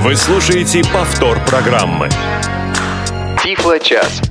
Вы 0.00 0.14
слушаете 0.14 0.82
повтор 0.92 1.44
программы. 1.44 2.08
Тифло-час. 3.42 4.22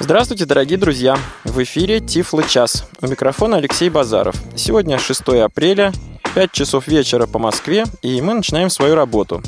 Здравствуйте, 0.00 0.46
дорогие 0.46 0.78
друзья! 0.78 1.18
В 1.44 1.62
эфире 1.62 2.00
Тифло 2.00 2.42
час. 2.42 2.88
У 3.02 3.06
микрофона 3.06 3.58
Алексей 3.58 3.90
Базаров. 3.90 4.34
Сегодня 4.56 4.98
6 4.98 5.28
апреля, 5.44 5.92
5 6.34 6.52
часов 6.52 6.88
вечера 6.88 7.26
по 7.26 7.38
Москве, 7.38 7.84
и 8.00 8.22
мы 8.22 8.32
начинаем 8.32 8.70
свою 8.70 8.94
работу. 8.94 9.42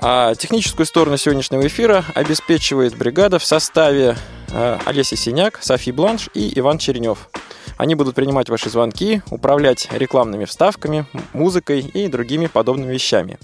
А 0.00 0.34
техническую 0.34 0.84
сторону 0.84 1.16
сегодняшнего 1.16 1.64
эфира 1.64 2.04
обеспечивает 2.14 2.98
бригада 2.98 3.38
в 3.38 3.44
составе 3.44 4.16
э, 4.50 4.78
Олеся 4.84 5.16
Синяк, 5.16 5.60
Софи 5.62 5.92
Бланш 5.92 6.28
и 6.34 6.58
Иван 6.58 6.78
Черенев. 6.78 7.28
Они 7.76 7.94
будут 7.94 8.16
принимать 8.16 8.48
ваши 8.48 8.68
звонки, 8.68 9.22
управлять 9.30 9.86
рекламными 9.92 10.44
вставками, 10.44 11.06
музыкой 11.32 11.80
и 11.80 12.08
другими 12.08 12.46
подобными 12.46 12.92
вещами. 12.92 13.38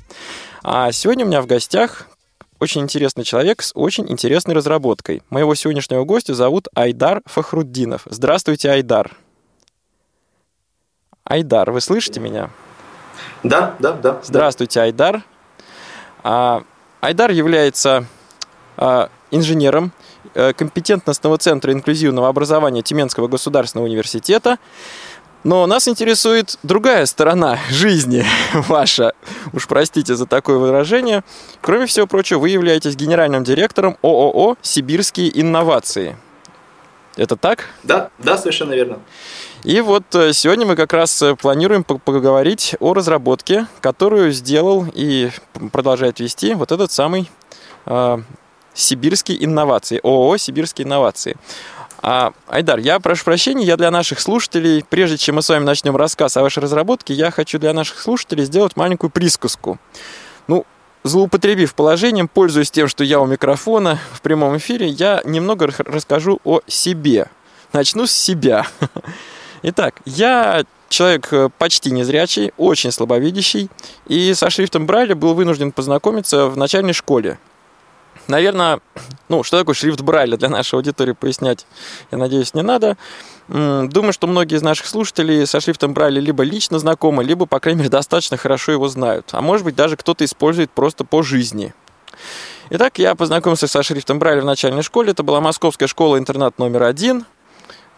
А 0.67 0.91
сегодня 0.93 1.27
у 1.27 1.29
меня 1.29 1.43
в 1.43 1.47
гостях 1.47 2.07
очень 2.59 2.81
интересный 2.81 3.23
человек 3.23 3.61
с 3.61 3.73
очень 3.75 4.11
интересной 4.11 4.55
разработкой. 4.55 5.23
Моего 5.29 5.55
сегодняшнего 5.55 6.05
гостя 6.05 6.33
зовут 6.33 6.69
Айдар 6.75 7.21
Фахруддинов. 7.27 8.07
Здравствуйте, 8.07 8.71
Айдар. 8.71 9.15
Айдар, 11.23 11.71
вы 11.71 11.83
слышите 11.83 12.19
меня? 12.19 12.49
Да, 13.43 13.75
да, 13.79 13.93
да. 13.93 14.21
Здравствуйте, 14.25 14.81
Айдар. 14.81 15.23
А, 16.23 16.63
Айдар 17.03 17.31
является 17.31 18.07
а, 18.79 19.11
инженером 19.31 19.93
э, 20.33 20.55
компетентностного 20.55 21.37
центра 21.37 21.75
инклюзивного 21.75 22.29
образования 22.29 22.81
Тюменского 22.81 23.29
государственного 23.29 23.87
университета. 23.87 24.59
Но 25.45 25.67
нас 25.67 25.87
интересует 25.89 26.59
другая 26.63 27.05
сторона 27.07 27.59
жизни 27.71 28.25
ваша. 28.55 29.13
Уж 29.53 29.69
простите 29.69 30.15
за 30.15 30.27
такое 30.27 30.57
выражение. 30.57 31.23
Кроме 31.61 31.87
всего 31.87 32.07
прочего, 32.07 32.41
вы 32.41 32.49
являетесь 32.49 32.97
генеральным 32.97 33.45
директором 33.45 33.99
ООО 34.03 34.57
«Сибирские 34.63 35.39
инновации». 35.41 36.17
Это 37.17 37.37
так? 37.37 37.67
Да, 37.85 38.11
да, 38.19 38.37
совершенно 38.39 38.73
верно. 38.73 38.99
И 39.63 39.81
вот 39.81 40.03
э, 40.15 40.33
сегодня 40.33 40.67
мы 40.67 40.75
как 40.77 40.93
раз 40.93 41.23
э, 41.23 41.37
планируем 41.37 41.85
поговорить 41.85 42.75
о 42.81 42.93
разработке, 42.93 43.67
которую 43.81 44.33
сделал 44.33 44.87
и 44.93 45.31
продолжает 45.73 46.19
вести 46.19 46.55
вот 46.55 46.73
этот 46.73 46.91
самый 46.91 47.31
э, 47.87 48.19
Сибирские 48.75 49.45
инновации, 49.45 50.01
ООО 50.03 50.37
«Сибирские 50.37 50.87
инновации». 50.87 51.37
А, 52.07 52.35
Айдар, 52.49 52.81
я 52.81 53.01
прошу 53.01 53.25
прощения, 53.25 53.65
я 53.65 53.79
для 53.79 53.91
наших 53.91 54.21
слушателей, 54.21 54.85
прежде 54.87 55.17
чем 55.17 55.37
мы 55.37 55.43
с 55.43 55.49
вами 55.49 55.65
начнем 55.65 55.97
рассказ 55.97 56.37
о 56.37 56.43
вашей 56.43 56.63
разработке, 56.63 57.15
я 57.15 57.31
хочу 57.31 57.59
для 57.59 57.73
наших 57.73 57.99
слушателей 57.99 58.45
сделать 58.45 58.77
маленькую 58.77 59.09
присказку. 59.09 59.79
Ну, 60.47 60.67
злоупотребив 61.03 61.75
положением, 61.75 62.29
пользуясь 62.29 62.71
тем, 62.71 62.89
что 62.89 63.05
я 63.05 63.21
у 63.21 63.27
микрофона 63.27 63.99
в 64.13 64.21
прямом 64.21 64.59
эфире, 64.59 64.89
я 64.89 65.23
немного 65.25 65.67
расскажу 65.79 66.41
о 66.45 66.61
себе. 66.67 67.31
Начну 67.73 68.07
с 68.07 68.13
себя. 68.13 68.67
Итак, 69.63 70.03
я 70.05 70.65
человек 70.91 71.33
э, 71.33 71.49
почти 71.57 71.91
незрячий, 71.91 72.53
очень 72.59 72.93
слабовидящий, 72.93 73.71
и 74.09 74.35
со 74.35 74.51
шрифтом 74.51 74.85
Брайля 74.85 75.15
был 75.15 75.33
вынужден 75.33 75.73
познакомиться 75.73 76.49
в 76.49 76.57
начальной 76.59 76.93
школе. 76.93 77.39
Наверное, 78.29 78.81
ну, 79.29 79.43
что 79.43 79.59
такое 79.59 79.75
шрифт 79.75 80.01
Брайля 80.01 80.37
для 80.37 80.49
нашей 80.49 80.77
аудитории 80.77 81.13
пояснять, 81.13 81.67
я 82.11 82.19
надеюсь, 82.19 82.55
не 82.55 82.63
надо. 82.63 82.97
Думаю, 83.49 84.13
что 84.13 84.27
многие 84.27 84.57
из 84.57 84.63
наших 84.63 84.87
слушателей 84.87 85.47
со 85.47 85.61
шрифтом 85.61 85.93
Брайля 85.93 86.21
либо 86.21 86.43
лично 86.43 86.79
знакомы, 86.79 87.23
либо, 87.25 87.45
по 87.45 87.61
крайней 87.61 87.81
мере, 87.81 87.91
достаточно 87.91 88.37
хорошо 88.37 88.73
его 88.73 88.89
знают. 88.89 89.29
А 89.33 89.43
может 89.43 89.65
быть, 89.65 89.75
даже 89.75 89.97
кто-то 89.97 90.25
использует 90.25 90.71
просто 90.71 91.05
по 91.05 91.23
жизни. 91.23 91.75
Итак, 92.71 92.99
я 92.99 93.15
познакомился 93.15 93.67
со 93.67 93.83
шрифтом 93.83 94.19
Брайля 94.19 94.41
в 94.41 94.47
начальной 94.47 94.83
школе. 94.83 95.11
Это 95.11 95.23
была 95.23 95.43
московская 95.43 95.87
школа-интернат 95.87 96.59
номер 96.59 96.85
один, 96.85 97.27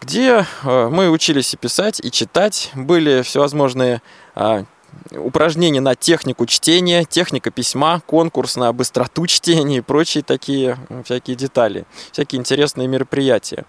где 0.01 0.45
э, 0.63 0.89
мы 0.89 1.09
учились 1.09 1.53
и 1.53 1.57
писать, 1.57 2.01
и 2.03 2.11
читать. 2.11 2.71
Были 2.75 3.21
всевозможные 3.21 4.01
а, 4.35 4.65
упражнения 5.11 5.81
на 5.81 5.95
технику 5.95 6.45
чтения, 6.45 7.05
техника 7.05 7.51
письма, 7.51 8.01
конкурс 8.05 8.55
на 8.55 8.73
быстроту 8.73 9.27
чтения 9.27 9.77
и 9.77 9.81
прочие 9.81 10.23
такие 10.23 10.77
всякие 11.03 11.35
детали, 11.35 11.85
всякие 12.11 12.39
интересные 12.39 12.87
мероприятия. 12.87 13.65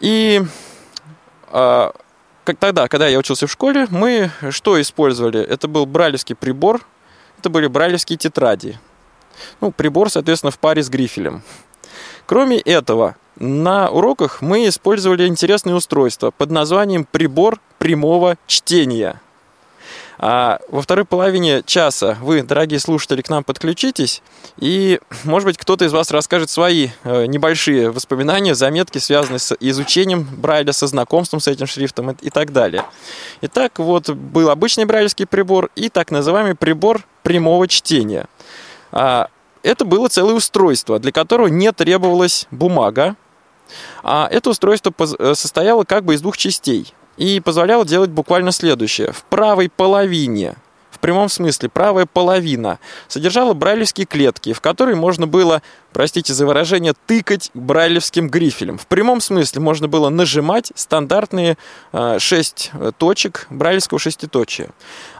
И 0.00 0.42
а, 1.48 1.92
как 2.44 2.58
тогда, 2.58 2.88
когда 2.88 3.08
я 3.08 3.18
учился 3.18 3.46
в 3.46 3.52
школе, 3.52 3.86
мы 3.90 4.30
что 4.50 4.80
использовали? 4.80 5.40
Это 5.40 5.68
был 5.68 5.86
брайлевский 5.86 6.34
прибор, 6.34 6.86
это 7.38 7.50
были 7.50 7.66
брайлевские 7.66 8.18
тетради. 8.18 8.78
Ну, 9.60 9.72
прибор, 9.72 10.10
соответственно, 10.10 10.50
в 10.50 10.58
паре 10.58 10.82
с 10.82 10.88
грифелем. 10.88 11.42
Кроме 12.26 12.58
этого, 12.58 13.16
на 13.36 13.88
уроках 13.88 14.42
мы 14.42 14.68
использовали 14.68 15.26
интересное 15.26 15.74
устройство 15.74 16.30
под 16.30 16.50
названием 16.50 17.04
прибор 17.04 17.58
прямого 17.78 18.36
чтения– 18.46 19.20
а 20.22 20.58
во 20.68 20.82
второй 20.82 21.06
половине 21.06 21.62
часа 21.64 22.18
вы, 22.20 22.42
дорогие 22.42 22.78
слушатели, 22.78 23.22
к 23.22 23.30
нам 23.30 23.42
подключитесь, 23.42 24.20
и, 24.58 25.00
может 25.24 25.46
быть, 25.46 25.56
кто-то 25.56 25.86
из 25.86 25.94
вас 25.94 26.10
расскажет 26.10 26.50
свои 26.50 26.90
э, 27.04 27.24
небольшие 27.24 27.90
воспоминания, 27.90 28.54
заметки, 28.54 28.98
связанные 28.98 29.38
с 29.38 29.56
изучением 29.58 30.28
Брайля, 30.30 30.72
со 30.72 30.86
знакомством 30.86 31.40
с 31.40 31.48
этим 31.48 31.66
шрифтом 31.66 32.10
и 32.10 32.28
так 32.28 32.52
далее. 32.52 32.84
Итак, 33.40 33.78
вот 33.78 34.10
был 34.10 34.50
обычный 34.50 34.84
брайлевский 34.84 35.26
прибор 35.26 35.70
и 35.74 35.88
так 35.88 36.10
называемый 36.10 36.54
прибор 36.54 37.02
прямого 37.22 37.66
чтения. 37.66 38.26
А, 38.92 39.28
это 39.62 39.86
было 39.86 40.08
целое 40.08 40.34
устройство, 40.34 40.98
для 40.98 41.12
которого 41.12 41.46
не 41.46 41.72
требовалась 41.72 42.46
бумага, 42.50 43.16
а 44.02 44.28
это 44.30 44.50
устройство 44.50 44.92
э, 44.98 45.34
состояло 45.34 45.84
как 45.84 46.04
бы 46.04 46.12
из 46.12 46.20
двух 46.20 46.36
частей 46.36 46.92
и 47.20 47.38
позволял 47.38 47.84
делать 47.84 48.10
буквально 48.10 48.50
следующее. 48.50 49.12
В 49.12 49.24
правой 49.24 49.68
половине 49.68 50.56
в 50.90 50.98
прямом 50.98 51.28
смысле 51.28 51.68
правая 51.68 52.06
половина 52.06 52.78
содержала 53.08 53.52
брайлевские 53.52 54.06
клетки, 54.06 54.54
в 54.54 54.60
которые 54.62 54.96
можно 54.96 55.26
было, 55.26 55.62
простите 55.92 56.32
за 56.32 56.46
выражение, 56.46 56.94
тыкать 57.06 57.50
брайлевским 57.52 58.28
грифелем. 58.28 58.78
В 58.78 58.86
прямом 58.86 59.20
смысле 59.20 59.60
можно 59.60 59.86
было 59.86 60.08
нажимать 60.08 60.72
стандартные 60.74 61.58
э, 61.92 62.18
6 62.18 62.72
точек 62.96 63.46
брайлевского 63.50 64.00
шеститочия. 64.00 64.70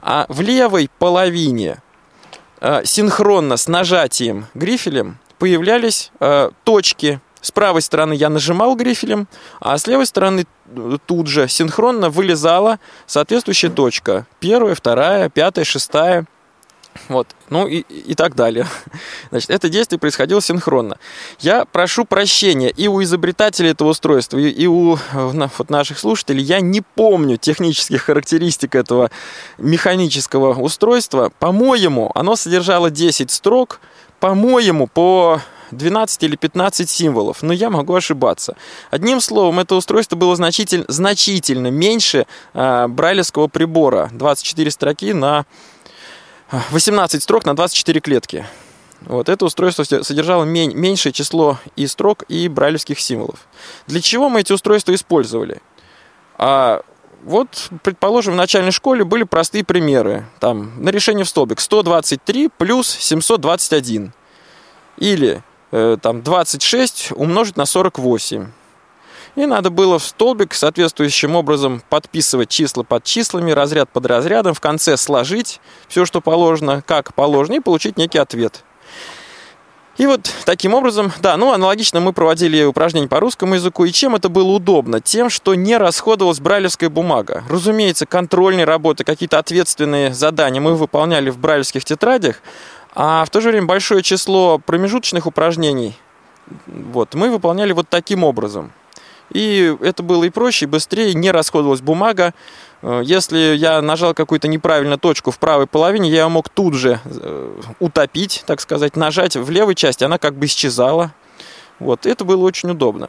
А 0.01 0.25
в 0.29 0.41
левой 0.41 0.91
половине 0.99 1.83
э, 2.61 2.83
синхронно 2.85 3.59
с 3.59 3.69
нажатием 3.69 4.47
грифелем 4.55 5.19
появлялись 5.39 6.13
э, 6.21 6.51
точки 6.65 7.21
с 7.41 7.51
правой 7.51 7.83
стороны 7.83 8.15
я 8.15 8.29
нажимал 8.29 8.77
грифелем, 8.77 9.27
а 9.61 9.79
с 9.79 9.87
левой 9.87 10.07
стороны 10.07 10.45
э, 10.67 10.99
тут 11.07 11.27
же 11.27 11.49
синхронно 11.49 12.11
вылезала 12.11 12.79
соответствующая 13.07 13.71
точка. 13.71 14.27
Первая, 14.41 14.75
вторая, 14.75 15.29
пятая, 15.29 15.65
шестая. 15.65 16.27
Вот, 17.09 17.29
ну 17.49 17.67
и, 17.67 17.79
и 17.79 18.15
так 18.15 18.35
далее. 18.35 18.67
Значит, 19.31 19.51
это 19.51 19.69
действие 19.69 19.99
происходило 19.99 20.43
синхронно. 20.43 20.99
Я 21.39 21.65
прошу 21.65 22.05
прощения 22.05 22.71
и 22.71 22.89
у 22.89 23.03
изобретателей 23.03 23.71
этого 23.71 23.91
устройства, 23.91 24.39
и, 24.39 24.51
и 24.51 24.67
у 24.67 24.99
вот, 25.13 25.71
наших 25.71 25.99
слушателей. 25.99 26.43
Я 26.43 26.61
не 26.61 26.83
помню 26.83 27.37
технических 27.37 28.03
характеристик 28.03 28.75
этого 28.75 29.11
механического 29.59 30.55
устройства. 30.55 31.33
По-моему, 31.39 32.11
оно 32.15 32.37
содержало 32.37 32.91
10 32.91 33.31
строк. 33.31 33.81
По-моему, 34.19 34.87
по 34.87 35.41
12 35.71 36.23
или 36.25 36.37
15 36.37 36.89
символов, 36.89 37.43
но 37.43 37.53
я 37.53 37.71
могу 37.71 37.95
ошибаться. 37.95 38.57
Одним 38.91 39.21
словом, 39.21 39.61
это 39.61 39.75
устройство 39.75 40.17
было 40.17 40.37
значительно, 40.37 40.85
значительно 40.89 41.69
меньше 41.69 42.27
э, 42.55 42.87
брайлевского 42.89 43.49
прибора. 43.49 44.11
24 44.13 44.71
строки 44.71 45.13
на 45.13 45.47
18 46.71 47.23
строк 47.23 47.45
на 47.45 47.55
24 47.55 48.01
клетки. 48.01 48.47
Вот 49.03 49.29
это 49.29 49.45
устройство 49.47 49.85
содержало 49.85 50.45
мень, 50.45 50.75
меньшее 50.75 51.13
число 51.13 51.59
и 51.75 51.87
строк, 51.87 52.25
и 52.29 52.49
брайлевских 52.49 53.01
символов. 53.01 53.47
Для 53.87 54.01
чего 54.01 54.29
мы 54.29 54.41
эти 54.41 54.53
устройства 54.53 54.95
использовали? 54.95 55.63
А, 56.37 56.83
вот, 57.23 57.71
предположим, 57.83 58.35
в 58.35 58.37
начальной 58.37 58.73
школе 58.73 59.05
были 59.05 59.23
простые 59.23 59.65
примеры. 59.65 60.27
Там, 60.39 60.83
на 60.83 60.91
решение 60.91 61.25
в 61.25 61.29
столбик 61.29 61.61
123 61.61 62.51
плюс 62.59 62.89
721. 62.89 64.13
Или 64.99 65.43
там 65.71 66.23
26 66.23 67.13
умножить 67.13 67.57
на 67.57 67.67
48. 67.67 68.47
И 69.37 69.47
надо 69.47 69.71
было 69.71 69.99
в 69.99 70.05
столбик 70.05 70.55
соответствующим 70.55 71.37
образом 71.37 71.83
подписывать 71.89 72.49
числа 72.49 72.83
под 72.83 73.05
числами, 73.05 73.53
разряд 73.53 73.89
под 73.89 74.07
разрядом, 74.07 74.55
в 74.55 74.61
конце 74.61 74.97
сложить 74.97 75.61
все, 75.89 76.05
что 76.05 76.21
положено, 76.21 76.83
как 76.85 77.15
положено, 77.15 77.57
и 77.57 77.61
получить 77.61 77.97
некий 77.97 78.19
ответ. 78.19 78.65
И 79.99 80.07
вот 80.07 80.33
таким 80.47 80.73
образом, 80.73 81.13
да, 81.21 81.37
ну 81.37 81.53
аналогично 81.53 82.01
мы 82.01 82.15
проводили 82.15 82.65
упражнения 82.65 83.07
по 83.07 83.21
русскому 83.21 83.57
языку. 83.57 83.85
И 83.85 83.93
чем 83.93 84.17
это 84.17 84.31
было 84.31 84.53
удобно? 84.53 85.01
Тем, 85.01 85.29
что 85.29 85.55
не 85.55 85.77
расходовалась 85.77 86.41
брайлевская 86.41 86.89
бумага. 86.89 87.45
Разумеется, 87.51 88.07
контрольные 88.07 88.65
работы, 88.65 89.05
какие-то 89.05 89.39
ответственные 89.39 90.15
задания 90.15 90.59
мы 90.59 90.75
выполняли 90.75 91.29
в 91.29 91.39
брайлевских 91.39 91.85
тетрадях, 91.85 92.41
А 92.95 93.25
в 93.25 93.31
то 93.31 93.41
же 93.41 93.51
время 93.51 93.67
большое 93.67 94.03
число 94.03 94.59
промежуточных 94.59 95.27
упражнений 95.27 95.97
вот, 96.67 97.15
мы 97.15 97.31
выполняли 97.31 97.73
вот 97.73 97.89
таким 97.89 98.25
образом. 98.25 98.73
И 99.31 99.77
это 99.81 100.03
было 100.03 100.25
и 100.25 100.31
проще, 100.31 100.65
и 100.65 100.69
быстрее, 100.69 101.15
не 101.15 101.31
расходовалась 101.31 101.81
бумага. 101.81 102.35
Э, 102.83 103.01
если 103.05 103.55
я 103.55 103.81
нажал 103.81 104.13
какую-то 104.13 104.49
неправильную 104.49 104.99
точку 104.99 105.31
в 105.31 105.39
правой 105.39 105.69
половине, 105.69 106.11
я 106.11 106.29
мог 106.29 106.49
тут 106.49 106.75
же 106.75 107.01
э, 107.05 107.61
утопить, 107.79 108.43
так 108.47 108.61
сказать, 108.61 108.97
нажать 108.97 109.37
в 109.37 109.49
левой 109.51 109.77
части, 109.77 110.03
она 110.03 110.19
как 110.19 110.35
бы 110.35 110.47
исчезала. 110.47 111.13
Вот, 111.79 112.07
это 112.07 112.25
было 112.25 112.45
очень 112.45 112.71
удобно. 112.71 113.09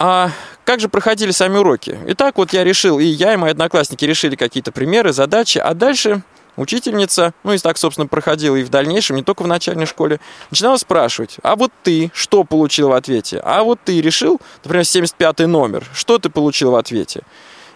А 0.00 0.30
как 0.64 0.80
же 0.80 0.88
проходили 0.88 1.30
сами 1.30 1.58
уроки? 1.58 1.96
Итак, 2.08 2.36
вот 2.36 2.52
я 2.52 2.64
решил, 2.64 2.98
и 2.98 3.04
я, 3.04 3.34
и 3.34 3.36
мои 3.36 3.52
одноклассники 3.52 4.04
решили 4.04 4.34
какие-то 4.34 4.72
примеры, 4.72 5.12
задачи, 5.12 5.58
а 5.58 5.74
дальше 5.74 6.22
учительница, 6.56 7.32
ну 7.44 7.52
и 7.52 7.58
так, 7.58 7.78
собственно, 7.78 8.06
проходила 8.06 8.56
и 8.56 8.62
в 8.62 8.68
дальнейшем, 8.68 9.16
не 9.16 9.22
только 9.22 9.42
в 9.42 9.46
начальной 9.46 9.86
школе, 9.86 10.20
начинала 10.50 10.76
спрашивать, 10.76 11.36
а 11.42 11.56
вот 11.56 11.72
ты 11.82 12.10
что 12.14 12.44
получил 12.44 12.88
в 12.88 12.92
ответе? 12.92 13.40
А 13.44 13.62
вот 13.62 13.80
ты 13.84 14.00
решил, 14.00 14.40
например, 14.64 14.84
75 14.84 15.40
номер, 15.40 15.84
что 15.94 16.18
ты 16.18 16.28
получил 16.28 16.72
в 16.72 16.76
ответе? 16.76 17.22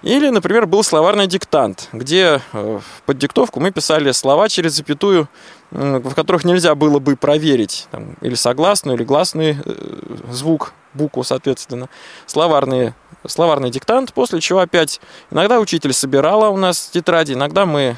Или, 0.03 0.29
например, 0.29 0.67
был 0.67 0.85
словарный 0.85 1.27
диктант, 1.27 1.89
где 1.93 2.41
э, 2.53 2.81
под 3.07 3.19
диктовку 3.19 3.61
мы 3.61 3.73
писали 3.73 4.13
слова 4.13 4.49
через 4.49 4.75
запятую, 4.75 5.29
в 5.71 6.15
которых 6.15 6.45
нельзя 6.45 6.75
было 6.75 6.99
бы 6.99 7.17
проверить 7.17 7.89
там, 7.91 8.15
или 8.21 8.35
согласную, 8.35 8.97
или 8.97 9.05
гласный 9.05 9.57
э, 9.65 10.07
звук, 10.31 10.75
букву, 10.97 11.23
соответственно. 11.23 11.89
Словарные, 12.27 12.95
словарный 13.27 13.71
диктант, 13.71 14.13
после 14.13 14.41
чего 14.41 14.61
опять 14.61 15.01
иногда 15.31 15.61
учитель 15.61 15.93
собирала 15.93 16.49
у 16.49 16.57
нас 16.57 16.89
тетради, 16.93 17.35
иногда 17.35 17.67
мы 17.67 17.97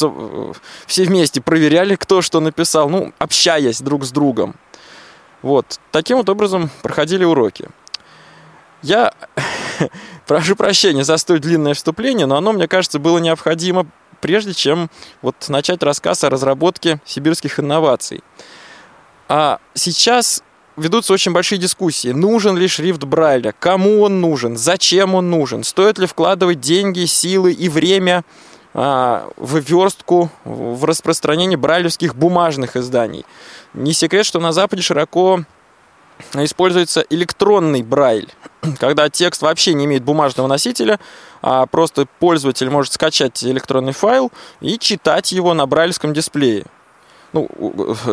э, 0.00 0.52
все 0.86 1.04
вместе 1.04 1.40
проверяли, 1.40 1.94
кто 1.94 2.22
что 2.22 2.40
написал, 2.40 2.88
ну, 2.88 3.12
общаясь 3.18 3.80
друг 3.80 4.04
с 4.04 4.10
другом. 4.10 4.56
Вот, 5.42 5.78
таким 5.92 6.16
вот 6.16 6.28
образом 6.28 6.70
проходили 6.82 7.24
уроки. 7.24 7.68
Я 8.82 9.12
прошу 10.26 10.56
прощения 10.56 11.04
за 11.04 11.16
столь 11.16 11.40
длинное 11.40 11.74
вступление, 11.74 12.26
но 12.26 12.36
оно, 12.36 12.52
мне 12.52 12.68
кажется, 12.68 12.98
было 12.98 13.18
необходимо, 13.18 13.86
прежде 14.20 14.54
чем 14.54 14.90
вот 15.22 15.48
начать 15.48 15.82
рассказ 15.82 16.24
о 16.24 16.30
разработке 16.30 17.00
сибирских 17.04 17.60
инноваций. 17.60 18.22
А 19.28 19.58
сейчас 19.74 20.42
ведутся 20.78 21.12
очень 21.12 21.32
большие 21.32 21.58
дискуссии. 21.58 22.08
Нужен 22.08 22.56
ли 22.56 22.68
шрифт 22.68 23.04
Брайля? 23.04 23.54
Кому 23.58 24.02
он 24.02 24.20
нужен? 24.20 24.56
Зачем 24.56 25.14
он 25.14 25.30
нужен? 25.30 25.64
Стоит 25.64 25.98
ли 25.98 26.06
вкладывать 26.06 26.60
деньги, 26.60 27.04
силы 27.04 27.52
и 27.52 27.68
время 27.68 28.24
а, 28.74 29.28
в 29.36 29.58
верстку, 29.58 30.30
в 30.44 30.84
распространение 30.84 31.58
брайлевских 31.58 32.14
бумажных 32.14 32.76
изданий? 32.76 33.24
Не 33.74 33.92
секрет, 33.92 34.24
что 34.24 34.40
на 34.40 34.52
Западе 34.52 34.82
широко 34.82 35.44
используется 36.34 37.04
электронный 37.10 37.82
брайль, 37.82 38.28
когда 38.78 39.08
текст 39.08 39.42
вообще 39.42 39.74
не 39.74 39.84
имеет 39.84 40.02
бумажного 40.02 40.46
носителя, 40.46 40.98
а 41.42 41.66
просто 41.66 42.06
пользователь 42.18 42.70
может 42.70 42.92
скачать 42.92 43.42
электронный 43.44 43.92
файл 43.92 44.32
и 44.60 44.78
читать 44.78 45.32
его 45.32 45.54
на 45.54 45.66
брайлевском 45.66 46.12
дисплее. 46.12 46.64
Ну, 47.32 47.48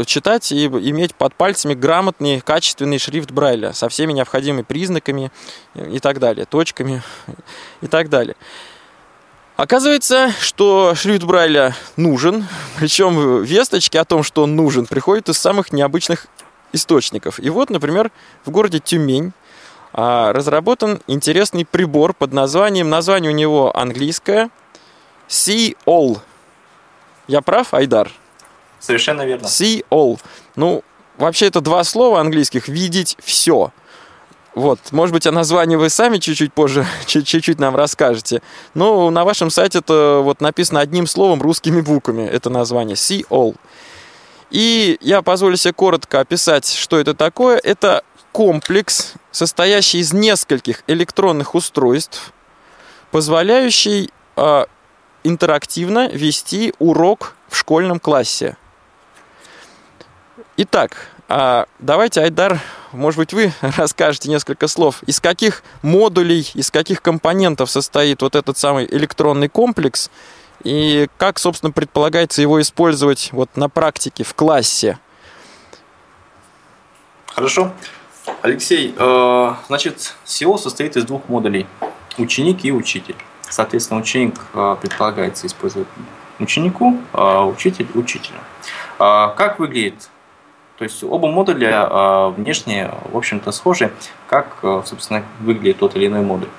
читать 0.06 0.52
и 0.52 0.66
иметь 0.66 1.16
под 1.16 1.36
пальцами 1.36 1.74
грамотный, 1.74 2.42
качественный 2.42 3.00
шрифт 3.00 3.32
Брайля 3.32 3.72
со 3.72 3.88
всеми 3.88 4.12
необходимыми 4.12 4.64
признаками 4.64 5.32
и 5.74 6.00
так 6.00 6.20
далее, 6.20 6.46
точками 6.46 7.02
и 7.82 7.88
так 7.88 8.10
далее. 8.10 8.36
Оказывается, 9.56 10.34
что 10.42 10.96
шрифт 10.96 11.24
Брайля 11.24 11.74
нужен, 11.96 12.46
причем 12.78 13.42
весточки 13.42 13.96
о 13.96 14.04
том, 14.04 14.22
что 14.22 14.44
он 14.44 14.58
нужен, 14.58 14.86
приходят 14.86 15.30
из 15.30 15.38
самых 15.38 15.72
необычных 15.72 16.28
источников. 16.74 17.40
И 17.40 17.50
вот, 17.50 17.70
например, 17.70 18.12
в 18.44 18.52
городе 18.52 18.80
Тюмень 18.80 19.32
а, 19.94 20.34
разработан 20.34 21.00
интересный 21.08 21.64
прибор 21.64 22.14
под 22.14 22.34
названием, 22.34 22.90
название 22.90 23.32
у 23.32 23.34
него 23.34 23.76
английское, 23.76 24.50
See 25.30 25.78
All. 25.86 26.20
Я 27.30 27.40
прав, 27.40 27.74
Айдар? 27.74 28.12
Совершенно 28.86 29.26
верно. 29.26 29.46
See 29.46 29.84
All. 29.90 30.20
Ну, 30.56 30.84
вообще 31.18 31.48
это 31.48 31.62
два 31.62 31.84
слова 31.84 32.20
английских, 32.20 32.68
видеть 32.68 33.18
все. 33.24 33.72
Вот, 34.54 34.80
может 34.92 35.14
быть, 35.14 35.28
о 35.28 35.32
названии 35.32 35.76
вы 35.76 35.90
сами 35.90 36.18
чуть-чуть 36.18 36.54
позже, 36.54 36.86
чуть-чуть 37.06 37.60
нам 37.60 37.76
расскажете. 37.76 38.42
Но 38.74 39.10
на 39.10 39.26
вашем 39.26 39.50
сайте 39.50 39.80
это 39.80 40.22
вот 40.24 40.40
написано 40.40 40.80
одним 40.80 41.08
словом, 41.08 41.42
русскими 41.42 41.82
буквами, 41.82 42.24
это 42.24 42.50
название. 42.50 42.96
See 42.96 43.26
All. 43.30 43.56
И 44.52 44.98
я 45.02 45.22
позволю 45.22 45.58
себе 45.58 45.74
коротко 45.74 46.20
описать, 46.20 46.72
что 46.72 47.00
это 47.00 47.14
такое. 47.14 47.58
Это 47.58 48.04
комплекс, 48.32 49.14
состоящий 49.32 50.00
из 50.00 50.14
нескольких 50.14 50.84
электронных 50.88 51.56
устройств, 51.56 52.34
позволяющий 53.12 54.12
э, 54.36 54.66
интерактивно 55.24 56.08
вести 56.10 56.74
урок 56.80 57.36
в 57.50 57.58
школьном 57.58 58.00
классе. 58.00 58.58
Итак, 60.58 61.10
э, 61.30 61.66
давайте, 61.80 62.22
Айдар, 62.22 62.60
может 62.92 63.18
быть, 63.18 63.34
вы 63.34 63.52
расскажете 63.78 64.30
несколько 64.30 64.68
слов, 64.68 65.04
из 65.06 65.20
каких 65.20 65.64
модулей, 65.82 66.50
из 66.54 66.72
каких 66.72 67.02
компонентов 67.02 67.70
состоит 67.70 68.22
вот 68.22 68.36
этот 68.36 68.58
самый 68.58 68.86
электронный 68.86 69.50
комплекс– 69.50 70.10
и 70.66 71.08
как, 71.18 71.38
собственно, 71.38 71.72
предполагается 71.72 72.42
его 72.42 72.60
использовать 72.60 73.30
вот 73.32 73.56
на 73.56 73.70
практике, 73.70 74.24
в 74.24 74.34
классе? 74.34 74.98
Хорошо. 77.28 77.72
Алексей, 78.42 78.96
э, 78.98 79.54
значит, 79.68 80.16
SEO 80.26 80.58
состоит 80.58 80.98
из 80.98 81.06
двух 81.06 81.30
модулей. 81.30 81.68
Ученик 82.18 82.66
и 82.66 82.72
учитель. 82.72 83.16
Соответственно, 83.48 84.00
ученик 84.00 84.40
э, 84.54 84.78
предполагается 84.82 85.46
использовать 85.46 85.88
ученику, 86.40 86.98
а 87.14 87.46
учитель– 87.46 87.88
учителя. 87.94 88.40
А 88.98 89.30
как 89.30 89.60
выглядит? 89.60 90.10
То 90.78 90.84
есть 90.84 91.04
оба 91.04 91.28
модуля 91.30 91.88
э, 91.90 92.30
внешне, 92.38 92.92
в 93.12 93.18
общем-то, 93.18 93.52
схожи. 93.52 93.92
Как, 94.28 94.58
собственно, 94.86 95.24
выглядит 95.40 95.80
тот 95.80 95.96
или 95.96 96.08
иной 96.08 96.22
модуль? 96.22 96.50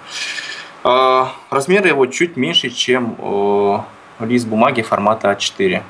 Размеры 1.51 1.89
его 1.89 2.07
чуть 2.07 2.37
меньше, 2.37 2.71
чем 2.71 3.85
лист 4.21 4.47
бумаги 4.47 4.83
формата 4.83 5.33
А4. 5.33 5.83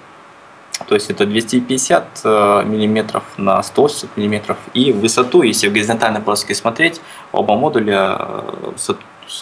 То 0.87 0.95
есть 0.95 1.11
это 1.11 1.25
250 1.25 2.21
э, 2.25 2.63
миллиметров 2.67 3.25
на 3.39 3.63
180 3.63 4.17
миллиметров. 4.17 4.59
И 4.75 4.93
высоту, 4.93 5.43
если 5.43 5.69
в 5.69 5.73
горизонтальной 5.73 6.21
плоскости 6.21 6.61
смотреть, 6.61 7.01
оба 7.33 7.57
модуля 7.57 8.17
э, 8.19 8.73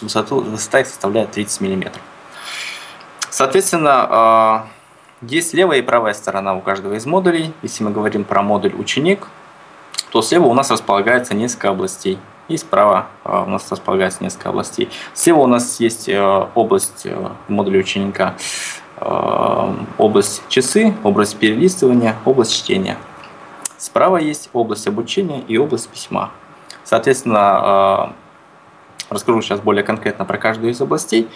высоту, 0.01 0.39
высота 0.41 0.85
составляет 0.85 1.31
30 1.31 1.61
миллиметров. 1.61 2.01
Соответственно, 3.29 4.63
э, 4.69 4.74
есть 5.29 5.53
левая 5.53 5.79
и 5.79 5.81
правая 5.81 6.13
сторона 6.13 6.55
у 6.55 6.61
каждого 6.61 6.93
из 6.93 7.05
модулей. 7.05 7.53
Если 7.61 7.83
мы 7.83 7.91
говорим 7.91 8.23
про 8.23 8.41
модуль 8.41 8.73
ученик, 8.75 9.27
то 10.11 10.21
слева 10.21 10.45
у 10.45 10.53
нас 10.53 10.71
располагается 10.71 11.33
несколько 11.33 11.69
областей. 11.69 12.17
И 12.47 12.57
справа 12.57 13.07
у 13.23 13.49
нас 13.49 13.71
располагается 13.71 14.23
несколько 14.23 14.49
областей. 14.49 14.89
Слева 15.13 15.39
у 15.39 15.47
нас 15.47 15.79
есть 15.79 16.09
область 16.53 17.07
модуля 17.47 17.79
ученика 17.79 18.35
Э, 18.97 19.73
область 19.97 20.41
часы, 20.47 20.93
область 21.03 21.37
перелистывания, 21.37 22.15
область 22.23 22.55
чтения. 22.55 22.97
Справа 23.77 24.17
есть 24.17 24.49
область 24.53 24.87
обучения 24.87 25.41
и 25.41 25.57
область 25.57 25.89
письма. 25.89 26.31
Соответственно, 26.83 28.13
э, 29.09 29.13
расскажу 29.13 29.41
сейчас 29.41 29.59
более 29.59 29.83
конкретно 29.83 30.23
про 30.23 30.37
каждую 30.37 30.71
из 30.71 30.79
областей. 30.79 31.27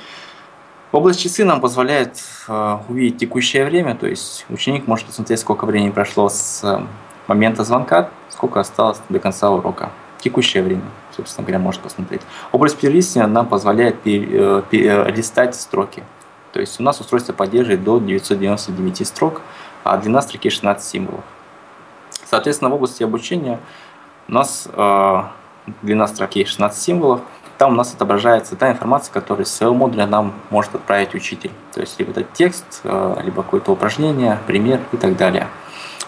Область 0.91 1.19
часы 1.19 1.45
нам 1.45 1.61
позволяет 1.61 2.17
э, 2.47 2.77
увидеть 2.87 3.19
текущее 3.19 3.63
время, 3.65 3.95
то 3.95 4.07
есть 4.07 4.45
ученик 4.49 4.87
может 4.87 5.05
посмотреть, 5.05 5.39
сколько 5.39 5.65
времени 5.65 5.91
прошло 5.91 6.29
с 6.29 6.83
момента 7.27 7.63
звонка, 7.63 8.09
сколько 8.29 8.59
осталось 8.59 8.99
до 9.07 9.19
конца 9.19 9.51
урока. 9.51 9.91
Текущее 10.19 10.63
время, 10.63 10.81
собственно 11.15 11.45
говоря, 11.45 11.59
может 11.59 11.81
посмотреть. 11.81 12.21
Область 12.51 12.77
перелистывания 12.77 13.31
нам 13.31 13.47
позволяет 13.47 14.03
листать 14.03 15.55
строки. 15.55 16.03
То 16.53 16.59
есть 16.59 16.79
у 16.79 16.83
нас 16.83 16.99
устройство 16.99 17.33
поддерживает 17.33 17.83
до 17.83 17.99
999 17.99 19.07
строк, 19.07 19.41
а 19.83 19.95
длина 19.97 20.23
строки 20.23 20.49
16 20.49 20.83
символов. 20.83 21.23
Соответственно, 22.25 22.71
в 22.71 22.73
области 22.73 23.03
обучения 23.03 23.59
у 24.27 24.33
нас 24.33 24.67
э, 24.71 25.23
длина 25.81 26.07
строки 26.07 26.43
16 26.43 26.81
символов. 26.81 27.21
Там 27.59 27.73
у 27.73 27.75
нас 27.75 27.93
отображается 27.93 28.55
та 28.55 28.71
информация, 28.71 29.13
которую 29.13 29.45
с 29.45 29.51
своего 29.51 29.75
модуля 29.75 30.07
нам 30.07 30.33
может 30.49 30.73
отправить 30.73 31.13
учитель. 31.13 31.51
То 31.71 31.81
есть 31.81 31.99
либо 31.99 32.09
это 32.09 32.23
текст, 32.23 32.81
э, 32.83 33.21
либо 33.23 33.43
какое-то 33.43 33.71
упражнение, 33.71 34.39
пример 34.47 34.79
и 34.91 34.97
так 34.97 35.15
далее. 35.15 35.47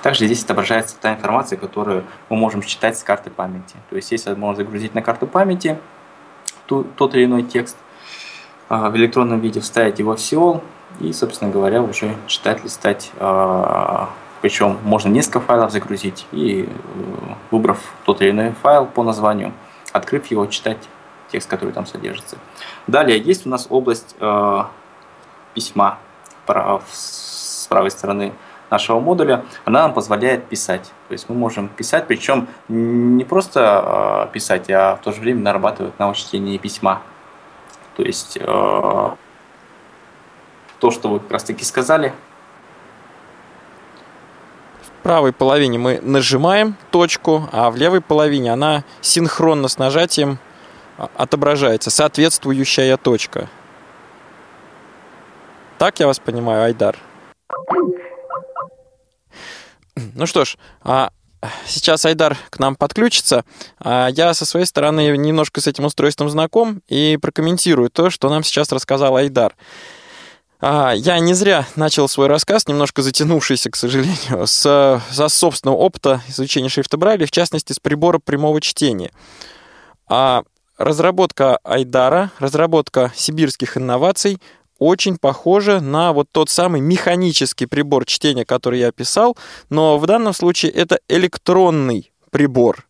Также 0.01 0.25
здесь 0.25 0.43
отображается 0.43 0.95
та 0.99 1.13
информация, 1.13 1.59
которую 1.59 2.05
мы 2.29 2.37
можем 2.37 2.63
читать 2.63 2.97
с 2.97 3.03
карты 3.03 3.29
памяти. 3.29 3.75
То 3.91 3.95
есть 3.97 4.11
если 4.11 4.33
можно 4.33 4.63
загрузить 4.63 4.95
на 4.95 5.03
карту 5.03 5.27
памяти 5.27 5.77
тот 6.65 7.13
или 7.13 7.25
иной 7.25 7.43
текст– 7.43 7.77
а, 8.73 8.89
в 8.89 8.95
электронном 8.95 9.41
виде, 9.41 9.59
вставить 9.59 9.99
его 9.99 10.15
в 10.15 10.17
SEOL 10.17 10.61
и, 11.01 11.11
собственно 11.11 11.51
говоря, 11.51 11.81
уже 11.81 12.15
читать, 12.25 12.63
листать 12.63 13.11
а, 13.19 14.07
Причем 14.41 14.77
можно 14.85 15.09
несколько 15.09 15.41
файлов 15.41 15.73
загрузить 15.73 16.25
и, 16.31 16.69
э, 16.69 17.33
выбрав 17.51 17.79
тот 18.05 18.21
или 18.21 18.29
иной 18.29 18.53
файл 18.63 18.85
по 18.85 19.03
названию, 19.03 19.51
открыв 19.91 20.27
его, 20.27 20.45
читать 20.45 20.77
текст, 21.31 21.49
который 21.49 21.71
там 21.71 21.85
содержится. 21.85 22.37
Далее 22.87 23.19
есть 23.19 23.45
у 23.45 23.49
нас 23.49 23.67
область 23.69 24.15
э, 24.19 24.63
письма 25.53 25.97
с 26.91 27.67
правой 27.69 27.91
стороны 27.91 28.33
нашего 28.69 28.99
модуля. 28.99 29.45
Она 29.65 29.83
нам 29.83 29.93
позволяет 29.93 30.45
писать. 30.45 30.91
То 31.07 31.13
есть 31.13 31.29
мы 31.29 31.35
можем 31.35 31.67
писать, 31.67 32.07
причем 32.07 32.47
не 32.67 33.23
просто 33.23 34.27
э, 34.29 34.33
писать, 34.33 34.69
а 34.69 34.95
в 34.95 35.01
то 35.01 35.11
же 35.11 35.21
время 35.21 35.41
нарабатывать 35.41 35.97
навык 35.99 36.17
чтения 36.17 36.57
письма. 36.57 37.01
То 37.95 38.03
есть 38.03 38.37
э, 38.37 38.45
то, 38.45 39.17
что 40.91 41.09
вы 41.09 41.19
как 41.19 41.31
раз 41.31 41.43
таки 41.43 41.63
сказали, 41.63 42.13
в 44.81 45.03
правой 45.03 45.33
половине 45.33 45.77
мы 45.77 45.99
нажимаем 46.01 46.75
точку, 46.91 47.49
а 47.51 47.71
в 47.71 47.75
левой 47.75 48.01
половине 48.01 48.53
она 48.53 48.83
синхронно 49.01 49.67
с 49.67 49.77
нажатием 49.77 50.37
отображается, 51.15 51.89
соответствующая 51.89 52.97
точка. 52.97 53.49
Так 55.77 55.99
я 55.99 56.07
вас 56.07 56.19
понимаю, 56.19 56.63
Айдар? 56.63 56.97
Ну 60.13 60.25
что 60.25 60.45
ж, 60.45 60.57
а 60.83 61.11
сейчас 61.65 62.05
Айдар 62.05 62.37
к 62.49 62.59
нам 62.59 62.75
подключится. 62.75 63.45
А 63.79 64.09
я 64.09 64.33
со 64.33 64.45
своей 64.45 64.65
стороны 64.65 65.17
немножко 65.17 65.61
с 65.61 65.67
этим 65.67 65.85
устройством 65.85 66.29
знаком 66.29 66.81
и 66.87 67.17
прокомментирую 67.21 67.89
то, 67.89 68.09
что 68.09 68.29
нам 68.29 68.43
сейчас 68.43 68.71
рассказал 68.71 69.15
Айдар. 69.15 69.55
А, 70.59 70.91
я 70.91 71.17
не 71.19 71.33
зря 71.33 71.65
начал 71.75 72.07
свой 72.07 72.27
рассказ, 72.27 72.67
немножко 72.67 73.01
затянувшийся, 73.01 73.71
к 73.71 73.75
сожалению, 73.75 74.45
с, 74.45 75.01
со 75.11 75.29
собственного 75.29 75.77
опыта 75.77 76.21
изучения 76.27 76.69
шрифта 76.69 76.97
Брайля, 76.97 77.25
в 77.25 77.31
частности, 77.31 77.73
с 77.73 77.79
прибора 77.79 78.19
прямого 78.19 78.61
чтения. 78.61 79.11
А 80.07 80.43
разработка 80.83 81.57
Айдара, 81.63 82.31
разработка 82.39 83.11
сибирских 83.15 83.77
инноваций 83.77 84.39
очень 84.79 85.17
похожа 85.17 85.79
на 85.79 86.11
вот 86.11 86.27
тот 86.31 86.49
самый 86.49 86.81
механический 86.81 87.67
прибор 87.67 88.05
чтения, 88.05 88.45
который 88.45 88.79
я 88.79 88.87
описал, 88.87 89.37
но 89.69 89.99
в 89.99 90.07
данном 90.07 90.33
случае 90.33 90.71
это 90.71 90.99
электронный 91.07 92.11
прибор. 92.31 92.87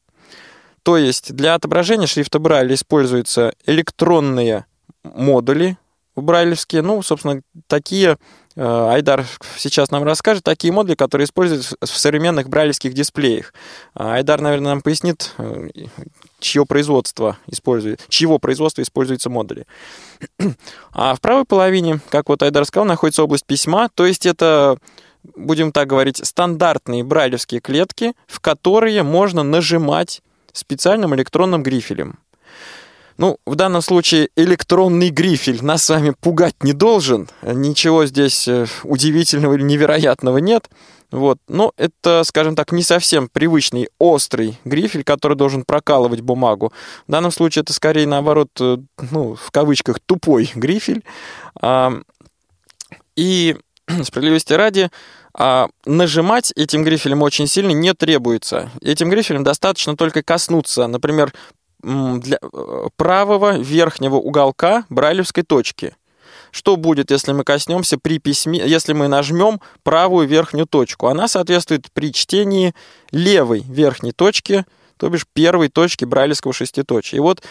То 0.84 0.98
есть 0.98 1.34
для 1.34 1.54
отображения 1.54 2.08
шрифта 2.08 2.40
Брайля 2.40 2.76
используются 2.76 3.54
электронные 3.66 4.66
модули, 5.04 5.78
брайлевские. 6.16 6.82
Ну, 6.82 7.02
собственно, 7.04 7.42
такие 7.68 8.18
Айдар 8.56 9.26
сейчас 9.58 9.92
нам 9.92 10.04
расскажет 10.04 10.44
такие 10.44 10.74
модули, 10.74 10.96
которые 10.96 11.26
используются 11.26 11.76
в 11.82 11.88
современных 11.88 12.50
брайлевских 12.50 12.94
дисплеях. 12.94 13.54
А 13.94 14.16
Айдар, 14.16 14.42
наверное, 14.42 14.72
нам 14.74 14.82
пояснит, 14.82 15.32
э, 15.38 15.70
чье 16.40 16.66
производство 16.66 17.38
использует, 17.48 18.04
чьего 18.10 18.40
производства 18.40 18.82
используются 18.82 19.30
модули. 19.30 19.66
А 20.94 21.16
в 21.16 21.22
правой 21.22 21.46
половине, 21.46 22.02
как 22.10 22.30
вот 22.30 22.44
Айдар 22.44 22.66
сказал, 22.66 22.86
находится 22.86 23.24
область 23.24 23.46
письма, 23.46 23.90
то 23.94 24.06
есть 24.06 24.26
это 24.26 24.78
будем 25.36 25.72
так 25.72 25.88
говорить, 25.88 26.18
стандартные 26.26 27.04
брайлевские 27.04 27.62
клетки, 27.62 28.14
в 28.28 28.40
которые 28.40 29.04
можно 29.04 29.44
нажимать 29.44 30.22
специальным 30.52 31.16
электронным 31.16 31.64
грифелем. 31.64 32.20
Ну, 33.18 33.38
в 33.46 33.56
данном 33.56 33.82
случае 33.82 34.30
электронный 34.36 35.10
грифель 35.10 35.64
нас 35.64 35.84
с 35.84 35.90
вами 35.90 36.14
пугать 36.20 36.64
не 36.64 36.74
должен. 36.74 37.28
Ничего 37.42 38.06
здесь 38.06 38.48
э, 38.48 38.66
удивительного 38.84 39.54
или 39.54 39.64
невероятного 39.64 40.38
нет. 40.38 40.70
Вот. 41.12 41.38
Но 41.48 41.74
это, 41.78 42.24
скажем 42.24 42.56
так, 42.56 42.72
не 42.72 42.84
совсем 42.84 43.28
привычный 43.28 43.90
острый 44.00 44.58
грифель, 44.64 45.04
который 45.04 45.36
должен 45.36 45.66
прокалывать 45.66 46.22
бумагу. 46.22 46.72
В 47.08 47.12
данном 47.12 47.32
случае 47.32 47.64
это 47.64 47.74
скорее, 47.74 48.08
наоборот, 48.08 48.50
э, 48.60 48.78
ну, 49.12 49.36
в 49.36 49.52
кавычках, 49.52 50.00
тупой 50.00 50.50
грифель. 50.56 51.04
И 53.16 53.58
справедливости 54.04 54.54
ради, 54.54 54.90
а 55.34 55.70
нажимать 55.86 56.52
этим 56.56 56.84
грифелем 56.84 57.22
очень 57.22 57.48
сильно 57.48 57.72
не 57.72 57.94
требуется. 57.94 58.72
Этим 58.82 59.10
грифелем 59.10 59.44
достаточно 59.44 59.96
только 59.96 60.24
коснуться, 60.24 60.88
например, 60.88 61.34
для 61.84 62.38
э, 62.42 62.88
правого 62.96 63.58
верхнего 63.58 64.16
уголка 64.16 64.86
брайлевской 64.90 65.44
точки. 65.44 65.96
Что 66.52 66.76
будет, 66.76 67.12
если 67.12 67.32
мы 67.32 67.44
коснемся 67.44 67.98
при 67.98 68.20
письме, 68.20 68.60
если 68.66 68.94
мы 68.94 69.08
нажмем 69.08 69.62
правую 69.84 70.28
верхнюю 70.28 70.68
точку? 70.68 71.08
Она 71.08 71.28
соответствует 71.28 71.92
при 71.94 72.12
чтении 72.12 72.76
левой 73.12 73.64
верхней 73.68 74.12
точки, 74.12 74.66
то 74.98 75.10
бишь 75.10 75.26
первой 75.34 75.70
точки 75.70 76.04
брайлевского 76.04 76.54
шеститочия. 76.54 77.18
И 77.18 77.22
вот 77.22 77.42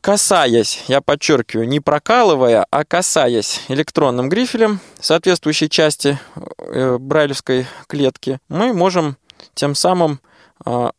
касаясь, 0.00 0.84
я 0.88 1.00
подчеркиваю, 1.00 1.68
не 1.68 1.80
прокалывая, 1.80 2.66
а 2.70 2.84
касаясь 2.84 3.60
электронным 3.68 4.28
грифелем 4.28 4.80
соответствующей 5.00 5.68
части 5.68 6.18
э, 6.58 6.96
брайлевской 6.98 7.66
клетки, 7.86 8.38
мы 8.48 8.72
можем 8.72 9.16
тем 9.54 9.74
самым 9.74 10.20
а, 10.64 10.92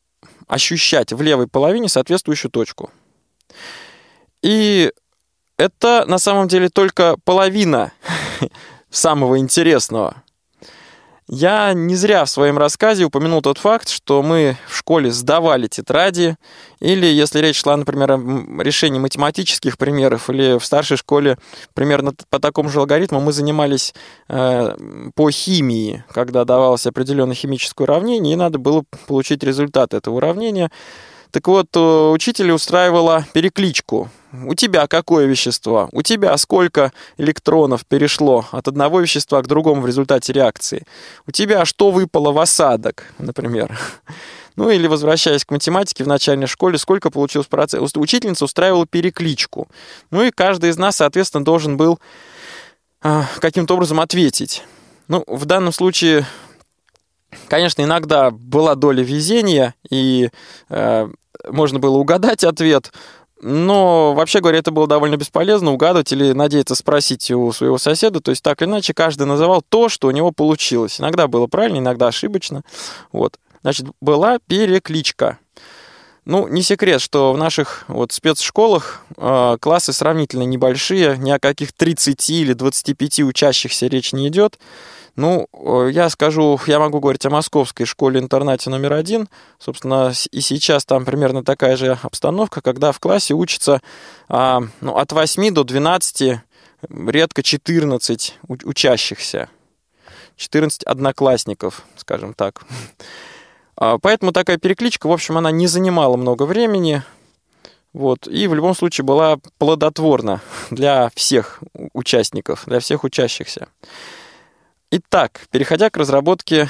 ощущать 0.48 1.14
в 1.14 1.22
левой 1.22 1.48
половине 1.48 1.90
соответствующую 1.90 2.52
точку. 2.52 2.92
И 4.42 4.92
это 5.58 6.06
на 6.08 6.20
самом 6.20 6.48
деле 6.48 6.70
только 6.70 7.18
половина 7.24 7.92
самого 8.90 9.40
интересного. 9.40 10.24
Я 11.30 11.74
не 11.74 11.96
зря 11.96 12.24
в 12.24 12.30
своем 12.30 12.58
рассказе 12.58 13.04
упомянул 13.04 13.42
тот 13.42 13.58
факт, 13.58 13.90
что 13.90 14.24
мы 14.24 14.58
в 14.66 14.78
школе 14.78 15.12
сдавали 15.12 15.68
тетради, 15.68 16.38
или 16.80 17.06
если 17.06 17.40
речь 17.40 17.62
шла, 17.62 17.76
например, 17.76 18.14
о 18.14 18.64
решении 18.64 18.98
математических 18.98 19.78
примеров, 19.78 20.30
или 20.30 20.58
в 20.58 20.64
старшей 20.64 20.96
школе 20.96 21.38
примерно 21.74 22.14
по 22.30 22.40
такому 22.40 22.70
же 22.70 22.80
алгоритму 22.80 23.20
мы 23.20 23.34
занимались 23.34 23.94
э, 24.30 24.78
по 25.16 25.30
химии, 25.30 26.06
когда 26.14 26.46
давалось 26.46 26.88
определенное 26.88 27.36
химическое 27.36 27.84
уравнение, 27.84 28.34
и 28.34 28.38
надо 28.38 28.58
было 28.58 28.86
получить 29.06 29.44
результат 29.44 29.94
этого 29.94 30.16
уравнения. 30.16 30.72
Так 31.32 31.46
вот, 31.50 31.68
э, 31.76 32.10
учитель 32.10 32.52
устраивала 32.52 33.26
перекличку. 33.34 34.10
У 34.34 34.56
тебя 34.56 34.88
какое 34.88 35.26
вещество? 35.26 35.88
У 35.94 36.02
тебя 36.02 36.36
сколько 36.38 36.92
электронов 37.18 37.86
перешло 37.86 38.46
от 38.52 38.68
одного 38.68 39.00
вещества 39.00 39.42
к 39.42 39.48
другому 39.48 39.82
в 39.82 39.88
результате 39.88 40.34
реакции? 40.34 40.86
У 41.26 41.32
тебя 41.32 41.64
что 41.66 41.92
выпало 41.92 42.32
в 42.32 42.40
осадок, 42.40 43.06
например? 43.18 43.78
Ну 44.58 44.72
или 44.72 44.88
возвращаясь 44.88 45.46
к 45.46 45.52
математике 45.52 46.04
в 46.04 46.08
начальной 46.08 46.48
школе, 46.48 46.80
сколько 46.80 47.12
получилось 47.12 47.46
процентов? 47.46 47.92
Учительница 47.96 48.46
устраивала 48.46 48.88
перекличку. 48.88 49.68
Ну 50.10 50.24
и 50.24 50.32
каждый 50.32 50.72
из 50.72 50.78
нас, 50.78 50.96
соответственно, 50.96 51.46
должен 51.46 51.78
был 51.78 52.00
э, 53.04 53.22
каким-то 53.38 53.76
образом 53.76 54.00
ответить. 54.00 54.64
Ну, 55.08 55.24
в 55.28 55.46
данном 55.46 55.72
случае 55.72 56.26
Конечно, 57.50 57.84
иногда 57.84 58.32
была 58.32 58.74
доля 58.74 59.04
везения, 59.04 59.76
и 59.90 60.30
э, 60.70 61.08
можно 61.50 61.78
было 61.78 61.98
угадать 61.98 62.44
ответ, 62.44 62.92
но, 63.42 64.14
вообще 64.14 64.40
говоря, 64.40 64.60
это 64.60 64.72
было 64.72 64.88
довольно 64.88 65.18
бесполезно 65.18 65.72
угадывать 65.72 66.12
или 66.12 66.32
надеяться 66.32 66.76
спросить 66.76 67.30
у 67.32 67.52
своего 67.52 67.78
соседа. 67.78 68.20
То 68.20 68.32
есть, 68.32 68.44
так 68.44 68.62
или 68.62 68.70
иначе, 68.70 68.94
каждый 68.94 69.28
называл 69.28 69.64
то, 69.68 69.90
что 69.90 70.08
у 70.08 70.12
него 70.12 70.32
получилось. 70.32 71.00
Иногда 71.00 71.28
было 71.28 71.48
правильно, 71.48 71.78
иногда 71.78 72.08
ошибочно. 72.08 72.64
Вот. 73.12 73.38
Значит, 73.62 73.88
была 74.02 74.40
перекличка. 74.48 75.38
Ну, 76.26 76.48
не 76.48 76.62
секрет, 76.62 77.00
что 77.00 77.32
в 77.32 77.38
наших 77.38 77.86
вот 77.88 78.12
спецшколах 78.12 79.02
э, 79.16 79.58
классы 79.62 79.94
сравнительно 79.94 80.44
небольшие, 80.44 81.18
ни 81.18 81.32
о 81.32 81.40
каких 81.40 81.72
30 81.72 82.30
или 82.32 82.54
25 82.54 83.22
учащихся 83.22 83.88
речь 83.88 84.12
не 84.12 84.28
идет. 84.28 84.60
Ну, 85.18 85.48
э, 85.52 85.90
я 85.92 86.10
скажу, 86.10 86.60
я 86.68 86.80
могу 86.80 87.00
говорить 87.00 87.26
о 87.26 87.32
московской 87.32 87.88
школе-интернате 87.88 88.70
номер 88.70 88.94
один. 88.94 89.28
Собственно, 89.58 90.14
и 90.32 90.42
сейчас 90.42 90.86
там 90.86 91.06
примерно 91.06 91.44
такая 91.44 91.76
же 91.76 91.98
обстановка, 92.04 92.62
когда 92.62 92.92
в 92.92 93.00
классе 93.00 93.34
учатся 93.34 93.82
а, 94.30 94.62
ну, 94.80 94.96
от 94.96 95.12
8 95.12 95.54
до 95.54 95.64
12, 95.64 96.40
редко 96.90 97.42
14 97.44 98.38
учащихся. 98.48 99.50
14 100.36 100.84
одноклассников, 100.84 101.84
скажем 101.98 102.34
так. 102.34 102.64
А, 103.80 104.00
поэтому 104.00 104.32
такая 104.32 104.58
перекличка, 104.58 105.06
в 105.06 105.12
общем, 105.12 105.38
она 105.38 105.52
не 105.52 105.68
занимала 105.68 106.18
много 106.18 106.48
времени. 106.48 107.04
Вот, 107.94 108.28
и 108.28 108.48
в 108.48 108.56
любом 108.56 108.76
случае 108.76 109.06
была 109.06 109.38
плодотворна 109.60 110.42
для 110.72 111.12
всех 111.14 111.62
участников, 111.94 112.64
для 112.66 112.80
всех 112.80 113.04
учащихся. 113.04 113.68
Итак, 114.90 115.42
переходя 115.52 115.90
к 115.90 115.98
разработке 115.98 116.70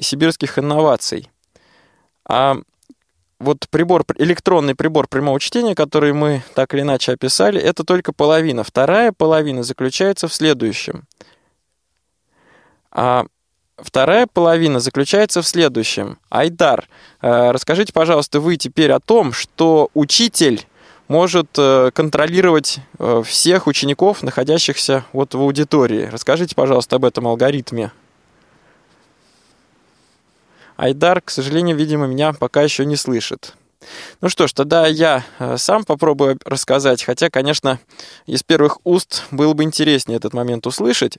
сибирских 0.00 0.58
инноваций. 0.58 1.30
А 2.24 2.56
вот 3.38 3.68
прибор, 3.68 4.04
электронный 4.16 4.74
прибор 4.74 5.06
прямого 5.06 5.38
чтения, 5.38 5.74
который 5.74 6.14
мы 6.14 6.42
так 6.54 6.72
или 6.72 6.80
иначе 6.80 7.12
описали, 7.12 7.60
это 7.60 7.84
только 7.84 8.14
половина. 8.14 8.64
Вторая 8.64 9.12
половина 9.12 9.62
заключается 9.62 10.28
в 10.28 10.34
следующем. 10.34 11.06
А 12.90 13.26
вторая 13.76 14.26
половина 14.26 14.80
заключается 14.80 15.42
в 15.42 15.46
следующем. 15.46 16.18
Айдар, 16.30 16.88
э, 17.20 17.50
расскажите, 17.50 17.92
пожалуйста, 17.92 18.40
вы 18.40 18.56
теперь 18.56 18.92
о 18.92 18.98
том, 18.98 19.34
что 19.34 19.90
учитель 19.92 20.66
может 21.08 21.48
э, 21.56 21.90
контролировать 21.92 22.78
э, 22.98 23.22
всех 23.24 23.66
учеников, 23.66 24.22
находящихся 24.22 25.04
вот 25.12 25.34
в 25.34 25.40
аудитории. 25.40 26.08
Расскажите, 26.12 26.54
пожалуйста, 26.54 26.96
об 26.96 27.04
этом 27.04 27.26
алгоритме. 27.26 27.92
Айдар, 30.76 31.20
к 31.20 31.30
сожалению, 31.30 31.76
видимо, 31.76 32.06
меня 32.06 32.32
пока 32.34 32.62
еще 32.62 32.84
не 32.84 32.94
слышит. 32.94 33.54
Ну 34.20 34.28
что 34.28 34.46
ж, 34.46 34.52
тогда 34.52 34.86
я 34.86 35.24
э, 35.38 35.56
сам 35.56 35.84
попробую 35.84 36.38
рассказать, 36.44 37.02
хотя, 37.02 37.30
конечно, 37.30 37.80
из 38.26 38.42
первых 38.42 38.78
уст 38.84 39.24
было 39.30 39.54
бы 39.54 39.64
интереснее 39.64 40.18
этот 40.18 40.34
момент 40.34 40.66
услышать. 40.66 41.18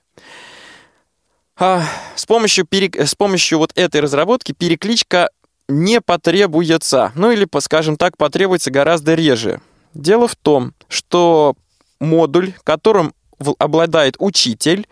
А, 1.58 1.84
с, 2.16 2.26
помощью 2.26 2.66
перек... 2.66 2.96
с 2.96 3.16
помощью 3.16 3.58
вот 3.58 3.72
этой 3.76 4.02
разработки 4.02 4.54
перекличка 4.54 5.30
не 5.68 6.00
потребуется, 6.00 7.12
ну 7.16 7.32
или, 7.32 7.48
скажем 7.60 7.98
так, 7.98 8.18
потребуется 8.18 8.72
гораздо 8.72 9.14
реже. 9.16 9.62
Дело 10.00 10.30
в 10.30 10.36
том, 10.36 10.74
что 10.88 11.56
модуль, 12.00 12.54
которым 12.64 13.14
обладает 13.58 14.16
учитель, 14.20 14.88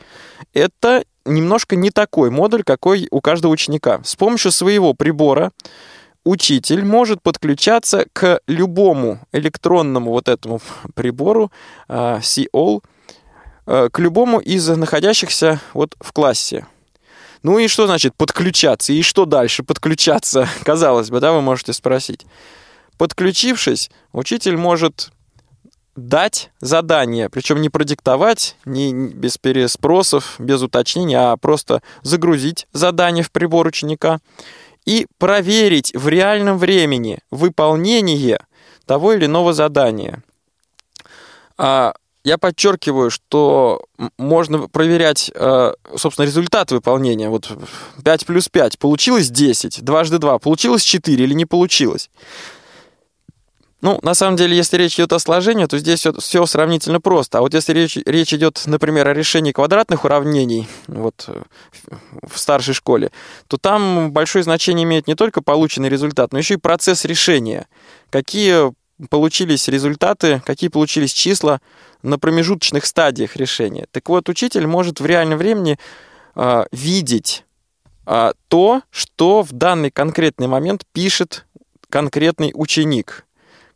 это 0.53 1.05
немножко 1.23 1.77
не 1.77 1.91
такой 1.91 2.29
модуль, 2.29 2.63
какой 2.63 3.07
у 3.09 3.21
каждого 3.21 3.53
ученика. 3.53 4.01
С 4.03 4.17
помощью 4.17 4.51
своего 4.51 4.93
прибора 4.93 5.51
учитель 6.25 6.83
может 6.83 7.21
подключаться 7.21 8.05
к 8.11 8.41
любому 8.47 9.19
электронному 9.31 10.11
вот 10.11 10.27
этому 10.27 10.59
прибору 10.93 11.51
uh, 11.87 12.21
C-All, 12.21 12.83
uh, 13.65 13.89
к 13.89 13.99
любому 13.99 14.39
из 14.39 14.67
находящихся 14.67 15.61
вот 15.73 15.95
в 16.01 16.11
классе. 16.11 16.67
Ну 17.43 17.59
и 17.59 17.69
что 17.69 17.87
значит 17.87 18.13
подключаться? 18.13 18.91
И 18.91 19.01
что 19.03 19.25
дальше 19.25 19.63
подключаться? 19.63 20.49
Казалось 20.63 21.09
бы, 21.09 21.21
да, 21.21 21.31
вы 21.31 21.41
можете 21.41 21.71
спросить. 21.71 22.25
Подключившись, 22.97 23.89
учитель 24.11 24.57
может 24.57 25.11
дать 25.95 26.51
задание, 26.59 27.29
причем 27.29 27.61
не 27.61 27.69
продиктовать, 27.69 28.55
не 28.65 28.93
без 28.93 29.37
переспросов, 29.37 30.35
без 30.39 30.61
уточнений, 30.61 31.15
а 31.15 31.35
просто 31.37 31.81
загрузить 32.03 32.67
задание 32.71 33.23
в 33.23 33.31
прибор 33.31 33.67
ученика 33.67 34.19
и 34.85 35.07
проверить 35.17 35.91
в 35.95 36.07
реальном 36.07 36.57
времени 36.57 37.19
выполнение 37.31 38.39
того 38.85 39.13
или 39.13 39.25
иного 39.25 39.53
задания. 39.53 40.23
А 41.57 41.93
я 42.23 42.37
подчеркиваю, 42.37 43.09
что 43.09 43.83
можно 44.17 44.67
проверять, 44.67 45.31
э, 45.33 45.73
собственно, 45.95 46.25
результат 46.25 46.71
выполнения. 46.71 47.29
Вот 47.29 47.49
5 48.03 48.25
плюс 48.25 48.49
5 48.49 48.77
получилось 48.77 49.29
10, 49.29 49.81
дважды 49.81 50.19
2 50.19 50.37
получилось 50.39 50.83
4 50.83 51.23
или 51.23 51.33
не 51.33 51.45
получилось. 51.45 52.09
Ну, 53.81 53.99
на 54.01 54.15
самом 54.15 54.37
деле, 54.37 54.57
если 54.57 54.77
речь 54.77 54.95
идет 54.95 55.13
о 55.13 55.19
сложении, 55.19 55.65
то 55.65 55.77
здесь 55.77 56.03
все, 56.19 56.45
сравнительно 56.47 56.99
просто. 56.99 57.37
А 57.37 57.41
вот 57.41 57.53
если 57.53 57.73
речь, 57.73 57.97
речь 58.05 58.33
идет, 58.33 58.63
например, 58.65 59.07
о 59.07 59.13
решении 59.13 59.51
квадратных 59.51 60.03
уравнений 60.03 60.67
вот, 60.87 61.25
э, 61.27 61.43
в 62.23 62.39
старшей 62.39 62.73
школе, 62.73 63.11
то 63.47 63.57
там 63.57 64.11
большое 64.11 64.43
значение 64.43 64.83
имеет 64.83 65.07
не 65.07 65.13
только 65.13 65.43
полученный 65.43 65.89
результат, 65.89 66.31
но 66.31 66.39
еще 66.39 66.55
и 66.55 66.57
процесс 66.57 67.05
решения. 67.05 67.67
Какие 68.09 68.73
получились 69.11 69.67
результаты, 69.67 70.41
какие 70.43 70.71
получились 70.71 71.13
числа 71.13 71.61
на 72.01 72.17
промежуточных 72.17 72.83
стадиях 72.83 73.35
решения. 73.35 73.85
Так 73.91 74.09
вот, 74.09 74.27
учитель 74.27 74.65
может 74.65 74.99
в 74.99 75.05
реальном 75.05 75.37
времени 75.37 75.77
э, 76.33 76.65
видеть 76.71 77.45
э, 78.07 78.33
то, 78.47 78.81
что 78.89 79.43
в 79.43 79.51
данный 79.51 79.91
конкретный 79.91 80.47
момент 80.47 80.81
пишет 80.93 81.45
конкретный 81.89 82.51
ученик 82.55 83.26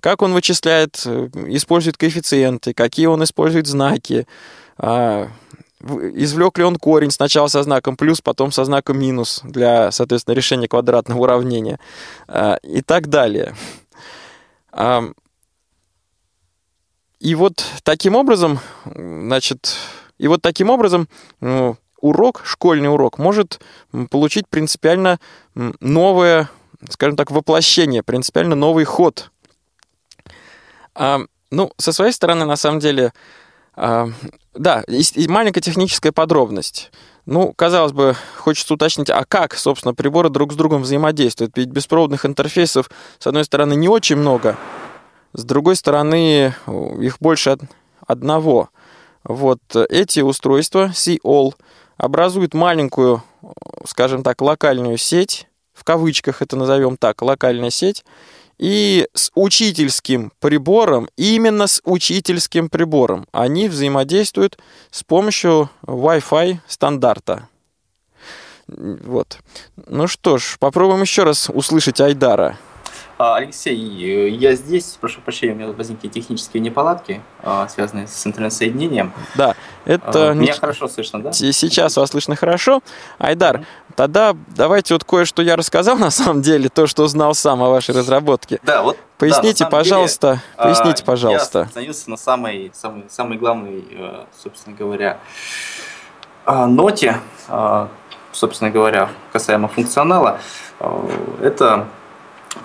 как 0.01 0.21
он 0.21 0.33
вычисляет, 0.33 1.01
э, 1.05 1.29
использует 1.47 1.95
коэффициенты, 1.95 2.73
какие 2.73 3.05
он 3.05 3.23
использует 3.23 3.67
знаки, 3.67 4.27
а, 4.77 5.29
извлек 5.79 6.57
ли 6.57 6.63
он 6.63 6.75
корень 6.75 7.11
сначала 7.11 7.47
со 7.47 7.63
знаком 7.63 7.95
плюс, 7.95 8.19
потом 8.21 8.51
со 8.51 8.65
знаком 8.65 8.99
минус 8.99 9.41
для, 9.43 9.91
соответственно, 9.91 10.35
решения 10.35 10.67
квадратного 10.67 11.21
уравнения 11.21 11.79
а, 12.27 12.57
и 12.63 12.81
так 12.81 13.07
далее. 13.07 13.55
И 17.19 17.35
вот 17.35 17.63
таким 17.83 18.15
образом, 18.15 18.59
значит, 18.85 19.75
и 20.17 20.27
вот 20.27 20.41
таким 20.41 20.69
образом 20.69 21.07
ну, 21.39 21.77
урок, 21.99 22.41
школьный 22.45 22.91
урок, 22.91 23.19
может 23.19 23.59
получить 24.09 24.47
принципиально 24.47 25.19
новое, 25.53 26.49
скажем 26.89 27.15
так, 27.17 27.29
воплощение, 27.29 28.01
принципиально 28.01 28.55
новый 28.55 28.85
ход 28.85 29.29
а, 30.95 31.21
ну, 31.49 31.71
со 31.77 31.91
своей 31.91 32.11
стороны, 32.11 32.45
на 32.45 32.55
самом 32.55 32.79
деле, 32.79 33.13
а, 33.75 34.09
да, 34.53 34.83
и, 34.87 35.01
и 35.01 35.27
маленькая 35.27 35.61
техническая 35.61 36.11
подробность. 36.11 36.91
Ну, 37.25 37.53
казалось 37.53 37.91
бы, 37.91 38.15
хочется 38.37 38.73
уточнить, 38.73 39.09
а 39.09 39.23
как, 39.25 39.55
собственно, 39.55 39.93
приборы 39.93 40.29
друг 40.29 40.53
с 40.53 40.55
другом 40.55 40.81
взаимодействуют? 40.81 41.55
Ведь 41.55 41.69
беспроводных 41.69 42.25
интерфейсов, 42.25 42.89
с 43.19 43.27
одной 43.27 43.45
стороны, 43.45 43.75
не 43.75 43.87
очень 43.87 44.15
много, 44.15 44.57
с 45.33 45.43
другой 45.43 45.75
стороны, 45.75 46.55
их 46.99 47.17
больше 47.19 47.57
одного. 48.05 48.69
Вот 49.23 49.59
эти 49.89 50.21
устройства, 50.21 50.91
C-All, 50.95 51.53
образуют 51.97 52.55
маленькую, 52.55 53.23
скажем 53.85 54.23
так, 54.23 54.41
локальную 54.41 54.97
сеть, 54.97 55.47
в 55.73 55.83
кавычках 55.83 56.41
это 56.41 56.55
назовем 56.55 56.97
так, 56.97 57.21
локальная 57.21 57.69
сеть, 57.69 58.03
и 58.61 59.07
с 59.15 59.31
учительским 59.33 60.31
прибором, 60.39 61.09
именно 61.17 61.65
с 61.65 61.81
учительским 61.83 62.69
прибором, 62.69 63.25
они 63.31 63.67
взаимодействуют 63.67 64.59
с 64.91 65.03
помощью 65.03 65.71
Wi-Fi 65.87 66.59
стандарта. 66.67 67.49
Вот. 68.67 69.39
Ну 69.87 70.05
что 70.07 70.37
ж, 70.37 70.57
попробуем 70.59 71.01
еще 71.01 71.23
раз 71.23 71.49
услышать 71.49 71.99
Айдара. 71.99 72.59
А, 73.21 73.35
Алексей, 73.35 73.77
я 73.77 74.55
здесь, 74.55 74.97
прошу 74.99 75.21
прощения, 75.21 75.53
у 75.53 75.55
меня 75.55 75.67
возникли 75.71 76.07
технические 76.07 76.59
неполадки, 76.59 77.21
а, 77.43 77.67
связанные 77.67 78.07
с 78.07 78.25
интернет-соединением. 78.25 79.13
Да, 79.35 79.53
это... 79.85 80.31
А, 80.31 80.33
меня 80.33 80.55
хорошо 80.55 80.87
слышно, 80.87 81.21
да? 81.21 81.31
Сейчас 81.31 81.97
вас 81.97 82.09
слышно 82.09 82.35
хорошо. 82.35 82.81
Айдар, 83.19 83.57
mm-hmm. 83.57 83.93
тогда 83.95 84.35
давайте 84.47 84.95
вот 84.95 85.03
кое-что 85.03 85.43
я 85.43 85.55
рассказал 85.55 85.97
на 85.99 86.09
самом 86.09 86.41
деле, 86.41 86.67
то, 86.67 86.87
что 86.87 87.07
знал 87.07 87.35
сам 87.35 87.61
о 87.61 87.69
вашей 87.69 87.93
разработке. 87.93 88.59
Да, 88.63 88.81
вот 88.81 88.97
Поясните, 89.19 89.65
да, 89.65 89.69
пожалуйста, 89.69 90.27
деле, 90.27 90.41
поясните, 90.57 91.03
пожалуйста. 91.03 91.59
Я 91.59 91.65
остановился 91.65 92.09
на 92.09 92.17
самой, 92.17 92.71
самой, 92.73 93.03
самой 93.07 93.37
главной, 93.37 93.85
э, 93.91 94.25
собственно 94.35 94.75
говоря, 94.75 95.19
ноте, 96.47 97.19
собственно 98.31 98.71
говоря, 98.71 99.09
касаемо 99.31 99.67
функционала. 99.67 100.39
Это 101.39 101.85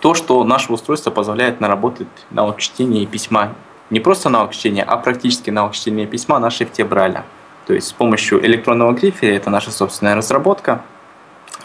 то, 0.00 0.14
что 0.14 0.42
наше 0.44 0.72
устройство 0.72 1.10
позволяет 1.10 1.60
наработать 1.60 2.08
навык 2.30 2.58
чтения 2.58 3.02
и 3.02 3.06
письма. 3.06 3.54
Не 3.90 4.00
просто 4.00 4.28
навык 4.28 4.52
чтения, 4.52 4.82
а 4.82 4.96
практически 4.96 5.50
навык 5.50 5.74
чтения 5.74 6.04
и 6.04 6.06
письма 6.06 6.38
на 6.38 6.50
шрифте 6.50 6.84
Брайля. 6.84 7.24
То 7.66 7.74
есть 7.74 7.88
с 7.88 7.92
помощью 7.92 8.44
электронного 8.44 8.92
грифеля, 8.92 9.36
это 9.36 9.50
наша 9.50 9.70
собственная 9.70 10.14
разработка, 10.14 10.82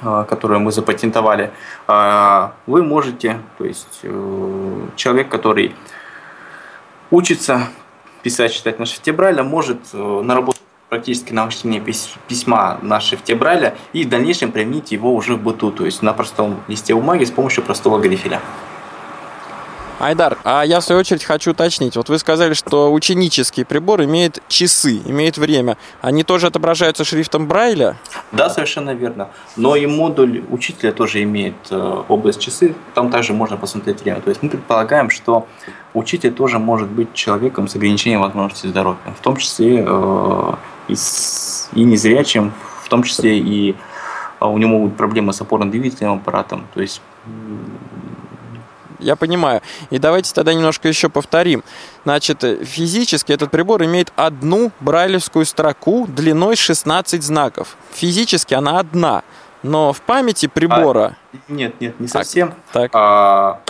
а, 0.01 0.23
которую 0.23 0.59
мы 0.59 0.71
запатентовали, 0.71 1.51
а, 1.87 2.53
вы 2.65 2.83
можете, 2.83 3.39
то 3.57 3.65
есть 3.65 3.99
э, 4.03 4.87
человек, 4.95 5.29
который 5.29 5.75
учится 7.11 7.67
писать, 8.23 8.53
читать 8.53 8.79
на 8.79 8.85
шрифте 8.85 9.11
Брайля, 9.11 9.43
может 9.43 9.79
э, 9.93 10.21
наработать 10.23 10.60
практически 10.91 11.31
на 11.31 11.47
чтение 11.49 11.81
письма 12.27 12.77
на 12.81 12.99
шрифте 12.99 13.33
Брайля 13.33 13.75
и 13.93 14.03
в 14.03 14.09
дальнейшем 14.09 14.51
применить 14.51 14.91
его 14.91 15.15
уже 15.15 15.35
в 15.35 15.41
быту, 15.41 15.71
то 15.71 15.85
есть 15.85 16.01
на 16.01 16.11
простом 16.11 16.59
листе 16.67 16.93
бумаги 16.93 17.23
с 17.23 17.31
помощью 17.31 17.63
простого 17.63 17.97
грифеля. 17.97 18.41
Айдар, 20.01 20.37
а 20.43 20.63
я 20.63 20.79
в 20.79 20.83
свою 20.83 20.99
очередь 20.99 21.23
хочу 21.23 21.51
уточнить. 21.51 21.95
Вот 21.95 22.09
вы 22.09 22.17
сказали, 22.17 22.53
что 22.53 22.91
ученический 22.91 23.63
прибор 23.63 24.03
имеет 24.03 24.41
часы, 24.49 24.97
имеет 25.05 25.37
время. 25.37 25.77
Они 26.01 26.23
тоже 26.23 26.47
отображаются 26.47 27.05
шрифтом 27.05 27.47
Брайля? 27.47 27.95
Да, 28.33 28.49
совершенно 28.49 28.93
верно. 28.93 29.29
Но 29.55 29.75
и 29.75 29.85
модуль 29.85 30.43
учителя 30.49 30.91
тоже 30.91 31.21
имеет 31.23 31.55
э, 31.69 32.03
область 32.09 32.41
часы. 32.41 32.75
Там 32.95 33.11
также 33.11 33.33
можно 33.33 33.57
посмотреть 33.57 34.01
время. 34.01 34.21
То 34.21 34.29
есть 34.29 34.41
мы 34.41 34.49
предполагаем, 34.49 35.09
что 35.09 35.47
учитель 35.93 36.33
тоже 36.33 36.57
может 36.57 36.89
быть 36.89 37.13
человеком 37.13 37.67
с 37.67 37.75
ограничением 37.75 38.21
возможностей 38.21 38.69
здоровья. 38.69 38.97
В 39.17 39.21
том 39.21 39.37
числе 39.37 39.85
э, 39.87 40.53
и, 40.91 40.95
с, 40.95 41.69
и 41.73 41.83
незрячим, 41.83 42.53
в 42.83 42.89
том 42.89 43.03
числе 43.03 43.39
и 43.39 43.75
а, 44.39 44.47
у 44.49 44.57
него 44.57 44.79
будут 44.79 44.97
проблемы 44.97 45.33
с 45.33 45.41
опорно-двигательным 45.41 46.17
аппаратом. 46.17 46.67
То 46.73 46.81
есть 46.81 47.01
я 48.99 49.15
понимаю. 49.15 49.61
И 49.89 49.97
давайте 49.97 50.33
тогда 50.33 50.53
немножко 50.53 50.87
еще 50.87 51.09
повторим. 51.09 51.63
Значит, 52.03 52.43
физически 52.63 53.31
этот 53.31 53.49
прибор 53.49 53.83
имеет 53.83 54.13
одну 54.15 54.71
брайлевскую 54.79 55.45
строку 55.45 56.05
длиной 56.07 56.55
16 56.55 57.23
знаков. 57.23 57.77
Физически 57.93 58.53
она 58.53 58.79
одна. 58.79 59.23
но 59.63 59.93
в 59.93 60.01
памяти 60.01 60.47
прибора... 60.47 61.17
А, 61.33 61.37
нет, 61.47 61.79
нет, 61.79 61.99
не 61.99 62.07
совсем. 62.07 62.53
Так. 62.73 62.91
А, 62.93 63.61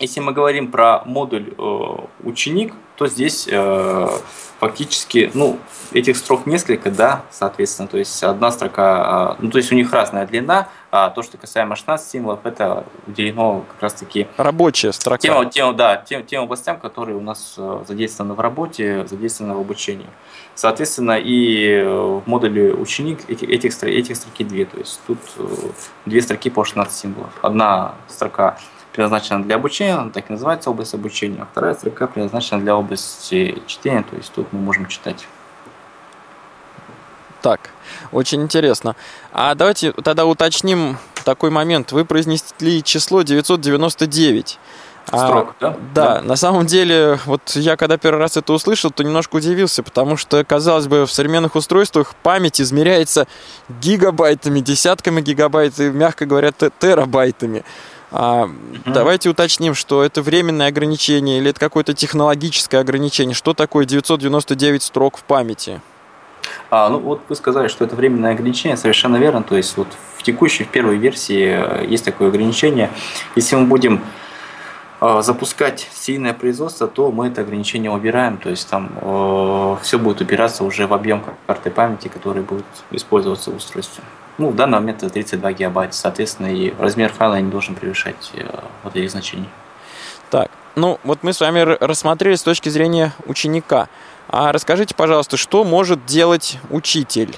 если 0.00 0.20
мы 0.20 0.32
говорим 0.32 0.70
про 0.70 1.02
модуль 1.04 1.52
э, 1.56 1.96
ученик, 2.24 2.72
то 2.96 3.06
здесь 3.06 3.46
э, 3.50 4.08
фактически, 4.60 5.30
ну, 5.32 5.58
этих 5.92 6.16
строк 6.16 6.46
несколько, 6.46 6.90
да, 6.90 7.22
соответственно, 7.30 7.88
то 7.88 7.96
есть 7.96 8.22
одна 8.22 8.52
строка, 8.52 9.36
э, 9.38 9.42
ну, 9.42 9.50
то 9.50 9.58
есть 9.58 9.72
у 9.72 9.74
них 9.74 9.90
разная 9.92 10.26
длина, 10.26 10.68
а 10.90 11.08
то, 11.08 11.22
что 11.22 11.38
касаемо 11.38 11.76
16 11.76 12.10
символов, 12.10 12.40
это 12.44 12.84
уделено 13.06 13.64
как 13.72 13.82
раз-таки... 13.82 14.28
Рабочая 14.36 14.92
строка. 14.92 15.18
Тем, 15.22 15.48
тем, 15.48 15.74
да, 15.74 15.96
тем, 15.96 16.24
тем 16.24 16.44
областям, 16.44 16.78
которые 16.78 17.16
у 17.16 17.20
нас 17.22 17.54
э, 17.56 17.84
задействованы 17.88 18.34
в 18.34 18.40
работе, 18.40 19.06
задействованы 19.06 19.54
в 19.54 19.60
обучении. 19.60 20.06
Соответственно, 20.54 21.18
и 21.18 21.82
в 21.82 22.22
модуле 22.26 22.74
ученик 22.74 23.20
этих, 23.30 23.48
этих, 23.48 23.82
этих 23.82 24.16
строки 24.16 24.44
две, 24.44 24.66
то 24.66 24.76
есть 24.76 25.00
тут 25.06 25.18
э, 25.38 25.46
две 26.04 26.20
строки 26.20 26.50
по 26.50 26.64
16 26.64 26.94
символов. 26.94 27.30
Одна 27.40 27.94
строка 28.08 28.58
предназначена 28.92 29.42
для 29.42 29.56
обучения, 29.56 30.10
так 30.12 30.30
и 30.30 30.32
называется 30.32 30.70
область 30.70 30.94
обучения, 30.94 31.42
а 31.42 31.46
вторая 31.46 31.74
строка 31.74 32.06
предназначена 32.06 32.60
для 32.60 32.76
области 32.76 33.62
чтения, 33.66 34.02
то 34.02 34.16
есть 34.16 34.32
тут 34.32 34.52
мы 34.52 34.60
можем 34.60 34.86
читать. 34.86 35.26
Так, 37.42 37.70
очень 38.12 38.42
интересно. 38.42 38.96
А 39.32 39.54
давайте 39.54 39.92
тогда 39.92 40.26
уточним 40.26 40.98
такой 41.24 41.50
момент. 41.50 41.92
Вы 41.92 42.04
произнесли 42.04 42.82
число 42.82 43.22
999. 43.22 44.58
Строк, 45.06 45.54
а, 45.58 45.60
да? 45.60 45.76
да? 45.94 46.14
Да, 46.14 46.22
на 46.22 46.36
самом 46.36 46.66
деле, 46.66 47.18
вот 47.24 47.40
я 47.54 47.76
когда 47.76 47.96
первый 47.96 48.18
раз 48.18 48.36
это 48.36 48.52
услышал, 48.52 48.90
то 48.90 49.02
немножко 49.02 49.36
удивился, 49.36 49.82
потому 49.82 50.16
что, 50.16 50.44
казалось 50.44 50.86
бы, 50.86 51.06
в 51.06 51.12
современных 51.12 51.56
устройствах 51.56 52.14
память 52.22 52.60
измеряется 52.60 53.26
гигабайтами, 53.80 54.60
десятками 54.60 55.20
гигабайт 55.20 55.80
и, 55.80 55.90
мягко 55.90 56.26
говоря, 56.26 56.52
терабайтами. 56.52 57.64
А, 58.12 58.44
угу. 58.44 58.52
Давайте 58.86 59.28
уточним, 59.28 59.74
что 59.74 60.02
это 60.02 60.22
временное 60.22 60.68
ограничение 60.68 61.38
или 61.38 61.50
это 61.50 61.60
какое-то 61.60 61.94
технологическое 61.94 62.80
ограничение. 62.80 63.34
Что 63.34 63.54
такое 63.54 63.84
999 63.84 64.82
строк 64.82 65.16
в 65.18 65.24
памяти? 65.24 65.80
А, 66.70 66.88
ну 66.88 66.98
вот 66.98 67.22
вы 67.28 67.36
сказали, 67.36 67.68
что 67.68 67.84
это 67.84 67.96
временное 67.96 68.32
ограничение, 68.32 68.76
совершенно 68.76 69.16
верно. 69.16 69.42
То 69.42 69.56
есть 69.56 69.76
вот 69.76 69.88
в 70.16 70.22
текущей, 70.22 70.64
в 70.64 70.68
первой 70.68 70.96
версии 70.96 71.82
э, 71.82 71.86
есть 71.86 72.04
такое 72.04 72.28
ограничение. 72.28 72.90
Если 73.36 73.56
мы 73.56 73.66
будем 73.66 74.02
э, 75.00 75.22
запускать 75.22 75.88
сильное 75.92 76.32
производство, 76.32 76.88
то 76.88 77.12
мы 77.12 77.28
это 77.28 77.42
ограничение 77.42 77.90
убираем. 77.90 78.38
То 78.38 78.50
есть 78.50 78.68
там 78.68 78.90
э, 79.00 79.76
все 79.82 79.98
будет 79.98 80.20
упираться 80.20 80.64
уже 80.64 80.86
в 80.86 80.94
объем 80.94 81.22
карты 81.46 81.70
памяти, 81.70 82.08
который 82.08 82.42
будет 82.42 82.66
использоваться 82.90 83.50
в 83.50 83.56
устройстве. 83.56 84.02
Ну, 84.40 84.48
в 84.48 84.56
данный 84.56 84.78
момент 84.78 85.02
это 85.02 85.12
32 85.12 85.52
гигабайта, 85.52 85.94
соответственно, 85.94 86.46
и 86.46 86.72
размер 86.78 87.12
файла 87.12 87.38
не 87.38 87.50
должен 87.50 87.74
превышать 87.74 88.30
э, 88.32 88.46
вот 88.82 88.96
этих 88.96 89.10
значений. 89.10 89.50
Так, 90.30 90.50
ну 90.76 90.98
вот 91.04 91.18
мы 91.20 91.34
с 91.34 91.40
вами 91.40 91.60
рассмотрели 91.60 92.36
с 92.36 92.42
точки 92.42 92.70
зрения 92.70 93.12
ученика. 93.26 93.90
А 94.28 94.50
расскажите, 94.50 94.94
пожалуйста, 94.94 95.36
что 95.36 95.62
может 95.62 96.06
делать 96.06 96.58
учитель? 96.70 97.36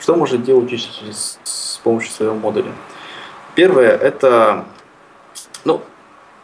Что 0.00 0.16
может 0.16 0.44
делать 0.44 0.72
учитель 0.72 1.12
с 1.12 1.78
помощью 1.84 2.10
своего 2.10 2.34
модуля? 2.34 2.72
Первое– 3.54 3.90
это, 3.98 4.64
ну, 5.66 5.82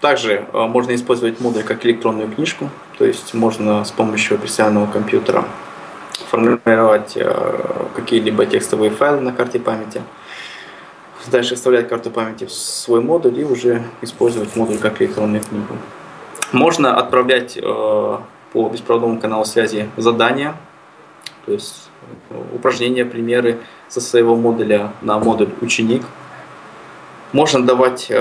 также 0.02 0.46
э, 0.52 0.58
можно 0.66 0.94
использовать 0.94 1.40
модуль 1.40 1.62
как 1.62 1.86
электронную 1.86 2.30
книжку, 2.30 2.68
то 2.98 3.06
есть 3.06 3.32
можно 3.32 3.82
с 3.82 3.92
помощью 3.92 4.36
персонального 4.36 4.92
компьютера 4.92 5.46
формировать 6.18 7.16
э, 7.16 7.87
какие-либо 7.94 8.46
текстовые 8.46 8.90
файлы 8.90 9.20
на 9.20 9.33
карте 9.33 9.59
памяти, 9.59 10.03
дальше 11.31 11.55
вставлять 11.55 11.88
карту 11.88 12.11
памяти 12.11 12.44
в 12.44 12.53
свой 12.53 13.00
модуль 13.00 13.40
и 13.40 13.44
уже 13.44 13.83
использовать 14.03 14.55
модуль 14.57 14.79
как 14.79 15.00
электронную 15.00 15.42
книгу. 15.42 15.74
Можно 16.53 16.96
отправлять 16.96 17.57
э, 17.57 17.62
по 17.62 18.68
беспроводному 18.68 19.18
каналу 19.18 19.44
связи 19.44 19.88
задания, 19.96 20.55
то 21.46 21.53
есть 21.53 21.88
э, 22.31 22.42
упражнения, 22.55 23.05
примеры 23.05 23.59
со 23.88 24.00
своего 24.00 24.37
модуля 24.37 24.92
на 25.03 25.18
модуль 25.18 25.50
ученик. 25.61 26.03
Можно 27.33 27.64
давать 27.64 28.12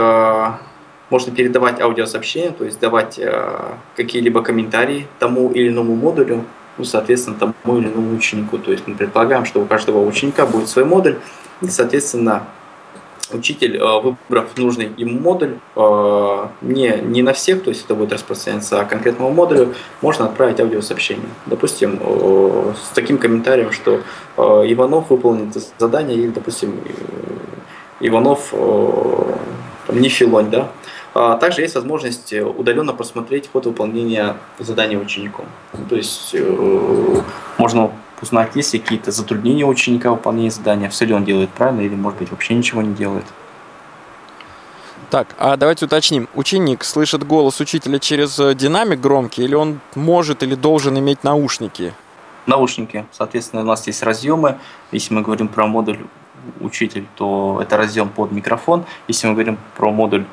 можно 1.10 1.32
передавать 1.32 1.80
аудиосообщения, 1.80 2.50
то 2.50 2.66
есть 2.66 2.80
давать 2.80 3.20
какие-либо 3.96 4.42
комментарии 4.42 5.06
тому 5.20 5.52
или 5.52 5.68
иному 5.70 5.96
модулю, 5.96 6.46
ну, 6.78 6.84
соответственно, 6.84 7.38
тому 7.38 7.78
или 7.78 7.88
иному 7.88 8.16
ученику. 8.16 8.58
То 8.58 8.72
есть 8.72 8.88
мы 8.88 8.96
предполагаем, 8.96 9.46
что 9.46 9.62
у 9.62 9.66
каждого 9.66 10.06
ученика 10.06 10.46
будет 10.46 10.70
свой 10.70 10.86
модуль, 10.86 11.18
и, 11.62 11.68
соответственно, 11.68 12.44
учитель, 13.32 13.78
э, 13.78 14.02
выбрав 14.02 14.58
нужный 14.58 14.92
ему 14.98 15.20
модуль, 15.20 15.58
э, 15.76 16.48
не, 16.62 16.98
не 17.02 17.22
на 17.22 17.34
всех, 17.34 17.64
то 17.64 17.70
есть 17.70 17.86
это 17.86 17.96
будет 17.96 18.14
распространяться, 18.14 18.80
а 18.80 18.86
конкретному 18.86 19.32
модулю, 19.32 19.74
можно 20.02 20.26
отправить 20.26 20.60
аудиосообщение. 20.60 21.30
Допустим, 21.46 22.00
э, 22.02 22.74
с 22.84 22.94
таким 22.94 23.18
комментарием, 23.18 23.72
что 23.72 24.02
Иванов 24.38 25.10
выполнит 25.10 25.56
задание, 25.78 26.18
или, 26.18 26.30
допустим, 26.30 26.80
Иванов 28.00 28.54
не 29.90 30.10
филонь, 30.10 30.50
да, 30.50 30.72
также 31.14 31.62
есть 31.62 31.76
возможность 31.76 32.34
удаленно 32.34 32.94
просмотреть 32.94 33.48
фото 33.48 33.70
выполнения 33.70 34.36
задания 34.60 34.98
учеником. 34.98 35.46
То 35.90 35.96
есть 35.96 36.32
э, 36.34 37.22
можно 37.58 37.92
узнать, 38.22 38.56
есть 38.56 38.74
ли 38.74 38.80
какие-то 38.80 39.12
затруднения 39.12 39.66
ученика 39.66 40.10
в 40.10 40.16
выполнении 40.16 40.50
задания, 40.50 40.90
все 40.90 41.06
ли 41.06 41.14
он 41.14 41.24
делает 41.24 41.50
правильно 41.52 41.82
или, 41.82 41.96
может 41.96 42.20
быть, 42.20 42.32
вообще 42.32 42.56
ничего 42.56 42.82
не 42.82 42.94
делает. 42.96 43.26
Так, 45.12 45.28
а 45.38 45.56
давайте 45.58 45.86
уточним. 45.86 46.28
Ученик 46.34 46.84
слышит 46.84 47.24
голос 47.24 47.60
учителя 47.60 48.00
через 48.00 48.40
э, 48.40 48.56
динамик 48.56 49.00
громкий, 49.00 49.44
или 49.44 49.54
он 49.54 49.80
может 49.94 50.42
или 50.42 50.56
должен 50.56 50.98
иметь 50.98 51.24
наушники? 51.24 51.94
Наушники. 52.48 53.06
Соответственно, 53.12 53.62
у 53.62 53.66
нас 53.66 53.86
есть 53.86 54.02
разъемы. 54.02 54.58
Если 54.92 55.14
мы 55.14 55.22
говорим 55.22 55.48
про 55.50 55.68
модуль 55.68 56.00
учитель, 56.60 57.06
то 57.16 57.60
это 57.62 57.78
разъем 57.78 58.10
под 58.10 58.32
микрофон. 58.32 58.86
Если 59.08 59.28
мы 59.28 59.34
говорим 59.34 59.60
про 59.78 59.92
модуль 59.92 60.26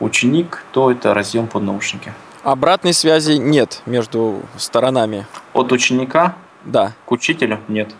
ученик, 0.00 0.64
то 0.72 0.90
это 0.90 1.14
разъем 1.14 1.46
под 1.46 1.62
наушники. 1.62 2.12
Обратной 2.42 2.92
связи 2.92 3.32
нет 3.32 3.82
между 3.86 4.42
сторонами. 4.56 5.26
От 5.52 5.72
ученика? 5.72 6.34
Да. 6.64 6.92
К 7.06 7.12
учителю? 7.12 7.60
Нет. 7.68 7.94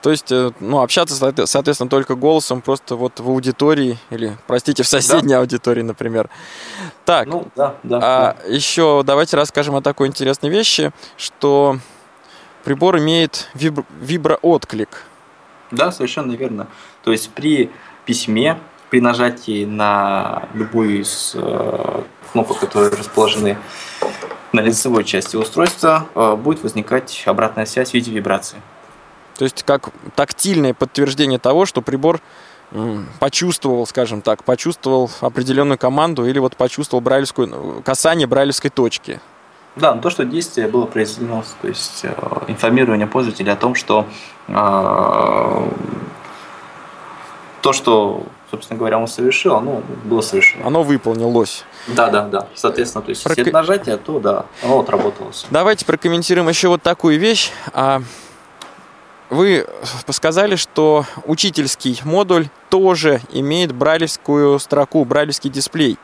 То 0.00 0.10
есть, 0.10 0.30
э, 0.30 0.52
ну, 0.60 0.80
общаться, 0.80 1.16
соответственно, 1.46 1.90
только 1.90 2.14
голосом 2.14 2.60
просто 2.60 2.94
вот 2.94 3.18
в 3.18 3.28
аудитории 3.28 3.98
или, 4.10 4.36
простите, 4.46 4.82
в 4.82 4.86
соседней 4.88 5.32
да. 5.32 5.40
аудитории, 5.40 5.82
например. 5.82 6.30
Так, 7.04 7.26
ну, 7.26 7.48
да, 7.56 7.74
да, 7.82 7.98
а 8.00 8.36
да. 8.40 8.52
еще 8.52 9.02
давайте 9.04 9.36
расскажем 9.36 9.74
о 9.74 9.82
такой 9.82 10.06
интересной 10.06 10.50
вещи, 10.50 10.92
что 11.16 11.78
прибор 12.64 12.98
имеет 12.98 13.48
вибр... 13.54 13.84
виброотклик. 14.00 15.04
Да, 15.70 15.90
совершенно 15.90 16.32
верно. 16.32 16.68
То 17.02 17.10
есть 17.10 17.30
при 17.30 17.70
письме 18.04 18.58
при 18.90 19.00
нажатии 19.00 19.64
на 19.64 20.48
любую 20.54 21.00
из 21.00 21.32
э, 21.34 22.02
кнопок, 22.32 22.60
которые 22.60 22.90
расположены 22.90 23.58
на 24.52 24.60
лицевой 24.60 25.04
части 25.04 25.36
устройства, 25.36 26.06
э, 26.14 26.36
будет 26.36 26.62
возникать 26.62 27.22
обратная 27.26 27.66
связь 27.66 27.90
в 27.90 27.94
виде 27.94 28.10
вибрации. 28.10 28.58
То 29.36 29.44
есть 29.44 29.62
как 29.62 29.90
тактильное 30.16 30.74
подтверждение 30.74 31.38
того, 31.38 31.64
что 31.66 31.80
прибор 31.80 32.20
почувствовал, 33.18 33.86
скажем 33.86 34.20
так, 34.20 34.44
почувствовал 34.44 35.10
определенную 35.20 35.78
команду 35.78 36.26
или 36.26 36.38
вот 36.38 36.56
почувствовал 36.56 37.00
брайлевскую, 37.00 37.48
ну, 37.48 37.82
касание 37.82 38.26
брайлевской 38.26 38.70
точки. 38.70 39.20
Да, 39.76 39.92
то, 39.94 40.10
что 40.10 40.24
действие 40.24 40.66
было 40.68 40.86
произведено, 40.86 41.44
то 41.62 41.68
есть 41.68 42.00
э, 42.02 42.12
информирование 42.48 43.06
пользователя 43.06 43.52
о 43.52 43.56
том, 43.56 43.74
что 43.76 44.06
э, 44.48 44.52
то, 47.62 47.72
что 47.72 48.26
собственно 48.50 48.78
говоря, 48.78 48.98
он 48.98 49.08
совершил, 49.08 49.56
оно 49.56 49.82
было 50.04 50.20
совершено. 50.20 50.66
Оно 50.66 50.82
выполнилось. 50.82 51.64
Да, 51.88 52.08
да, 52.10 52.26
да. 52.26 52.48
Соответственно, 52.54 53.02
то 53.02 53.10
есть 53.10 53.24
Прок... 53.24 53.36
если 53.36 53.50
нажатие, 53.50 53.96
то 53.96 54.18
да, 54.18 54.46
оно 54.62 54.80
отработалось. 54.80 55.46
Давайте 55.50 55.84
прокомментируем 55.84 56.48
еще 56.48 56.68
вот 56.68 56.82
такую 56.82 57.18
вещь. 57.18 57.50
А, 57.72 58.02
вы 59.30 59.66
сказали, 60.10 60.56
что 60.56 61.04
учительский 61.24 62.00
модуль 62.04 62.48
тоже 62.70 63.20
имеет 63.30 63.72
брайлевскую 63.72 64.58
строку, 64.58 65.04
брайлевский 65.04 65.50
дисплей. 65.50 65.98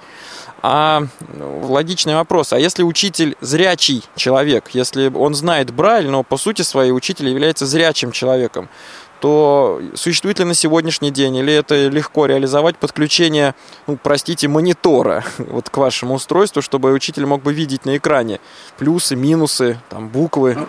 А 0.67 1.03
логичный 1.39 2.15
вопрос, 2.15 2.55
а 2.55 2.59
если 2.59 2.83
учитель 2.85 3.37
зрячий 3.43 4.03
человек, 4.17 4.71
если 4.73 5.13
он 5.15 5.35
знает 5.35 5.71
Брайль, 5.71 6.09
но 6.09 6.23
по 6.23 6.39
сути 6.39 6.63
своей 6.63 6.91
учитель 6.91 7.29
является 7.29 7.67
зрячим 7.67 8.13
человеком, 8.13 8.71
то 9.25 9.81
существует 9.95 10.39
ли 10.39 10.45
на 10.45 10.53
сегодняшний 10.53 11.11
день, 11.11 11.37
или 11.37 11.51
это 11.51 11.89
легко 11.89 12.27
реализовать 12.27 12.77
подключение, 12.77 13.55
ну, 13.87 13.97
простите, 13.97 14.49
монитора 14.49 15.25
вот 15.39 15.71
к 15.71 15.77
вашему 15.79 16.13
устройству, 16.17 16.61
чтобы 16.61 16.93
учитель 16.93 17.25
мог 17.25 17.43
бы 17.43 17.55
видеть 17.55 17.87
на 17.87 17.97
экране 17.97 18.39
плюсы, 18.77 19.17
минусы, 19.17 19.81
там, 19.89 20.11
буквы? 20.11 20.69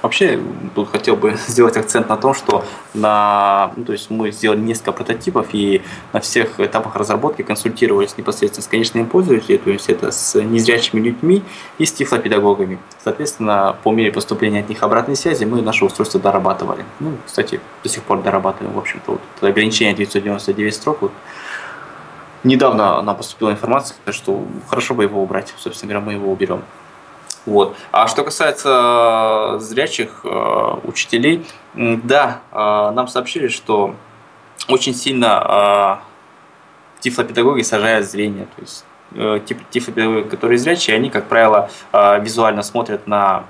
Вообще, 0.00 0.40
тут 0.74 0.90
хотел 0.90 1.14
бы 1.14 1.36
сделать 1.46 1.76
акцент 1.76 2.08
на 2.08 2.16
том, 2.16 2.34
что 2.34 2.64
на, 2.94 3.72
ну, 3.76 3.84
то 3.84 3.92
есть 3.92 4.10
мы 4.10 4.32
сделали 4.32 4.58
несколько 4.58 4.92
прототипов 4.92 5.48
и 5.52 5.82
на 6.12 6.20
всех 6.20 6.58
этапах 6.58 6.96
разработки 6.96 7.42
консультировались 7.42 8.16
непосредственно 8.16 8.64
с 8.64 8.66
конечными 8.66 9.04
пользователями, 9.04 9.58
то 9.58 9.70
есть 9.70 9.88
это 9.88 10.10
с 10.10 10.40
незрячими 10.40 11.00
людьми 11.00 11.42
и 11.78 11.86
с 11.86 11.92
тифлопедагогами. 11.92 12.78
Соответственно, 13.02 13.76
по 13.84 13.92
мере 13.92 14.10
поступления 14.10 14.60
от 14.60 14.68
них 14.68 14.82
обратной 14.82 15.14
связи 15.14 15.44
мы 15.44 15.62
наше 15.62 15.84
устройство 15.84 16.18
дорабатывали. 16.18 16.84
Ну, 16.98 17.16
кстати, 17.24 17.60
до 17.82 17.88
сих 17.88 18.02
пор 18.02 18.22
дорабатываем, 18.22 18.74
в 18.74 18.78
общем-то, 18.78 19.12
вот 19.12 19.20
ограничение 19.40 19.94
999 19.94 20.74
строк, 20.74 21.02
вот, 21.02 21.12
недавно 22.44 23.00
нам 23.02 23.16
поступила 23.16 23.50
информация, 23.52 23.96
что 24.10 24.44
хорошо 24.68 24.94
бы 24.94 25.04
его 25.04 25.22
убрать, 25.22 25.54
собственно 25.56 25.92
говоря, 25.92 26.06
мы 26.06 26.12
его 26.14 26.32
уберем. 26.32 26.62
Вот. 27.46 27.76
А 27.90 28.06
что 28.06 28.24
касается 28.24 29.58
зрячих 29.58 30.20
э, 30.24 30.74
учителей, 30.84 31.44
да, 31.74 32.40
э, 32.52 32.56
нам 32.94 33.08
сообщили, 33.08 33.48
что 33.48 33.94
очень 34.68 34.94
сильно 34.94 36.00
э, 36.00 37.00
тифлопедагоги 37.00 37.62
сажают 37.62 38.06
зрение. 38.06 38.46
То 38.56 38.60
есть 38.60 38.84
э, 39.14 39.40
тифлопедагоги, 39.70 40.28
которые 40.28 40.58
зрячие, 40.58 40.96
они, 40.96 41.10
как 41.10 41.26
правило, 41.26 41.68
э, 41.92 42.20
визуально 42.20 42.62
смотрят 42.62 43.06
на 43.06 43.44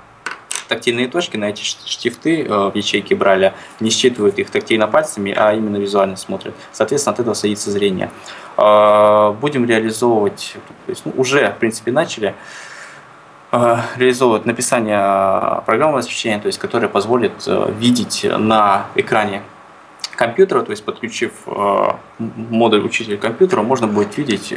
тактильные 0.67 1.07
точки, 1.07 1.37
на 1.37 1.45
эти 1.45 1.61
штифты 1.61 2.43
э, 2.43 2.47
в 2.47 2.75
ячейке 2.75 3.15
Брайля, 3.15 3.53
не 3.79 3.91
считывают 3.91 4.39
их 4.39 4.49
тактильно 4.49 4.87
пальцами, 4.87 5.33
а 5.37 5.53
именно 5.53 5.77
визуально 5.77 6.15
смотрят. 6.15 6.55
Соответственно, 6.71 7.13
от 7.13 7.19
этого 7.19 7.33
садится 7.35 7.69
зрение. 7.69 8.09
Э, 8.57 9.33
будем 9.39 9.65
реализовывать, 9.65 10.55
то 10.85 10.89
есть, 10.89 11.05
ну, 11.05 11.13
уже, 11.15 11.51
в 11.51 11.57
принципе, 11.57 11.91
начали, 11.91 12.33
Э, 13.55 13.77
реализовывать 13.97 14.47
написание 14.47 15.61
программного 15.67 15.99
обеспечения, 15.99 16.39
то 16.39 16.47
есть, 16.47 16.57
которое 16.57 16.87
позволит 16.87 17.33
э, 17.45 17.71
видеть 17.77 18.25
на 18.27 18.87
экране 18.95 19.43
компьютера, 20.15 20.63
то 20.63 20.71
есть 20.71 20.83
подключив 20.83 21.33
э, 21.45 21.87
модуль 22.17 22.83
учителя 22.83 23.15
компьютера, 23.15 23.61
можно 23.61 23.85
будет 23.85 24.17
видеть, 24.17 24.51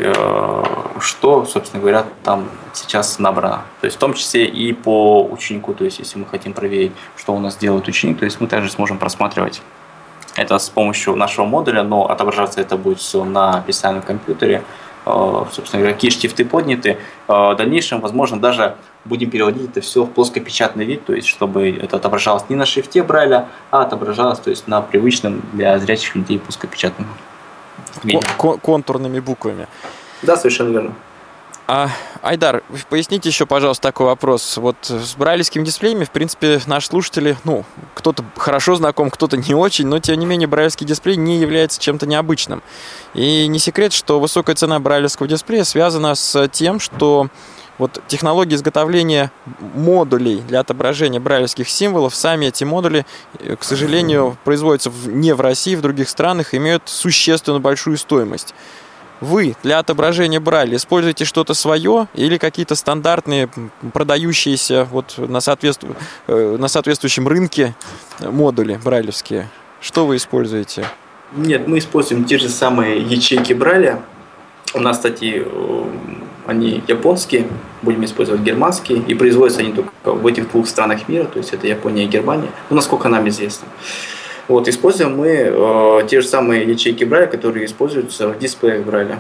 что, 0.99 1.45
собственно 1.45 1.83
говоря, 1.83 2.07
там 2.25 2.49
сейчас 2.73 3.19
набрано. 3.19 3.65
То 3.83 3.85
есть 3.85 3.99
в 3.99 4.01
том 4.01 4.15
числе 4.15 4.47
и 4.47 4.73
по 4.73 5.23
ученику, 5.25 5.75
то 5.75 5.85
есть 5.85 5.99
если 5.99 6.19
мы 6.19 6.25
хотим 6.25 6.55
проверить, 6.55 6.93
что 7.19 7.35
у 7.35 7.39
нас 7.39 7.59
делает 7.59 7.87
ученик, 7.89 8.19
то 8.19 8.25
есть 8.25 8.41
мы 8.41 8.47
также 8.47 8.71
сможем 8.71 8.97
просматривать 8.97 9.61
это 10.37 10.59
с 10.59 10.71
помощью 10.71 11.17
нашего 11.17 11.45
модуля, 11.45 11.83
но 11.83 12.11
отображаться 12.11 12.63
это 12.63 12.79
будет 12.79 13.01
все 13.01 13.25
на 13.25 13.61
специальном 13.61 14.03
компьютере, 14.03 14.63
Э, 14.63 14.86
собственно 15.07 15.83
говоря, 15.83 15.95
какие 15.95 16.11
штифты 16.11 16.45
подняты. 16.45 16.99
Э, 17.29 17.53
в 17.53 17.55
дальнейшем, 17.57 18.01
возможно, 18.01 18.41
даже 18.41 18.77
будем 19.05 19.31
переводить 19.31 19.71
это 19.71 19.81
все 19.81 20.05
в 20.05 20.11
плоскопечатный 20.11 20.85
вид, 20.85 21.05
то 21.05 21.15
есть 21.15 21.29
чтобы 21.29 21.71
это 21.71 21.97
отображалось 21.97 22.45
не 22.49 22.57
на 22.57 22.67
шрифте 22.67 23.03
Брайля, 23.03 23.49
а 23.71 23.83
отображалось 23.83 24.41
то 24.41 24.51
есть 24.51 24.67
на 24.67 24.81
привычном 24.83 25.43
для 25.53 25.79
зрячих 25.79 26.17
людей 26.17 26.39
плоскопечатном 26.39 27.09
виде. 28.03 28.21
Контурными 28.63 29.21
буквами. 29.21 29.69
Да, 30.23 30.37
совершенно 30.37 30.71
верно. 30.71 30.95
А, 31.69 31.91
Айдар, 32.23 32.63
поясните 32.89 33.29
еще, 33.29 33.45
пожалуйста, 33.45 33.83
такой 33.83 34.07
вопрос. 34.07 34.57
Вот 34.57 34.77
с 34.85 35.17
брайлевскими 35.17 35.65
дисплеями, 35.65 36.05
в 36.05 36.11
принципе, 36.11 36.61
наши 36.67 36.87
слушатели, 36.87 37.37
ну, 37.43 37.65
кто-то 37.95 38.25
хорошо 38.37 38.77
знаком, 38.77 39.11
кто-то 39.11 39.37
не 39.37 39.53
очень, 39.53 39.89
но, 39.89 39.99
тем 39.99 40.17
не 40.21 40.27
менее, 40.27 40.47
брайлевский 40.47 40.87
дисплей 40.87 41.17
не 41.17 41.39
является 41.39 41.81
чем-то 41.81 42.07
необычным. 42.07 42.63
И 43.15 43.49
не 43.49 43.59
секрет, 43.59 43.93
что 43.93 44.21
высокая 44.21 44.55
цена 44.55 44.79
брайлевского 44.79 45.27
дисплея 45.27 45.65
связана 45.65 46.15
с 46.15 46.49
тем, 46.49 46.79
что 46.79 47.29
вот 47.79 48.01
технология 48.07 48.55
изготовления 48.55 49.33
модулей 49.75 50.43
для 50.43 50.61
отображения 50.61 51.19
брайлевских 51.19 51.69
символов, 51.69 52.15
сами 52.15 52.47
эти 52.47 52.63
модули, 52.63 53.05
э, 53.41 53.57
к 53.57 53.65
сожалению, 53.65 54.39
производятся 54.45 54.93
не 55.07 55.35
в 55.35 55.41
России, 55.41 55.75
в 55.75 55.83
других 55.83 56.09
странах, 56.09 56.55
имеют 56.55 56.85
существенно 56.87 57.59
большую 57.59 57.99
стоимость 57.99 58.55
вы 59.21 59.57
для 59.63 59.79
отображения 59.79 60.41
Брайля 60.41 60.77
используете 60.77 61.25
что-то 61.25 61.55
свое 61.55 62.09
или 62.15 62.39
какие-то 62.39 62.75
стандартные, 62.75 63.49
продающиеся 63.93 64.85
вот 64.85 65.15
на, 65.17 65.41
соответству... 65.41 65.97
Э, 66.27 66.57
на 66.59 66.69
соответствующем 66.69 67.27
рынке 67.27 67.75
модули 68.21 68.79
брайлевские? 68.83 69.49
Что 69.81 70.07
вы 70.07 70.17
используете? 70.17 70.87
Нет, 71.35 71.67
мы 71.67 71.79
используем 71.79 72.25
те 72.25 72.39
же 72.39 72.49
самые 72.49 73.01
ячейки 73.01 73.53
Брайля. 73.53 74.03
У 74.75 74.81
нас, 74.81 74.97
кстати, 74.97 75.43
э, 75.45 75.85
они 76.47 76.83
японские, 76.87 77.49
будем 77.83 78.05
использовать 78.05 78.43
германские, 78.43 78.99
и 78.99 79.15
производятся 79.15 79.61
они 79.61 79.73
только 79.73 79.91
в 80.05 80.27
этих 80.27 80.51
двух 80.51 80.69
странах 80.69 81.09
мира, 81.09 81.25
то 81.25 81.39
есть 81.39 81.53
это 81.53 81.67
Япония 81.67 82.05
и 82.05 82.07
Германия, 82.07 82.51
ну, 82.71 82.77
насколько 82.77 83.09
нам 83.09 83.29
известно. 83.29 83.67
Вот, 84.49 84.69
используем 84.69 85.17
мы 85.17 85.29
э, 85.29 86.01
те 86.09 86.21
же 86.21 86.29
самые 86.29 86.65
ячейки 86.65 87.05
Брайля, 87.05 87.27
которые 87.27 87.67
используются 87.67 88.29
в 88.29 88.39
дисплеях 88.39 88.85
Брайля. 88.85 89.19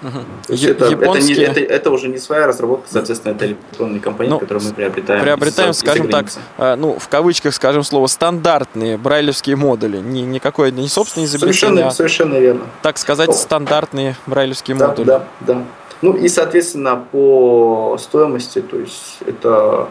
Угу. 0.00 0.54
это, 0.54 0.84
Японские... 0.86 1.44
это, 1.44 1.60
не, 1.60 1.64
это, 1.64 1.72
это 1.74 1.90
уже 1.90 2.08
не 2.08 2.18
своя 2.18 2.46
разработка, 2.46 2.86
соответственно, 2.88 3.32
это 3.32 3.46
электронный 3.46 3.98
компонент, 3.98 4.34
ну, 4.34 4.38
который 4.38 4.62
мы 4.62 4.72
приобретаем. 4.72 5.22
Приобретаем, 5.22 5.70
из, 5.70 5.78
скажем 5.78 6.06
из 6.06 6.12
так, 6.12 6.26
э, 6.58 6.76
ну, 6.76 6.98
в 6.98 7.08
кавычках, 7.08 7.54
скажем 7.54 7.82
слово, 7.82 8.06
стандартные 8.06 8.96
брайлевские 8.96 9.56
модули. 9.56 9.98
Не, 9.98 10.22
никакой, 10.22 10.70
не 10.70 10.88
собственный 10.88 11.26
изобретение, 11.26 11.54
совершенно, 11.54 11.88
а, 11.88 11.90
совершенно 11.90 12.34
верно. 12.34 12.66
так 12.82 12.98
сказать, 12.98 13.34
стандартные 13.34 14.16
брайлевские 14.26 14.76
да, 14.76 14.88
модули. 14.88 15.06
Да, 15.06 15.24
да. 15.40 15.62
Ну 16.00 16.12
и, 16.14 16.28
соответственно, 16.28 17.04
по 17.10 17.96
стоимости, 18.00 18.60
то 18.60 18.78
есть 18.78 19.18
это 19.26 19.88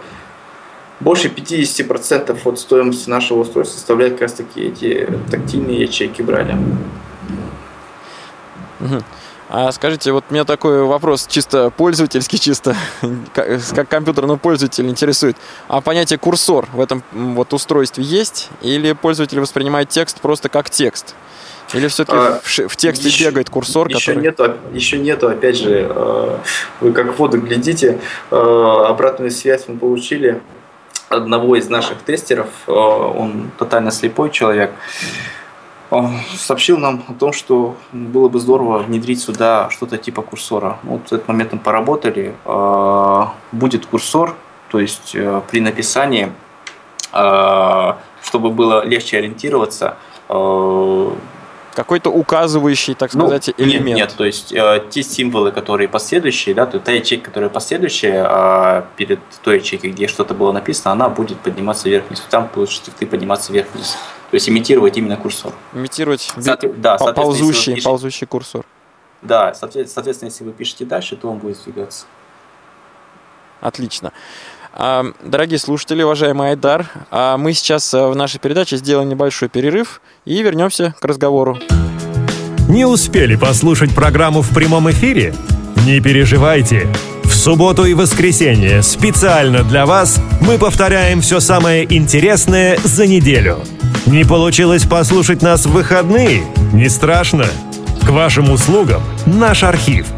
больше 0.99 1.27
50% 1.27 2.39
от 2.43 2.59
стоимости 2.59 3.09
нашего 3.09 3.39
устройства 3.39 3.75
составляют 3.75 4.13
как 4.13 4.23
раз 4.23 4.33
таки 4.33 4.61
эти 4.61 5.07
тактильные 5.29 5.81
ячейки 5.81 6.21
Брайля. 6.21 6.57
А 9.49 9.71
скажите, 9.71 10.11
вот 10.11 10.25
у 10.29 10.33
меня 10.33 10.43
такой 10.43 10.83
вопрос 10.83 11.25
чисто 11.25 11.69
пользовательский, 11.69 12.37
чисто 12.37 12.75
как 13.33 13.87
компьютерный 13.87 14.37
пользователь 14.37 14.87
интересует. 14.89 15.37
А 15.69 15.79
понятие 15.79 16.19
курсор 16.19 16.67
в 16.73 16.81
этом 16.81 17.01
вот 17.13 17.53
устройстве 17.53 18.03
есть? 18.03 18.49
Или 18.61 18.91
пользователь 18.91 19.39
воспринимает 19.39 19.87
текст 19.87 20.19
просто 20.19 20.49
как 20.49 20.69
текст? 20.69 21.15
Или 21.73 21.87
все-таки 21.87 22.17
а, 22.17 22.41
в, 22.43 22.67
в 22.69 22.75
тексте 22.75 23.07
еще, 23.07 23.25
бегает 23.25 23.49
курсор, 23.49 23.87
еще 23.87 23.99
который... 23.99 24.23
Нету, 24.23 24.53
еще 24.73 24.97
нету, 24.97 25.27
опять 25.27 25.57
же, 25.57 25.87
э, 25.89 26.37
вы 26.79 26.93
как 26.93 27.13
в 27.13 27.17
воду 27.17 27.41
глядите, 27.41 27.99
э, 28.31 28.35
обратную 28.35 29.31
связь 29.31 29.65
мы 29.67 29.77
получили 29.77 30.41
одного 31.09 31.55
из 31.55 31.69
наших 31.69 32.03
тестеров, 32.03 32.47
э, 32.67 32.71
он 32.71 33.51
тотально 33.57 33.91
слепой 33.91 34.29
человек, 34.29 34.73
сообщил 36.35 36.77
нам 36.77 37.03
о 37.07 37.13
том, 37.13 37.31
что 37.31 37.77
было 37.93 38.27
бы 38.27 38.39
здорово 38.39 38.79
внедрить 38.79 39.21
сюда 39.21 39.69
что-то 39.69 39.97
типа 39.97 40.21
курсора. 40.21 40.79
Вот 40.83 41.07
в 41.07 41.13
этот 41.13 41.29
момент 41.29 41.53
мы 41.53 41.59
поработали. 41.59 42.35
Э, 42.45 43.25
будет 43.51 43.85
курсор, 43.85 44.35
то 44.69 44.79
есть 44.79 45.15
э, 45.15 45.41
при 45.49 45.61
написании, 45.61 46.31
чтобы 48.21 48.49
было 48.51 48.85
легче 48.85 49.17
ориентироваться, 49.17 49.97
какой-то 51.77 52.09
указывающий, 52.09 52.95
так 52.95 53.13
ну, 53.13 53.27
сказать, 53.27 53.53
ну, 53.55 53.63
элемент. 53.63 53.85
Нет, 53.85 53.97
нет, 53.97 54.15
то 54.17 54.25
есть 54.25 54.51
э, 54.51 54.83
те 54.89 55.03
символы, 55.03 55.51
которые 55.51 55.87
последующие, 55.87 56.55
да, 56.55 56.65
то 56.65 56.79
та 56.79 56.91
ячейка, 56.91 57.25
которая 57.25 57.51
последующая, 57.51 58.25
э, 58.27 58.83
перед 58.95 59.19
той 59.43 59.59
ячейкой, 59.59 59.91
где 59.91 60.07
что-то 60.07 60.33
было 60.33 60.51
написано, 60.51 60.93
она 60.93 61.07
будет 61.07 61.37
подниматься 61.39 61.87
вверх-вниз. 61.87 62.23
Там 62.31 62.49
будут 62.51 62.71
шрифты 62.71 63.05
подниматься 63.05 63.53
вверх-вниз. 63.53 63.95
То 64.31 64.35
есть 64.35 64.49
имитировать 64.49 64.97
именно 64.97 65.17
курсор. 65.17 65.53
Имитировать 65.71 66.33
Соответ... 66.35 66.81
да, 66.81 66.97
ползущий, 66.97 67.73
пишете... 67.73 67.83
ползущий 67.83 68.25
курсор. 68.25 68.65
Да, 69.21 69.53
соответственно, 69.53 70.29
если 70.29 70.45
вы 70.45 70.53
пишете 70.53 70.83
дальше, 70.83 71.15
то 71.15 71.29
он 71.29 71.37
будет 71.37 71.63
двигаться. 71.63 72.07
Отлично. 73.61 74.13
А, 74.79 75.07
дорогие 75.23 75.57
слушатели, 75.57 76.03
уважаемый 76.03 76.51
Айдар, 76.51 76.85
а 77.09 77.37
мы 77.37 77.53
сейчас 77.53 77.91
э, 77.95 78.07
в 78.07 78.15
нашей 78.15 78.39
передаче 78.39 78.77
сделаем 78.77 79.09
небольшой 79.09 79.49
перерыв 79.49 80.01
и 80.23 80.43
вернемся 80.43 80.93
к 80.99 81.03
разговору. 81.03 81.57
Не 82.69 82.85
успели 82.85 83.35
послушать 83.35 83.95
программу 83.95 84.43
в 84.43 84.53
прямом 84.53 84.91
эфире? 84.91 85.33
Не 85.87 85.99
переживайте. 85.99 86.87
В 87.23 87.33
субботу 87.33 87.85
и 87.85 87.95
воскресенье 87.95 88.83
специально 88.83 89.63
для 89.63 89.87
вас 89.87 90.21
мы 90.41 90.59
повторяем 90.59 91.21
все 91.21 91.39
самое 91.39 91.91
интересное 91.91 92.77
за 92.83 93.07
неделю. 93.07 93.57
Не 94.05 94.25
получилось 94.25 94.83
послушать 94.83 95.41
нас 95.41 95.65
в 95.65 95.71
выходные? 95.71 96.43
Не 96.71 96.87
страшно. 96.89 97.47
К 98.05 98.09
вашим 98.09 98.51
услугам 98.51 99.01
наш 99.25 99.63
архив– 99.63 100.05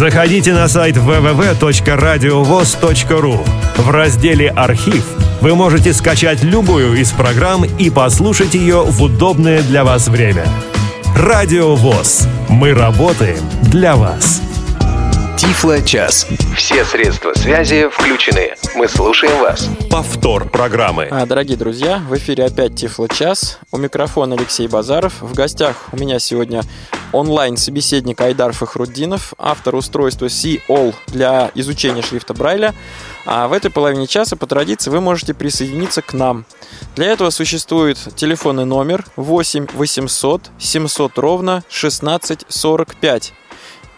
Заходите 0.00 0.52
на 0.54 0.66
сайт 0.66 0.96
www.radiovoz.ru. 0.96 3.46
В 3.76 3.90
разделе 3.90 4.48
«Архив» 4.48 5.04
вы 5.42 5.54
можете 5.54 5.92
скачать 5.92 6.42
любую 6.42 6.94
из 6.94 7.12
программ 7.12 7.66
и 7.66 7.90
послушать 7.90 8.54
ее 8.54 8.82
в 8.82 9.02
удобное 9.02 9.60
для 9.60 9.84
вас 9.84 10.08
время. 10.08 10.46
Радио 11.14 11.74
ВОЗ. 11.74 12.26
Мы 12.48 12.72
работаем 12.72 13.42
для 13.64 13.94
вас. 13.94 14.40
Тифло-час. 15.36 16.26
Все 16.56 16.84
средства 16.84 17.32
связи 17.34 17.88
включены. 17.88 18.54
Мы 18.74 18.88
слушаем 18.88 19.38
вас. 19.40 19.68
Повтор 19.90 20.48
программы. 20.48 21.08
А, 21.10 21.26
Дорогие 21.26 21.56
друзья, 21.56 21.98
в 21.98 22.16
эфире 22.16 22.44
опять 22.44 22.74
Тифло-час. 22.74 23.58
У 23.72 23.78
микрофона 23.78 24.36
Алексей 24.36 24.68
Базаров. 24.68 25.20
В 25.20 25.34
гостях 25.34 25.88
у 25.92 25.96
меня 25.96 26.18
сегодня 26.18 26.62
онлайн-собеседник 27.12 28.20
Айдар 28.20 28.52
Фахруддинов, 28.52 29.34
автор 29.38 29.74
устройства 29.74 30.28
C-All 30.28 30.94
для 31.08 31.50
изучения 31.54 32.02
шрифта 32.02 32.34
Брайля. 32.34 32.74
А 33.26 33.48
в 33.48 33.52
этой 33.52 33.70
половине 33.70 34.06
часа 34.06 34.36
по 34.36 34.46
традиции 34.46 34.90
вы 34.90 35.00
можете 35.00 35.34
присоединиться 35.34 36.02
к 36.02 36.12
нам. 36.12 36.44
Для 36.96 37.06
этого 37.06 37.30
существует 37.30 37.98
телефонный 38.16 38.64
номер 38.64 39.04
8 39.16 39.68
800 39.74 40.50
700 40.58 41.18
ровно 41.18 41.62
16 41.68 42.44
45 42.48 43.34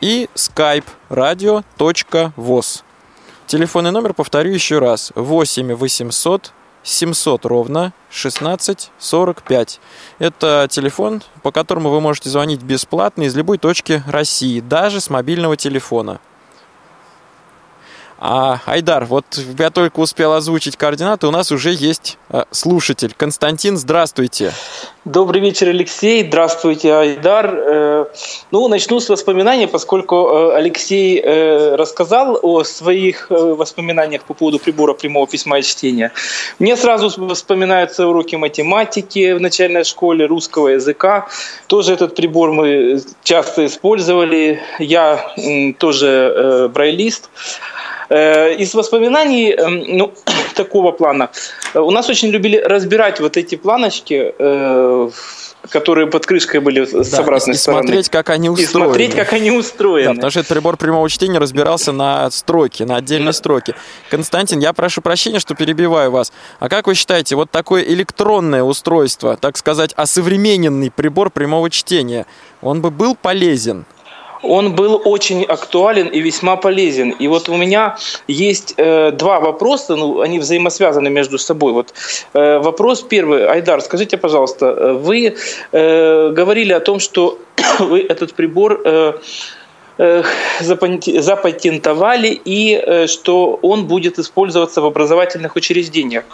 и 0.02 0.28
skype 0.34 0.84
radio.voz. 1.08 2.82
Телефонный 3.46 3.92
номер 3.92 4.12
повторю 4.12 4.52
еще 4.52 4.78
раз. 4.78 5.12
8 5.14 5.74
800 5.74 6.52
700 6.82 7.46
ровно 7.46 7.92
16 8.10 8.90
45. 8.98 9.80
Это 10.18 10.66
телефон, 10.68 11.22
по 11.42 11.52
которому 11.52 11.90
вы 11.90 12.00
можете 12.00 12.28
звонить 12.28 12.62
бесплатно 12.62 13.22
из 13.22 13.36
любой 13.36 13.58
точки 13.58 14.02
России, 14.06 14.60
даже 14.60 15.00
с 15.00 15.08
мобильного 15.08 15.56
телефона. 15.56 16.20
А, 18.24 18.60
Айдар, 18.66 19.04
вот 19.04 19.24
я 19.58 19.70
только 19.70 19.98
успел 19.98 20.32
озвучить 20.34 20.76
координаты, 20.76 21.26
у 21.26 21.32
нас 21.32 21.50
уже 21.50 21.72
есть 21.72 22.18
э, 22.30 22.44
слушатель. 22.52 23.12
Константин, 23.16 23.76
здравствуйте. 23.76 24.52
Добрый 25.04 25.40
вечер, 25.40 25.70
Алексей. 25.70 26.24
Здравствуйте, 26.24 26.94
Айдар. 26.94 27.52
Э, 27.52 28.04
ну, 28.52 28.68
начну 28.68 29.00
с 29.00 29.08
воспоминаний, 29.08 29.66
поскольку 29.66 30.28
э, 30.28 30.54
Алексей 30.54 31.20
рассказал 31.74 32.38
о 32.40 32.62
своих 32.62 33.28
воспоминаниях 33.28 34.22
по 34.22 34.34
поводу 34.34 34.60
прибора 34.60 34.94
прямого 34.94 35.26
письма 35.26 35.58
и 35.58 35.62
чтения. 35.62 36.12
Мне 36.60 36.76
сразу 36.76 37.08
вспоминаются 37.34 38.06
уроки 38.06 38.36
математики 38.36 39.32
в 39.32 39.40
начальной 39.40 39.82
школе, 39.82 40.26
русского 40.26 40.68
языка. 40.68 41.26
Тоже 41.66 41.94
этот 41.94 42.14
прибор 42.14 42.52
мы 42.52 43.02
часто 43.24 43.66
использовали. 43.66 44.60
Я 44.78 45.34
тоже 45.78 46.70
брайлист. 46.72 47.28
Из 48.10 48.74
воспоминаний 48.74 49.56
ну, 49.56 50.12
такого 50.54 50.92
плана. 50.92 51.30
У 51.74 51.90
нас 51.90 52.08
очень 52.08 52.28
любили 52.28 52.56
разбирать 52.56 53.20
вот 53.20 53.36
эти 53.36 53.54
планочки, 53.54 54.32
которые 55.68 56.06
под 56.08 56.26
крышкой 56.26 56.60
были 56.60 56.84
да, 56.84 57.04
с 57.04 57.14
обратной 57.14 57.54
и 57.54 57.56
стороны. 57.56 57.84
смотреть, 57.84 58.08
как 58.08 58.30
они 58.30 58.50
устроены. 58.50 58.86
И 58.86 58.88
смотреть, 58.88 59.14
как 59.14 59.32
они 59.32 59.50
устроены. 59.50 60.08
Да, 60.08 60.14
потому 60.14 60.30
что 60.30 60.40
этот 60.40 60.50
прибор 60.50 60.76
прямого 60.76 61.08
чтения 61.08 61.38
разбирался 61.38 61.92
на 61.92 62.30
строке, 62.30 62.84
на 62.84 62.96
отдельной 62.96 63.32
строке. 63.32 63.74
Константин, 64.10 64.58
я 64.58 64.72
прошу 64.72 65.02
прощения, 65.02 65.38
что 65.38 65.54
перебиваю 65.54 66.10
вас. 66.10 66.32
А 66.58 66.68
как 66.68 66.86
вы 66.86 66.94
считаете, 66.94 67.36
вот 67.36 67.50
такое 67.50 67.82
электронное 67.82 68.62
устройство, 68.62 69.36
так 69.36 69.56
сказать, 69.56 69.92
осовремененный 69.94 70.90
прибор 70.90 71.30
прямого 71.30 71.70
чтения, 71.70 72.26
он 72.60 72.80
бы 72.80 72.90
был 72.90 73.14
полезен? 73.14 73.84
Он 74.42 74.74
был 74.74 75.00
очень 75.04 75.44
актуален 75.44 76.08
и 76.08 76.20
весьма 76.20 76.56
полезен. 76.56 77.10
И 77.10 77.28
вот 77.28 77.48
у 77.48 77.56
меня 77.56 77.96
есть 78.28 78.74
э, 78.76 79.12
два 79.12 79.40
вопроса, 79.40 79.96
ну, 79.96 80.20
они 80.20 80.38
взаимосвязаны 80.38 81.10
между 81.10 81.38
собой. 81.38 81.72
Вот 81.72 81.94
э, 82.34 82.58
вопрос 82.58 83.02
первый, 83.02 83.46
Айдар, 83.46 83.80
скажите, 83.80 84.16
пожалуйста, 84.16 84.66
э, 84.66 84.92
вы 84.92 85.34
э, 85.72 86.30
говорили 86.30 86.72
о 86.72 86.80
том, 86.80 87.00
что 87.00 87.38
вы 87.78 88.00
этот 88.00 88.34
прибор 88.34 88.80
э, 88.84 89.12
запатентовали 90.60 92.40
и 92.44 92.74
э, 92.74 93.06
что 93.06 93.58
он 93.62 93.86
будет 93.86 94.18
использоваться 94.18 94.80
в 94.80 94.86
образовательных 94.86 95.56
учреждениях. 95.56 96.24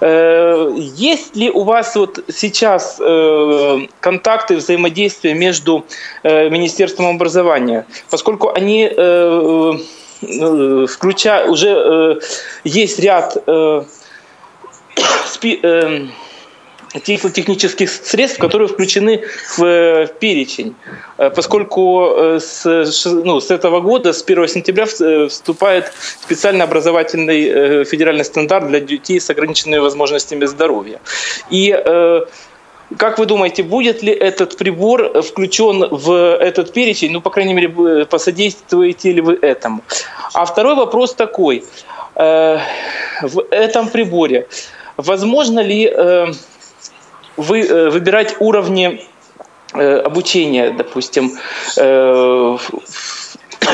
Э, 0.00 0.72
есть 0.76 1.36
ли 1.36 1.50
у 1.50 1.64
вас 1.64 1.96
вот 1.96 2.24
сейчас 2.28 2.98
э, 3.00 3.86
контакты, 4.00 4.56
взаимодействия 4.56 5.34
между 5.34 5.84
Министерством 6.22 7.06
образования, 7.06 7.86
поскольку 8.10 8.50
они 8.50 8.88
включая 10.86 11.48
уже 11.48 12.20
есть 12.64 12.98
ряд 13.00 13.36
технических 17.00 17.90
средств, 17.90 18.38
которые 18.38 18.68
включены 18.68 19.22
в, 19.56 20.06
в 20.06 20.08
перечень, 20.20 20.74
э, 21.18 21.30
поскольку 21.30 22.06
э, 22.16 22.40
с, 22.40 22.64
ну, 23.06 23.40
с 23.40 23.50
этого 23.50 23.80
года, 23.80 24.12
с 24.12 24.22
1 24.22 24.48
сентября 24.48 24.86
э, 25.00 25.28
вступает 25.28 25.92
специально 26.20 26.64
образовательный 26.64 27.84
федеральный 27.84 28.24
стандарт 28.24 28.68
для 28.68 28.80
детей 28.80 29.20
с 29.20 29.28
ограниченными 29.30 29.80
возможностями 29.80 30.44
здоровья. 30.46 31.00
И 31.50 31.70
как 32.98 33.18
вы 33.18 33.26
думаете, 33.26 33.62
будет 33.62 34.02
ли 34.02 34.12
этот 34.12 34.56
прибор 34.56 35.22
включен 35.22 35.88
в 35.90 36.36
этот 36.36 36.72
перечень? 36.72 37.12
Ну, 37.12 37.20
по 37.20 37.30
крайней 37.30 37.54
мере, 37.54 38.04
посодействуете 38.04 39.12
ли 39.12 39.20
вы 39.20 39.38
этому? 39.40 39.82
А 40.34 40.44
второй 40.44 40.74
вопрос 40.74 41.14
такой. 41.14 41.64
В 42.14 43.46
этом 43.50 43.88
приборе 43.88 44.46
возможно 44.96 45.60
ли 45.60 45.92
вы, 47.36 47.60
э, 47.62 47.90
выбирать 47.90 48.36
уровни 48.40 49.04
э, 49.72 49.98
обучения, 49.98 50.70
допустим, 50.70 51.32
э, 51.76 52.56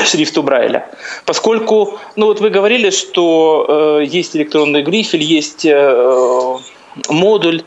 шрифту 0.05 0.43
Брайля. 0.43 0.89
Поскольку, 1.25 1.99
ну 2.15 2.27
вот 2.27 2.39
вы 2.39 2.49
говорили, 2.49 2.89
что 2.89 3.99
э, 4.01 4.05
есть 4.05 4.35
электронный 4.35 4.83
грифель, 4.83 5.23
есть 5.23 5.65
э, 5.65 6.57
модуль. 7.09 7.63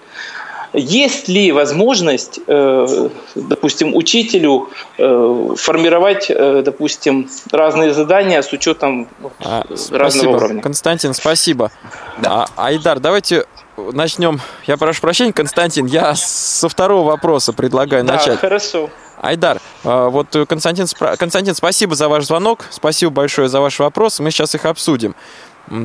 Есть 0.77 1.29
ли 1.29 1.53
возможность, 1.53 2.41
э, 2.49 3.09
допустим, 3.37 3.95
учителю 3.95 4.71
э, 4.99 5.55
формировать, 5.57 6.27
э, 6.29 6.63
допустим, 6.65 7.31
разные 7.53 7.95
задания 7.95 8.43
с 8.43 8.53
учетом 8.53 9.07
а, 9.39 9.65
разного 9.69 10.11
спасибо. 10.11 10.31
уровня? 10.31 10.63
Константин, 10.63 11.15
спасибо. 11.15 11.71
Да. 12.19 12.49
А, 12.57 12.67
Айдар, 12.67 12.99
давайте 12.99 13.47
начнем. 13.77 14.41
Я 14.67 14.77
прошу 14.77 15.01
прощения, 15.01 15.33
Константин, 15.33 15.87
я 15.87 16.15
со 16.15 16.69
второго 16.69 17.07
вопроса 17.07 17.53
предлагаю 17.53 18.05
да, 18.05 18.15
начать. 18.15 18.39
хорошо. 18.39 18.91
Айдар, 19.21 19.61
а, 19.85 20.09
вот 20.11 20.29
Константин, 20.49 20.87
Константин, 21.19 21.55
спасибо 21.55 21.95
за 21.95 22.09
ваш 22.09 22.27
звонок, 22.27 22.67
спасибо 22.71 23.11
большое 23.11 23.49
за 23.49 23.61
ваш 23.61 23.79
вопрос, 23.79 24.21
мы 24.21 24.31
сейчас 24.31 24.55
их 24.55 24.67
обсудим. 24.67 25.15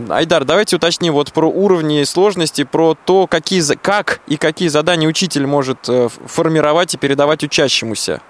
Айдар, 0.10 0.44
давайте 0.44 0.76
уточним 0.76 1.14
вот 1.14 1.32
про 1.32 1.50
уровни 1.50 2.04
сложности, 2.04 2.66
про 2.66 2.98
то, 3.06 3.28
какие, 3.28 3.62
как 3.76 4.20
и 4.28 4.36
какие 4.36 4.68
задания 4.68 5.08
учитель 5.08 5.46
может 5.46 5.88
э, 5.88 6.10
формировать 6.26 6.96
и 6.96 6.98
передавать 6.98 7.44
учащемуся. 7.44 8.22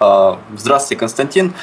А, 0.00 0.40
здравствуйте, 0.56 0.98
Константин. 0.98 1.54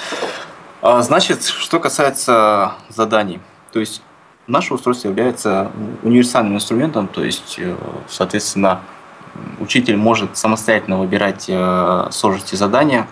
А, 0.81 1.01
значит, 1.01 1.43
что 1.43 1.81
касается 1.81 2.75
заданий, 2.89 3.41
то 3.73 3.81
есть 3.81 4.01
Наше 4.47 4.73
устройство 4.73 5.09
является 5.09 5.71
универсальным 6.03 6.55
инструментом, 6.55 7.09
то 7.09 7.21
есть, 7.21 7.55
э, 7.57 7.75
соответственно, 8.07 8.79
учитель 9.59 9.97
может 9.97 10.37
самостоятельно 10.37 10.97
выбирать 10.97 11.47
э, 11.49 12.07
сложности 12.11 12.55
задания 12.55 13.07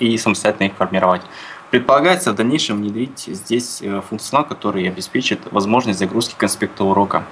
и 0.00 0.18
самостоятельно 0.18 0.66
их 0.66 0.74
формировать. 0.74 1.22
Предполагается 1.70 2.32
в 2.32 2.34
дальнейшем 2.34 2.78
внедрить 2.78 3.26
здесь 3.28 3.78
э, 3.80 4.02
функционал, 4.08 4.44
который 4.44 4.88
обеспечит 4.88 5.40
возможность 5.52 6.00
загрузки 6.00 6.34
конспекта 6.36 6.82
урока. 6.82 7.24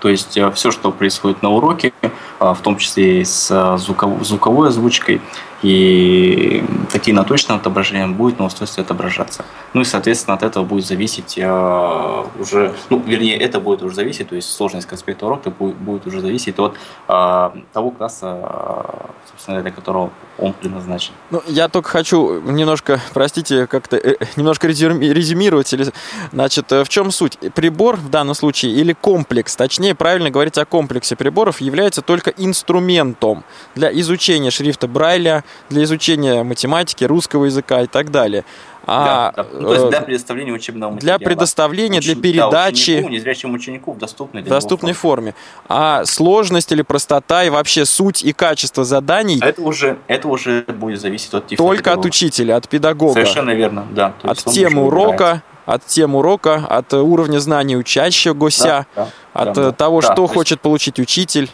То 0.00 0.08
есть 0.08 0.36
все, 0.54 0.72
что 0.72 0.90
происходит 0.90 1.42
на 1.42 1.50
уроке, 1.50 1.92
в 2.40 2.58
том 2.60 2.76
числе 2.76 3.20
и 3.20 3.24
с 3.24 3.76
звуковой 3.78 4.70
озвучкой, 4.70 5.20
и 5.62 6.64
такие 6.90 7.14
наточные 7.14 7.56
отображения 7.56 8.06
будет 8.06 8.38
на 8.38 8.46
устройстве 8.46 8.82
отображаться. 8.82 9.44
Ну 9.74 9.80
и, 9.80 9.84
соответственно, 9.84 10.36
от 10.36 10.42
этого 10.42 10.64
будет 10.64 10.86
зависеть 10.86 11.38
э, 11.38 12.24
уже, 12.38 12.74
ну, 12.90 12.98
вернее, 12.98 13.36
это 13.38 13.60
будет 13.60 13.82
уже 13.82 13.94
зависеть, 13.94 14.28
то 14.28 14.34
есть 14.36 14.50
сложность 14.52 14.88
конспекта 14.88 15.26
урока 15.26 15.50
будет, 15.50 15.76
будет 15.76 16.06
уже 16.06 16.20
зависеть 16.20 16.58
от 16.58 16.76
э, 17.08 17.50
того 17.72 17.90
класса, 17.90 18.40
э, 18.42 19.30
собственно, 19.30 19.62
для 19.62 19.70
которого 19.70 20.10
он 20.38 20.52
предназначен. 20.52 21.12
Ну, 21.30 21.42
я 21.46 21.68
только 21.68 21.88
хочу 21.88 22.40
немножко, 22.40 23.00
простите, 23.14 23.66
как-то 23.66 23.96
э, 23.96 24.16
немножко 24.36 24.66
резюмировать. 24.66 25.72
Или, 25.72 25.86
значит, 26.32 26.70
э, 26.72 26.84
в 26.84 26.88
чем 26.88 27.10
суть? 27.10 27.38
Прибор 27.54 27.96
в 27.96 28.10
данном 28.10 28.34
случае 28.34 28.72
или 28.72 28.92
комплекс, 28.92 29.56
точнее, 29.56 29.94
правильно 29.94 30.30
говорить 30.30 30.58
о 30.58 30.64
комплексе 30.64 31.16
приборов, 31.16 31.60
является 31.60 32.02
только 32.02 32.30
инструментом 32.30 33.44
для 33.74 33.92
изучения 34.00 34.50
шрифта 34.50 34.88
Брайля, 34.88 35.44
для 35.70 35.84
изучения 35.84 36.42
математики, 36.42 37.04
русского 37.04 37.46
языка 37.46 37.82
и 37.82 37.86
так 37.86 38.10
далее. 38.10 38.44
А, 38.84 39.32
да, 39.36 39.42
да. 39.44 39.48
Ну, 39.52 39.68
то 39.68 39.74
есть 39.74 39.86
э, 39.86 39.90
для 39.90 40.00
предоставления 40.00 40.52
учебного 40.52 40.90
материала. 40.90 41.18
для 41.18 41.24
предоставления, 41.26 42.00
для 42.00 42.14
Учени- 42.14 42.20
передачи. 42.22 42.50
Да, 42.50 42.68
ученику, 42.98 43.08
незрячему 43.10 43.54
ученику 43.54 43.92
в 43.92 43.98
доступной 43.98 44.42
для 44.42 44.50
доступной 44.50 44.92
форме. 44.92 45.32
форме. 45.32 45.68
А 45.68 46.04
сложность 46.04 46.72
или 46.72 46.82
простота 46.82 47.44
и 47.44 47.50
вообще 47.50 47.84
суть 47.84 48.24
и 48.24 48.32
качество 48.32 48.82
заданий 48.84 49.38
Это 49.40 49.62
уже, 49.62 49.98
это 50.08 50.26
уже 50.26 50.62
будет 50.62 51.00
зависеть 51.00 51.32
от 51.32 51.46
только 51.56 51.92
от 51.92 52.04
учителя, 52.04 52.56
от 52.56 52.68
педагога. 52.68 53.12
Совершенно 53.14 53.50
верно, 53.50 53.86
да. 53.92 54.14
От 54.22 54.38
есть 54.44 54.46
темы 54.52 54.82
выбирает. 54.84 54.92
урока, 55.10 55.42
от 55.64 55.86
темы 55.86 56.18
урока, 56.18 56.66
от 56.68 56.92
уровня 56.92 57.38
знаний 57.38 57.76
учащегося, 57.76 58.86
Да, 58.96 59.08
да, 59.34 59.40
от 59.50 59.52
да, 59.54 59.68
э, 59.68 59.72
того, 59.72 60.00
да, 60.00 60.06
что 60.08 60.16
то 60.16 60.22
есть- 60.22 60.34
хочет 60.34 60.60
получить 60.60 60.98
учитель. 60.98 61.48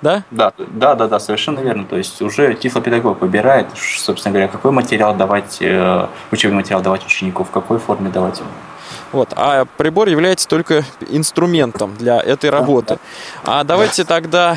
Да? 0.00 0.22
Да, 0.30 0.52
да, 0.58 0.94
да, 0.94 1.08
да, 1.08 1.18
совершенно 1.18 1.60
верно. 1.60 1.84
То 1.84 1.96
есть 1.96 2.22
уже 2.22 2.54
тифлопедагог 2.54 3.20
выбирает, 3.20 3.66
собственно 3.74 4.32
говоря, 4.32 4.48
какой 4.48 4.70
материал 4.70 5.14
давать, 5.14 5.58
э, 5.60 6.06
учебный 6.30 6.56
материал 6.58 6.80
давать 6.80 7.04
ученику, 7.04 7.44
в 7.44 7.50
какой 7.50 7.78
форме 7.78 8.08
давать 8.10 8.38
его. 8.38 8.48
Вот. 9.12 9.30
А 9.36 9.64
прибор 9.76 10.08
является 10.08 10.46
только 10.48 10.84
инструментом 11.08 11.96
для 11.96 12.20
этой 12.20 12.50
работы. 12.50 12.98
А 13.44 13.64
давайте 13.64 14.04
тогда. 14.04 14.56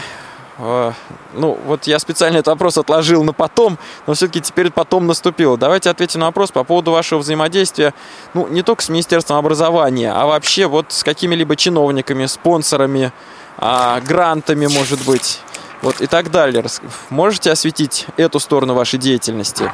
э, 0.60 0.92
Ну, 1.34 1.58
вот 1.66 1.88
я 1.88 1.98
специально 1.98 2.36
этот 2.38 2.48
вопрос 2.48 2.78
отложил 2.78 3.24
на 3.24 3.32
потом, 3.34 3.78
но 4.06 4.14
все-таки 4.14 4.42
теперь 4.42 4.70
потом 4.70 5.08
наступило. 5.08 5.58
Давайте 5.58 5.90
ответим 5.90 6.20
на 6.20 6.26
вопрос 6.28 6.52
по 6.52 6.64
поводу 6.66 6.92
вашего 6.92 7.20
взаимодействия, 7.20 7.94
ну, 8.34 8.48
не 8.50 8.62
только 8.62 8.84
с 8.84 8.90
Министерством 8.90 9.38
образования, 9.38 10.12
а 10.14 10.26
вообще 10.26 10.68
вот 10.68 10.88
с 10.90 11.04
какими-либо 11.04 11.56
чиновниками, 11.56 12.26
спонсорами, 12.26 13.12
а, 13.58 14.00
грантами, 14.02 14.68
может 14.68 15.06
быть, 15.06 15.42
вот 15.82 16.02
и 16.02 16.08
так 16.08 16.32
далее. 16.32 16.64
Можете 17.10 17.52
осветить 17.52 18.08
эту 18.18 18.40
сторону 18.40 18.74
вашей 18.74 19.00
деятельности? 19.00 19.72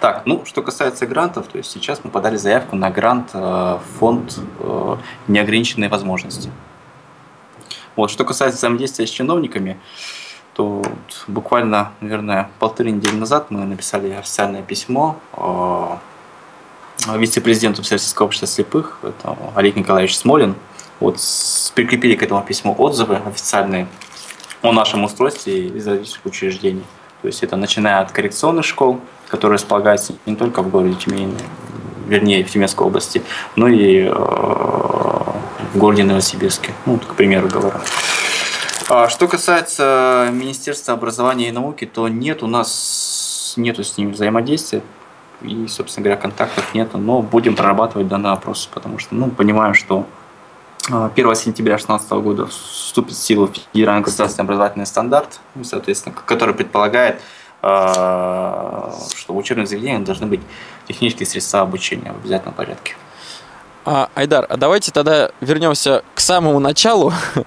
Так, 0.00 0.22
ну, 0.26 0.44
что 0.44 0.62
касается 0.62 1.06
грантов, 1.06 1.46
то 1.46 1.58
есть 1.58 1.70
сейчас 1.70 2.00
мы 2.02 2.10
подали 2.10 2.36
заявку 2.36 2.76
на 2.76 2.90
грант 2.90 3.30
э, 3.34 3.78
фонд 3.98 4.38
э, 4.58 4.96
неограниченные 5.28 5.88
возможности. 5.88 6.50
Вот, 7.94 8.10
что 8.10 8.24
касается 8.24 8.58
взаимодействия 8.58 9.06
с 9.06 9.10
чиновниками, 9.10 9.78
то 10.54 10.82
буквально, 11.28 11.92
наверное, 12.00 12.50
полторы 12.58 12.90
недели 12.90 13.14
назад 13.14 13.50
мы 13.50 13.64
написали 13.64 14.10
официальное 14.10 14.62
письмо 14.62 15.18
э, 15.36 17.16
вице-президенту 17.16 17.82
Всероссийского 17.82 18.26
общества 18.26 18.48
слепых, 18.48 18.98
это 19.02 19.36
Олег 19.54 19.76
Николаевич 19.76 20.16
Смолин. 20.16 20.56
Вот 21.02 21.18
прикрепили 21.74 22.14
к 22.14 22.22
этому 22.22 22.42
письму 22.42 22.74
отзывы 22.78 23.16
официальные 23.26 23.88
о 24.62 24.72
нашем 24.72 25.02
устройстве 25.02 25.66
из 25.66 25.86
различных 25.86 26.24
учреждений. 26.24 26.84
То 27.22 27.26
есть 27.26 27.42
это 27.42 27.56
начиная 27.56 28.00
от 28.00 28.12
коррекционных 28.12 28.64
школ, 28.64 29.00
которые 29.26 29.56
располагаются 29.56 30.14
не 30.26 30.36
только 30.36 30.62
в 30.62 30.70
городе 30.70 30.94
Тюмень, 30.94 31.36
вернее, 32.06 32.44
в 32.44 32.50
Тюменской 32.50 32.86
области, 32.86 33.22
но 33.56 33.66
и 33.66 34.04
э, 34.04 34.12
в 34.12 35.76
городе 35.76 36.04
Новосибирске. 36.04 36.72
Ну, 36.86 36.94
вот, 36.94 37.04
к 37.04 37.14
примеру 37.14 37.48
говорю. 37.48 37.78
А 38.88 39.08
что 39.08 39.26
касается 39.26 40.28
Министерства 40.32 40.94
образования 40.94 41.48
и 41.48 41.52
науки, 41.52 41.84
то 41.84 42.06
нет 42.08 42.44
у 42.44 42.46
нас 42.46 43.54
нету 43.56 43.82
с 43.82 43.96
ними 43.96 44.12
взаимодействия 44.12 44.82
и, 45.40 45.66
собственно 45.66 46.04
говоря, 46.04 46.20
контактов 46.20 46.72
нету, 46.74 46.98
но 46.98 47.22
будем 47.22 47.56
прорабатывать 47.56 48.06
данный 48.06 48.30
вопрос, 48.30 48.68
потому 48.72 48.98
что, 48.98 49.16
ну, 49.16 49.30
понимаем, 49.30 49.74
что 49.74 50.06
1 50.88 51.34
сентября 51.36 51.76
2016 51.76 52.10
года 52.10 52.46
вступит 52.46 53.14
в 53.14 53.22
силу 53.22 53.48
федеральный 53.72 54.02
государственный 54.02 54.44
образовательный 54.44 54.86
стандарт, 54.86 55.38
ну, 55.54 55.62
соответственно, 55.62 56.14
который 56.26 56.54
предполагает, 56.54 57.20
а, 57.62 58.92
что 59.16 59.32
в 59.32 59.36
учебных 59.36 59.68
заведениях 59.68 60.02
должны 60.02 60.26
быть 60.26 60.40
технические 60.88 61.26
средства 61.26 61.60
обучения 61.60 62.12
в 62.12 62.16
обязательном 62.16 62.54
порядке. 62.54 62.94
А, 63.84 64.10
Айдар, 64.14 64.46
а 64.48 64.56
давайте 64.56 64.92
тогда 64.92 65.30
вернемся 65.40 66.02
к 66.14 66.20
самому 66.20 66.58
началу. 66.58 67.12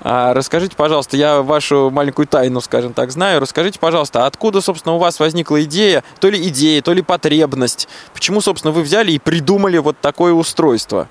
А, 0.00 0.32
Расскажите, 0.32 0.76
пожалуйста, 0.76 1.16
я 1.16 1.42
вашу 1.42 1.90
маленькую 1.90 2.26
тайну, 2.28 2.60
скажем 2.60 2.92
так, 2.92 3.10
знаю. 3.10 3.40
Расскажите, 3.40 3.80
пожалуйста, 3.80 4.26
откуда, 4.26 4.60
собственно, 4.60 4.94
у 4.94 4.98
вас 4.98 5.18
возникла 5.18 5.62
идея, 5.64 6.04
то 6.20 6.28
ли 6.28 6.46
идея, 6.48 6.80
то 6.82 6.92
ли 6.92 7.02
потребность? 7.02 7.88
Почему, 8.12 8.40
собственно, 8.40 8.72
вы 8.72 8.82
взяли 8.82 9.12
и 9.12 9.18
придумали 9.18 9.78
вот 9.78 9.98
такое 9.98 10.32
устройство? 10.32 11.08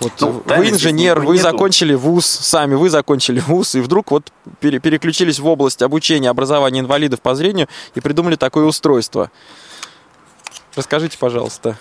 Вот 0.00 0.12
Ну, 0.20 0.30
вы 0.30 0.40
тайны 0.40 0.64
здесь 0.66 0.76
инженер, 0.80 1.20
вы 1.20 1.34
нету. 1.34 1.42
закончили 1.42 1.94
вуз, 1.94 2.24
сами 2.26 2.74
вы 2.74 2.88
закончили 2.88 3.38
вуз, 3.40 3.74
и 3.74 3.80
вдруг 3.80 4.10
вот 4.10 4.32
пере- 4.58 4.78
переключились 4.78 5.38
в 5.38 5.46
область 5.46 5.82
обучения, 5.82 6.30
образования 6.30 6.80
инвалидов 6.80 7.20
по 7.20 7.34
зрению 7.34 7.68
и 7.94 8.00
придумали 8.00 8.36
такое 8.36 8.64
устройство. 8.64 9.30
Расскажите, 10.74 11.18
пожалуйста. 11.18 11.76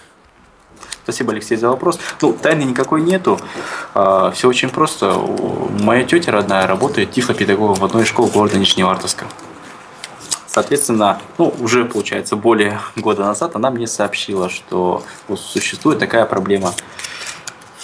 Спасибо, 1.03 1.31
Алексей, 1.31 1.55
за 1.55 1.69
вопрос. 1.69 1.97
Ну, 2.21 2.33
тайны 2.33 2.63
никакой 2.63 3.01
нету. 3.01 3.39
Все 3.93 4.47
очень 4.47 4.69
просто. 4.69 5.13
Моя 5.79 6.03
тетя 6.03 6.31
родная 6.31 6.67
работает 6.67 7.11
тифлопедагогом 7.11 7.75
в 7.75 7.85
одной 7.85 8.03
из 8.03 8.09
школ 8.09 8.27
города 8.27 8.57
Нижневартовска. 8.59 9.25
Соответственно, 10.45 11.19
ну, 11.37 11.53
уже, 11.59 11.85
получается, 11.85 12.35
более 12.35 12.79
года 12.95 13.23
назад 13.23 13.55
она 13.55 13.69
мне 13.71 13.87
сообщила, 13.87 14.49
что 14.49 15.03
вот 15.27 15.39
существует 15.39 15.99
такая 15.99 16.25
проблема, 16.25 16.73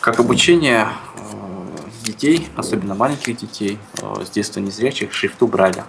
как 0.06 0.20
обучение 0.20 0.88
э, 1.16 2.04
детей, 2.04 2.48
особенно 2.56 2.94
маленьких 2.94 3.38
детей, 3.38 3.80
э, 4.04 4.24
с 4.24 4.30
детства 4.30 4.60
незрячих, 4.60 5.12
шрифту 5.12 5.48
Брайля. 5.48 5.86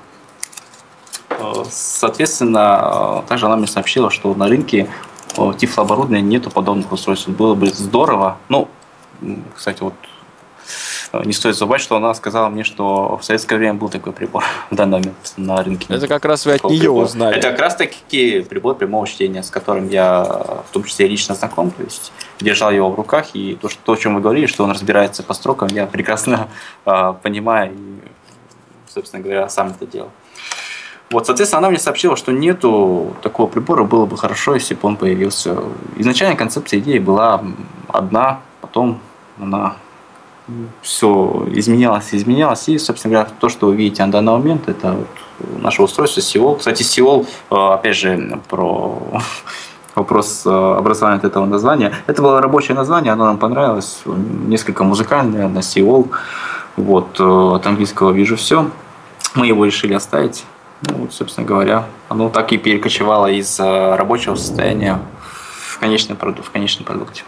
Э, 1.28 1.64
Соответственно, 1.70 3.22
также 3.28 3.44
она 3.44 3.56
мне 3.56 3.66
сообщила, 3.66 4.10
что 4.10 4.34
на 4.34 4.48
рынке 4.48 4.88
тифлооборудования 5.58 6.22
нету 6.22 6.50
подобных 6.50 6.90
устройств. 6.90 7.28
Было 7.28 7.54
бы 7.54 7.66
здорово. 7.66 8.38
Ну, 8.48 8.70
кстати, 9.54 9.82
вот 9.82 9.92
не 11.24 11.32
стоит 11.32 11.56
забывать, 11.56 11.80
что 11.80 11.96
она 11.96 12.14
сказала 12.14 12.48
мне, 12.48 12.64
что 12.64 13.16
в 13.16 13.24
советское 13.24 13.56
время 13.56 13.74
был 13.74 13.88
такой 13.88 14.12
прибор 14.12 14.44
в 14.70 14.74
данный 14.74 14.98
момент 14.98 15.34
на 15.36 15.62
рынке. 15.62 15.86
Это 15.88 16.08
как 16.08 16.24
раз 16.24 16.46
вы 16.46 16.52
от 16.52 16.64
нее 16.64 16.80
прибора. 16.80 17.04
узнали. 17.04 17.36
Это 17.36 17.50
как 17.50 17.60
раз 17.60 17.76
таки 17.76 18.40
прибор 18.40 18.76
прямого 18.76 19.06
чтения, 19.06 19.42
с 19.42 19.50
которым 19.50 19.88
я 19.88 20.24
в 20.24 20.72
том 20.72 20.84
числе 20.84 21.08
лично 21.08 21.34
знаком, 21.34 21.70
то 21.70 21.82
есть 21.82 22.12
держал 22.40 22.70
его 22.70 22.90
в 22.90 22.94
руках, 22.94 23.28
и 23.34 23.56
то, 23.60 23.68
что, 23.68 23.80
то, 23.84 23.92
о 23.92 23.96
чем 23.96 24.14
вы 24.14 24.20
говорили, 24.20 24.46
что 24.46 24.64
он 24.64 24.70
разбирается 24.70 25.22
по 25.22 25.34
строкам, 25.34 25.68
я 25.68 25.86
прекрасно 25.86 26.48
э, 26.86 27.14
понимаю 27.22 27.72
и, 27.72 28.92
собственно 28.92 29.22
говоря, 29.22 29.48
сам 29.48 29.68
это 29.68 29.86
делал. 29.86 30.10
Вот, 31.10 31.26
соответственно, 31.26 31.58
она 31.58 31.70
мне 31.70 31.78
сообщила, 31.78 32.16
что 32.16 32.32
нету 32.32 33.16
такого 33.22 33.46
прибора, 33.46 33.84
было 33.84 34.06
бы 34.06 34.16
хорошо, 34.16 34.54
если 34.54 34.74
бы 34.74 34.80
он 34.82 34.96
появился. 34.96 35.56
Изначально 35.96 36.36
концепция 36.36 36.80
идеи 36.80 36.98
была 36.98 37.42
одна, 37.88 38.40
потом 38.60 39.00
она 39.40 39.76
все 40.82 41.46
изменялось, 41.52 42.08
изменялось. 42.12 42.68
И, 42.68 42.78
собственно 42.78 43.14
говоря, 43.14 43.30
то, 43.40 43.48
что 43.48 43.66
вы 43.66 43.76
видите 43.76 44.04
на 44.04 44.12
данный 44.12 44.32
момент, 44.32 44.68
это 44.68 44.92
вот 44.92 45.08
наше 45.62 45.82
устройство 45.82 46.22
Сиол. 46.22 46.56
Кстати, 46.56 46.82
Сиол, 46.82 47.26
э, 47.50 47.54
опять 47.54 47.96
же, 47.96 48.40
про 48.48 49.02
вопрос 49.94 50.42
э, 50.46 50.50
образования 50.50 51.18
от 51.18 51.24
этого 51.24 51.46
названия. 51.46 51.92
Это 52.06 52.22
было 52.22 52.40
рабочее 52.40 52.76
название, 52.76 53.12
оно 53.12 53.26
нам 53.26 53.38
понравилось. 53.38 54.02
Несколько 54.06 54.84
музыкальное 54.84 55.48
на 55.48 55.62
Сиол. 55.62 56.10
Вот, 56.76 57.18
э, 57.18 57.24
от 57.24 57.66
английского 57.66 58.12
вижу 58.12 58.36
все. 58.36 58.70
Мы 59.34 59.46
его 59.46 59.64
решили 59.64 59.94
оставить. 59.94 60.44
Ну, 60.82 60.98
вот, 60.98 61.12
собственно 61.12 61.46
говоря, 61.46 61.86
оно 62.08 62.28
так 62.28 62.52
и 62.52 62.58
перекочевало 62.58 63.30
из 63.30 63.58
рабочего 63.58 64.34
состояния 64.34 65.00
в 65.70 65.78
конечный 65.78 66.14
продукт, 66.14 66.46
в 66.46 66.50
конечном 66.50 66.84
продукте. 66.84 67.24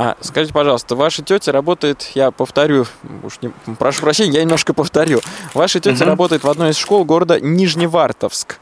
А 0.00 0.16
скажите, 0.20 0.54
пожалуйста, 0.54 0.94
ваша 0.94 1.24
тетя 1.24 1.50
работает, 1.50 2.12
я 2.14 2.30
повторю, 2.30 2.86
уж 3.24 3.40
не, 3.42 3.50
прошу 3.74 4.02
прощения, 4.02 4.38
я 4.38 4.42
немножко 4.44 4.72
повторю. 4.72 5.20
Ваша 5.54 5.80
тетя 5.80 6.04
Мгм. 6.04 6.10
работает 6.10 6.44
в 6.44 6.48
одной 6.48 6.70
из 6.70 6.76
школ 6.76 7.04
города 7.04 7.40
Нижневартовск. 7.40 8.60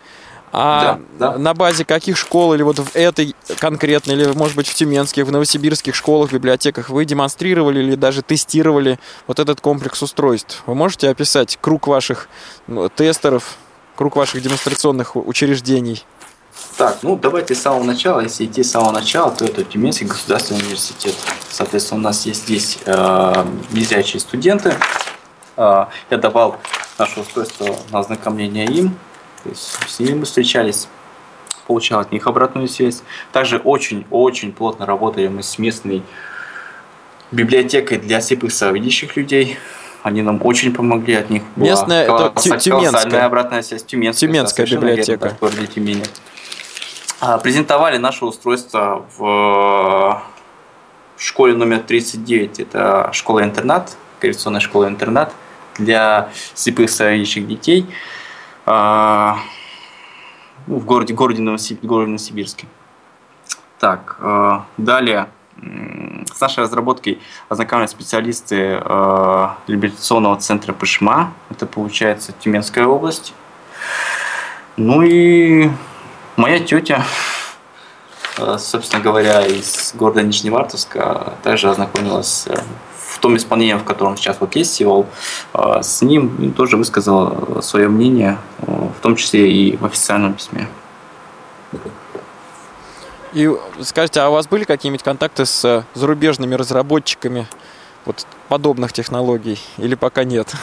А 0.51 0.99
Да, 1.19 1.33
да. 1.33 1.39
на 1.39 1.53
базе 1.53 1.85
каких 1.85 2.17
школ, 2.17 2.55
или 2.55 2.63
вот 2.63 2.79
в 2.79 2.97
этой 2.97 3.37
конкретно, 3.59 4.13
или, 4.13 4.25
может 4.33 4.57
быть, 4.57 4.67
в 4.67 4.73
тюменских, 4.73 5.27
в 5.27 5.31
новосибирских 5.31 5.95
школах, 5.95 6.33
библиотеках 6.33 6.89
вы 6.89 7.05
демонстрировали 7.05 7.81
или 7.81 7.97
даже 7.97 8.23
тестировали 8.23 8.99
вот 9.27 9.39
этот 9.39 9.61
комплекс 9.61 10.01
устройств? 10.03 10.63
Вы 10.65 10.75
можете 10.75 11.11
описать 11.11 11.59
круг 11.61 11.87
ваших 11.87 12.31
ну, 12.67 12.89
тестеров, 12.89 13.59
круг 13.95 14.17
ваших 14.17 14.41
демонстрационных 14.41 15.17
учреждений? 15.17 16.03
Так, 16.77 16.99
ну 17.03 17.17
давайте 17.17 17.55
с 17.55 17.63
самого 17.63 17.85
начала. 17.85 18.21
Если 18.21 18.45
идти 18.45 18.63
с 18.63 18.71
самого 18.71 18.93
начала, 18.93 19.31
то 19.31 19.47
это 19.47 19.65
Тюменский 19.65 20.07
государственный 20.07 20.61
университет. 20.61 21.15
Соответственно, 21.49 22.01
у 22.01 22.03
нас 22.05 22.27
есть 22.27 22.45
здесь 22.45 22.79
э, 22.85 23.45
незрячие 23.73 24.21
студенты. 24.21 24.75
Э, 25.57 25.87
я 26.11 26.17
давал 26.19 26.59
наше 26.99 27.21
устройство 27.21 27.75
на 27.91 28.01
ознакомление 28.01 28.67
им. 28.67 28.99
То 29.43 29.49
есть 29.49 29.79
с 29.89 29.99
ними 30.01 30.19
мы 30.19 30.25
встречались, 30.27 30.89
получал 31.67 32.01
от 32.01 32.13
них 32.13 32.27
обратную 32.27 32.69
связь. 32.69 33.03
Также 33.33 33.57
очень-очень 33.57 34.53
плотно 34.53 34.85
работали 34.85 35.29
мы 35.29 35.43
с 35.43 35.59
местной 35.59 36.03
библиотекой 37.33 37.97
для 37.97 38.21
слепых 38.21 38.53
слабовидящих 38.53 39.17
людей. 39.17 39.57
Они 40.03 40.21
нам 40.21 40.41
очень 40.45 40.75
помогли, 40.75 41.15
от 41.15 41.31
них 41.31 41.43
была 41.57 41.71
Местная, 41.71 42.05
это 42.05 42.33
Тюменская. 42.37 42.71
колоссальная 42.71 43.25
обратная 43.25 43.63
связь. 43.63 43.83
Тюменская, 43.83 44.29
Тюменская 44.29 44.67
верно, 44.67 44.85
библиотека. 44.85 45.29
да, 45.31 45.31
в 45.31 45.39
городе 45.41 45.67
Тюмени. 45.67 46.05
А, 47.19 47.39
презентовали 47.39 47.97
наше 47.97 48.27
устройство 48.27 49.07
в 49.17 50.23
школе 51.17 51.55
номер 51.55 51.81
39. 51.81 52.61
Это 52.61 53.09
школа-интернат, 53.13 53.97
коррекционная 54.21 54.61
школа-интернат 54.61 55.33
для 55.79 56.31
слепых 56.55 56.91
слабовидящих 56.91 57.47
детей 57.47 57.87
а, 58.67 59.39
ну, 60.67 60.79
в 60.79 60.85
городе, 60.85 61.15
городе, 61.15 61.41
Новосиб... 61.41 61.83
городе 61.83 62.11
Новосибирске. 62.11 62.67
Так, 63.79 64.17
а, 64.21 64.67
далее 64.77 65.29
с 66.35 66.41
нашей 66.41 66.65
разработкой 66.65 67.19
ознакомились 67.49 67.89
специалисты 67.89 68.79
э, 68.79 69.49
реабилитационного 69.67 70.37
центра 70.37 70.75
Пышма. 70.75 71.33
Это 71.49 71.65
получается 71.65 72.35
Тюменская 72.39 72.85
область. 72.85 73.33
Ну 74.77 75.01
и 75.01 75.71
моя 76.37 76.61
тетя, 76.61 77.05
э, 78.39 78.57
собственно 78.59 79.03
говоря, 79.03 79.47
из 79.47 79.93
города 79.95 80.23
Нижневартовска, 80.23 81.35
также 81.43 81.71
ознакомилась 81.71 82.45
э, 82.47 82.57
в 82.99 83.19
том 83.19 83.37
исполнении, 83.37 83.75
в 83.75 83.85
котором 83.85 84.17
сейчас 84.17 84.37
вот 84.41 84.55
есть 84.57 84.75
Сеул, 84.75 85.07
э, 85.55 85.83
с 85.83 86.03
ним 86.03 86.53
тоже 86.53 86.77
высказала 86.77 87.61
свое 87.61 87.89
мнение, 87.89 88.39
в 88.59 89.01
том 89.01 89.17
числе 89.17 89.51
и 89.51 89.77
в 89.77 89.85
официальном 89.85 90.35
письме. 90.35 90.69
И 93.33 93.51
скажите, 93.83 94.21
а 94.21 94.29
у 94.31 94.33
вас 94.33 94.47
были 94.47 94.65
какие-нибудь 94.65 95.03
контакты 95.03 95.45
с 95.45 95.85
зарубежными 95.95 96.55
разработчиками 96.55 97.47
вот 98.07 98.27
подобных 98.49 98.93
технологий 98.93 99.61
или 99.77 99.95
пока 99.95 100.25
нет? 100.25 100.55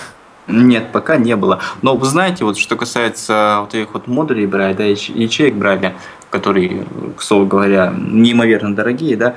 Нет, 0.48 0.92
пока 0.92 1.18
не 1.18 1.36
было. 1.36 1.60
Но 1.82 1.96
вы 1.96 2.06
знаете, 2.06 2.44
вот 2.44 2.58
что 2.58 2.76
касается 2.76 3.60
вот 3.62 3.74
этих 3.74 3.94
вот 3.94 4.08
модулей 4.08 4.46
Брайля, 4.46 4.76
да, 4.76 4.84
ячеек 4.84 5.56
Брайля, 5.56 5.96
которые, 6.30 6.86
к 7.16 7.22
слову 7.22 7.46
говоря, 7.46 7.94
неимоверно 7.96 8.76
дорогие, 8.76 9.16
да, 9.16 9.36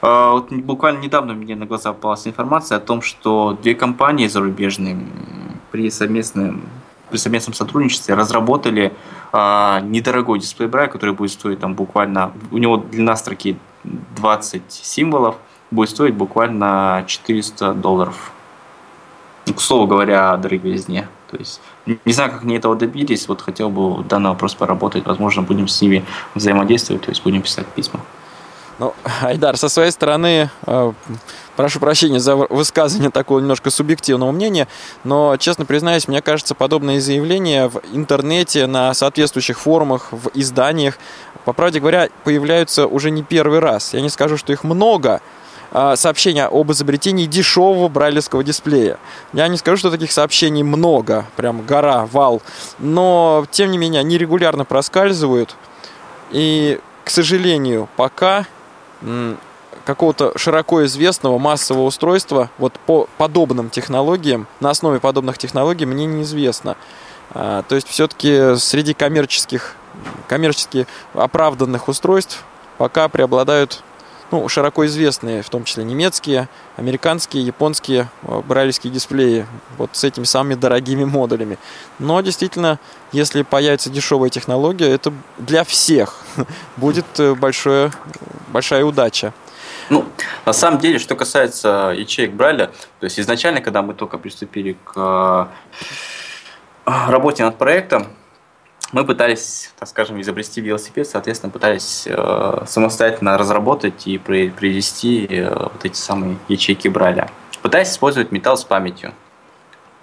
а, 0.00 0.32
вот 0.32 0.50
буквально 0.52 1.00
недавно 1.00 1.34
мне 1.34 1.54
на 1.54 1.66
глаза 1.66 1.92
попалась 1.92 2.26
информация 2.26 2.78
о 2.78 2.80
том, 2.80 3.02
что 3.02 3.56
две 3.62 3.74
компании 3.74 4.26
зарубежные 4.26 4.98
при 5.70 5.90
совместном, 5.90 6.62
при 7.10 7.18
совместном 7.18 7.54
сотрудничестве 7.54 8.14
разработали 8.14 8.92
а, 9.32 9.80
недорогой 9.80 10.40
дисплей 10.40 10.68
Брайля, 10.68 10.90
который 10.90 11.14
будет 11.14 11.30
стоить 11.30 11.60
там 11.60 11.74
буквально, 11.74 12.32
у 12.50 12.58
него 12.58 12.78
длина 12.78 13.16
строки 13.16 13.56
20 14.16 14.62
символов, 14.68 15.36
будет 15.70 15.90
стоить 15.90 16.14
буквально 16.14 17.04
400 17.06 17.74
долларов 17.74 18.32
к 19.50 19.60
слову 19.60 19.86
говоря, 19.86 20.32
о 20.32 20.36
дороговизне. 20.36 21.08
То 21.30 21.38
есть 21.38 21.60
не 21.86 22.12
знаю, 22.12 22.30
как 22.30 22.42
они 22.42 22.56
этого 22.56 22.76
добились, 22.76 23.26
вот 23.26 23.40
хотел 23.40 23.70
бы 23.70 24.04
данный 24.04 24.30
вопрос 24.30 24.54
поработать, 24.54 25.06
возможно, 25.06 25.42
будем 25.42 25.66
с 25.66 25.80
ними 25.80 26.04
взаимодействовать, 26.34 27.02
то 27.02 27.10
есть 27.10 27.22
будем 27.22 27.42
писать 27.42 27.66
письма. 27.66 28.00
Ну, 28.78 28.94
Айдар, 29.22 29.56
со 29.56 29.68
своей 29.68 29.90
стороны, 29.90 30.50
э, 30.66 30.92
прошу 31.56 31.78
прощения 31.78 32.20
за 32.20 32.36
высказывание 32.36 33.10
такого 33.10 33.40
немножко 33.40 33.70
субъективного 33.70 34.32
мнения, 34.32 34.66
но, 35.04 35.36
честно 35.36 35.64
признаюсь, 35.64 36.08
мне 36.08 36.20
кажется, 36.22 36.54
подобные 36.54 37.00
заявления 37.00 37.68
в 37.68 37.80
интернете, 37.92 38.66
на 38.66 38.92
соответствующих 38.94 39.60
форумах, 39.60 40.08
в 40.10 40.30
изданиях, 40.34 40.98
по 41.44 41.52
правде 41.52 41.80
говоря, 41.80 42.08
появляются 42.24 42.86
уже 42.86 43.10
не 43.10 43.22
первый 43.22 43.58
раз. 43.58 43.94
Я 43.94 44.00
не 44.00 44.08
скажу, 44.08 44.36
что 44.36 44.52
их 44.52 44.64
много, 44.64 45.20
сообщения 45.94 46.46
об 46.46 46.70
изобретении 46.72 47.26
дешевого 47.26 47.88
брайлевского 47.88 48.44
дисплея. 48.44 48.98
Я 49.32 49.48
не 49.48 49.56
скажу, 49.56 49.78
что 49.78 49.90
таких 49.90 50.12
сообщений 50.12 50.62
много, 50.62 51.26
прям 51.36 51.64
гора, 51.64 52.06
вал, 52.06 52.42
но, 52.78 53.46
тем 53.50 53.70
не 53.70 53.78
менее, 53.78 54.00
они 54.00 54.18
регулярно 54.18 54.64
проскальзывают. 54.64 55.56
И, 56.30 56.78
к 57.04 57.10
сожалению, 57.10 57.88
пока 57.96 58.46
какого-то 59.84 60.36
широко 60.38 60.84
известного 60.84 61.38
массового 61.38 61.84
устройства 61.84 62.50
вот 62.58 62.74
по 62.86 63.08
подобным 63.18 63.70
технологиям, 63.70 64.46
на 64.60 64.70
основе 64.70 65.00
подобных 65.00 65.38
технологий 65.38 65.86
мне 65.86 66.06
неизвестно. 66.06 66.76
А, 67.34 67.62
то 67.62 67.74
есть 67.74 67.88
все-таки 67.88 68.56
среди 68.56 68.94
коммерческих, 68.94 69.74
коммерчески 70.28 70.86
оправданных 71.14 71.88
устройств 71.88 72.44
пока 72.78 73.08
преобладают 73.08 73.82
ну, 74.32 74.48
широко 74.48 74.86
известные, 74.86 75.42
в 75.42 75.50
том 75.50 75.64
числе 75.64 75.84
немецкие, 75.84 76.48
американские, 76.76 77.44
японские 77.44 78.08
э, 78.22 78.40
брайлевские 78.40 78.92
дисплеи 78.92 79.46
вот 79.76 79.90
с 79.92 80.02
этими 80.04 80.24
самыми 80.24 80.54
дорогими 80.54 81.04
модулями. 81.04 81.58
Но 81.98 82.20
действительно, 82.22 82.80
если 83.12 83.42
появится 83.42 83.90
дешевая 83.90 84.30
технология, 84.30 84.88
это 84.88 85.12
для 85.36 85.64
всех 85.64 86.16
будет 86.78 87.04
э, 87.18 87.34
большое, 87.34 87.92
большая 88.48 88.84
удача. 88.84 89.34
Ну, 89.90 90.06
на 90.46 90.54
самом 90.54 90.80
деле, 90.80 90.98
что 90.98 91.14
касается 91.14 91.92
ячеек 91.94 92.32
Брайля, 92.32 92.68
то 93.00 93.04
есть 93.04 93.20
изначально, 93.20 93.60
когда 93.60 93.82
мы 93.82 93.92
только 93.92 94.16
приступили 94.16 94.78
к 94.84 95.48
э, 96.86 96.90
работе 97.10 97.44
над 97.44 97.58
проектом, 97.58 98.08
мы 98.92 99.04
пытались, 99.04 99.72
так 99.78 99.88
скажем, 99.88 100.20
изобрести 100.20 100.60
велосипед, 100.60 101.08
соответственно, 101.08 101.50
пытались 101.50 102.04
э, 102.06 102.64
самостоятельно 102.66 103.38
разработать 103.38 104.06
и 104.06 104.18
привести 104.18 105.26
э, 105.28 105.48
вот 105.50 105.84
эти 105.84 105.96
самые 105.96 106.36
ячейки 106.48 106.88
Брайля. 106.88 107.30
Пытаясь 107.62 107.90
использовать 107.90 108.32
металл 108.32 108.56
с 108.56 108.64
памятью. 108.64 109.14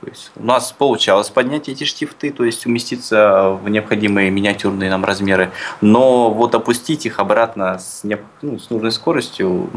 То 0.01 0.09
есть 0.09 0.31
у 0.35 0.43
нас 0.43 0.71
получалось 0.71 1.29
поднять 1.29 1.67
эти 1.69 1.83
штифты, 1.83 2.31
то 2.31 2.45
есть 2.45 2.65
уместиться 2.65 3.49
в 3.61 3.69
необходимые 3.69 4.31
миниатюрные 4.31 4.89
нам 4.89 5.03
размеры, 5.03 5.51
но 5.81 6.31
вот 6.31 6.55
опустить 6.55 7.05
их 7.05 7.19
обратно 7.19 7.77
с, 7.79 8.03
не, 8.03 8.17
ну, 8.41 8.57
с 8.57 8.69
нужной 8.69 8.93
скоростью 8.93 9.69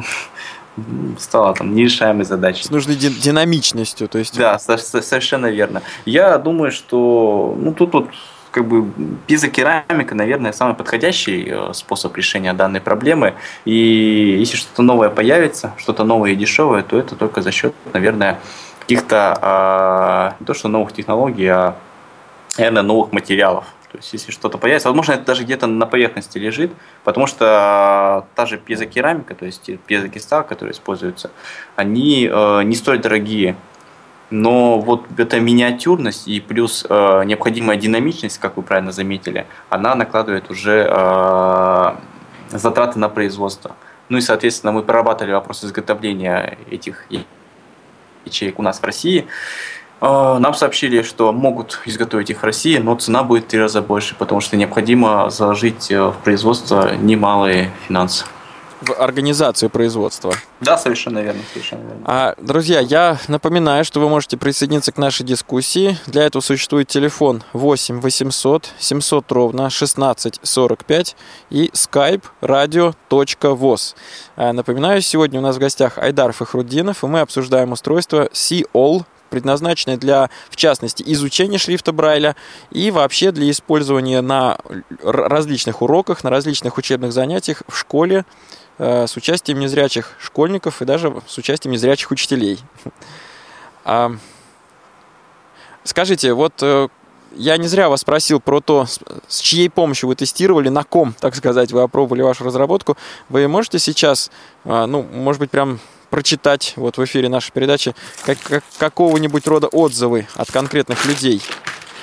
стала 1.19 1.55
там 1.55 1.75
нерешаемой 1.75 2.25
задачей. 2.25 2.65
С 2.65 2.71
нужной 2.71 2.95
динамичностью, 2.95 4.09
то 4.09 4.19
есть. 4.19 4.39
Да, 4.39 4.59
совершенно 4.59 5.47
верно. 5.47 5.83
Я 6.05 6.39
думаю, 6.39 6.71
что 6.71 7.55
ну 7.59 7.75
тут 7.75 7.93
вот 7.93 8.09
как 8.53 8.67
бы 8.67 8.87
пизокерамика, 9.27 10.15
наверное, 10.15 10.53
самый 10.53 10.75
подходящий 10.75 11.49
э, 11.51 11.73
способ 11.73 12.17
решения 12.17 12.53
данной 12.53 12.81
проблемы. 12.81 13.35
И 13.65 14.37
если 14.39 14.57
что-то 14.57 14.83
новое 14.83 15.09
появится, 15.09 15.73
что-то 15.79 16.05
новое 16.05 16.33
и 16.33 16.37
дешевое, 16.37 16.83
то 16.83 16.99
это 16.99 17.17
только 17.17 17.41
за 17.41 17.51
счет, 17.51 17.75
наверное, 17.93 18.39
каких-то 18.81 19.39
а, 19.41 20.35
не 20.39 20.47
то 20.47 20.55
что 20.55 20.69
новых 20.69 20.93
технологий, 20.93 21.47
а, 21.47 21.77
наверное, 22.59 22.83
новых 22.83 23.13
материалов. 23.13 23.65
То 23.91 23.99
есть, 23.99 24.13
если 24.13 24.33
что-то 24.33 24.59
появится, 24.59 24.89
возможно, 24.89 25.13
это 25.13 25.25
даже 25.25 25.45
где-то 25.45 25.67
на 25.67 25.87
поверхности 25.87 26.39
лежит, 26.39 26.73
потому 27.05 27.27
что 27.27 28.27
та 28.35 28.47
же 28.47 28.59
пьезокерамика, 28.59 29.35
то 29.35 29.47
есть 29.47 29.71
пьезокристалл, 29.87 30.45
который 30.45 30.73
используется, 30.73 31.31
они 31.77 32.29
э, 32.31 32.63
не 32.65 32.75
столь 32.75 32.99
дорогие 33.01 33.57
но 34.33 34.81
вот 34.81 35.05
эта 35.19 35.39
миниатюрность 35.41 36.27
и 36.27 36.41
плюс 36.41 36.87
э, 36.89 37.23
необходимая 37.25 37.77
динамичность, 37.77 38.39
как 38.39 38.57
вы 38.57 38.63
правильно 38.63 38.91
заметили, 38.91 39.47
она 39.69 39.95
накладывает 39.95 40.51
уже 40.51 40.89
э, 40.91 41.95
затраты 42.51 42.99
на 42.99 43.09
производство. 43.09 43.77
Ну 44.09 44.19
и, 44.19 44.21
соответственно, 44.21 44.73
мы 44.73 44.83
прорабатывали 44.83 45.33
вопрос 45.33 45.65
изготовления 45.65 46.57
этих 46.71 47.07
ячеек 48.25 48.59
у 48.59 48.63
нас 48.63 48.81
в 48.81 48.85
России. 48.85 49.27
Э, 50.01 50.39
нам 50.41 50.55
сообщили, 50.55 51.03
что 51.03 51.33
могут 51.33 51.81
изготовить 51.85 52.31
их 52.31 52.41
в 52.41 52.45
России, 52.45 52.79
но 52.79 52.95
цена 52.95 53.23
будет 53.23 53.45
в 53.45 53.47
три 53.49 53.61
раза 53.61 53.83
больше, 53.83 54.15
потому 54.17 54.41
что 54.41 54.57
необходимо 54.57 55.29
заложить 55.29 55.91
э, 55.91 56.07
в 56.07 56.17
производство 56.25 56.95
немалые 56.97 57.71
финансы 57.87 58.25
в 58.83 58.93
организацию 59.01 59.71
производства. 59.71 60.35
Да, 60.61 60.77
совершенно 60.77 61.21
верно, 61.21 61.41
совершенно 61.53 61.83
верно. 61.83 62.03
А, 62.05 62.35
друзья, 62.39 62.81
я 62.81 63.19
напоминаю, 63.29 63.85
что 63.85 64.01
вы 64.01 64.09
можете 64.09 64.37
присоединиться 64.37 64.93
к 64.93 64.99
нашей 64.99 65.25
дискуссии. 65.25 65.97
Для 66.07 66.25
этого 66.25 66.43
существует 66.43 66.89
телефон 66.89 67.43
8 67.53 68.01
800 68.01 68.71
700 68.79 69.33
ровно 69.33 69.71
16 69.71 70.41
45 70.43 71.17
и 71.51 71.71
skype 71.73 72.25
radio.voz. 72.41 73.95
А, 74.37 74.53
напоминаю, 74.53 75.01
сегодня 75.03 75.39
у 75.39 75.43
нас 75.43 75.57
в 75.57 75.59
гостях 75.59 75.99
Айдар 75.99 76.33
Фахруддинов, 76.33 77.05
и 77.05 77.07
мы 77.07 77.21
обсуждаем 77.21 77.73
устройство 77.73 78.29
C-All 78.33 79.05
предназначенные 79.33 79.97
для, 79.97 80.29
в 80.51 80.57
частности, 80.57 81.03
изучения 81.07 81.57
шрифта 81.57 81.93
Брайля 81.93 82.37
и 82.71 82.91
вообще 82.91 83.33
для 83.33 83.51
использования 83.51 84.21
на 84.21 84.59
различных 85.03 85.81
уроках, 85.81 86.23
на 86.23 86.29
различных 86.29 86.77
учебных 86.77 87.13
занятиях 87.15 87.63
в 87.67 87.77
школе 87.77 88.27
с 88.83 89.17
участием 89.17 89.61
незрячих 89.61 90.13
школьников 90.19 90.83
и 90.83 90.85
даже 90.85 91.23
с 91.27 91.39
участием 91.39 91.73
незрячих 91.73 92.11
учителей. 92.11 92.59
А, 93.85 94.13
скажите, 95.85 96.33
вот 96.35 96.55
э, 96.63 96.89
я 97.35 97.57
не 97.57 97.67
зря 97.67 97.89
вас 97.89 98.01
спросил 98.01 98.41
про 98.41 98.61
то, 98.61 98.87
с 99.29 99.41
чьей 99.41 99.69
помощью 99.71 100.09
вы 100.09 100.15
тестировали, 100.15 100.69
на 100.69 100.85
ком, 100.85 101.15
так 101.19 101.35
сказать, 101.35 101.73
вы 101.73 101.83
опробовали 101.83 102.23
вашу 102.23 102.45
разработку. 102.45 102.97
Вы 103.29 103.49
можете 103.49 103.79
сейчас, 103.79 104.31
а, 104.65 104.87
ну, 104.87 105.03
может 105.03 105.41
быть, 105.41 105.51
прям 105.51 105.81
прочитать 106.11 106.75
вот 106.77 106.99
в 106.99 107.05
эфире 107.05 107.29
нашей 107.29 107.53
передачи 107.53 107.95
как, 108.25 108.39
как, 108.41 108.65
какого-нибудь 108.79 109.47
рода 109.47 109.69
отзывы 109.69 110.29
от 110.35 110.51
конкретных 110.53 111.07
людей? 111.07 111.41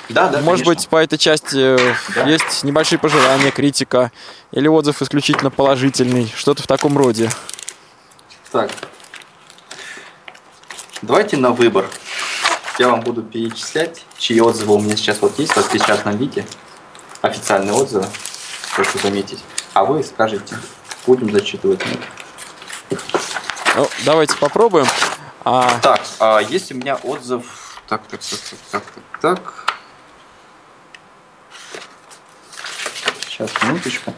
Да, 0.10 0.28
да, 0.28 0.40
Может 0.42 0.66
конечно. 0.66 0.82
быть, 0.84 0.88
по 0.90 0.98
этой 0.98 1.18
части 1.20 1.58
э, 1.80 1.94
Да. 2.16 2.24
есть 2.26 2.64
небольшие 2.64 2.98
пожелания, 2.98 3.52
критика 3.52 4.12
или 4.52 4.68
отзыв 4.68 5.02
исключительно 5.04 5.52
положительный, 5.52 6.32
что-то 6.36 6.64
в 6.64 6.68
таком 6.68 6.98
роде. 6.98 7.30
Так. 8.52 8.72
Давайте 11.04 11.38
на 11.38 11.52
выбор. 11.52 11.86
Я 12.80 12.90
вам 12.90 13.02
буду 13.02 13.22
перечислять, 13.22 14.04
чьи 14.18 14.40
отзывы 14.42 14.76
у 14.76 14.80
меня 14.82 14.96
сейчас 14.96 15.22
вот 15.22 15.38
есть 15.38 15.52
в 15.54 15.58
распечатанном 15.58 16.18
виде. 16.18 16.46
Официальные 17.22 17.74
отзывы. 17.74 18.06
Прошу 18.76 18.98
заметить. 19.00 19.40
А 19.74 19.84
вы 19.86 20.04
скажете. 20.04 20.58
Будем 21.06 21.32
зачитывать. 21.32 21.82
Ну, 23.76 23.88
давайте 24.06 24.36
попробуем. 24.38 24.88
А, 25.46 25.80
Так, 25.82 26.02
а 26.20 26.40
есть 26.40 26.72
у 26.72 26.76
меня 26.76 26.96
отзыв. 26.96 27.44
Так, 27.88 28.02
так, 28.08 28.20
так, 28.22 28.40
так, 28.40 28.60
так, 28.72 28.84
так, 28.84 29.22
так. 29.22 29.59
Сейчас, 33.40 33.64
минуточку. 33.64 34.14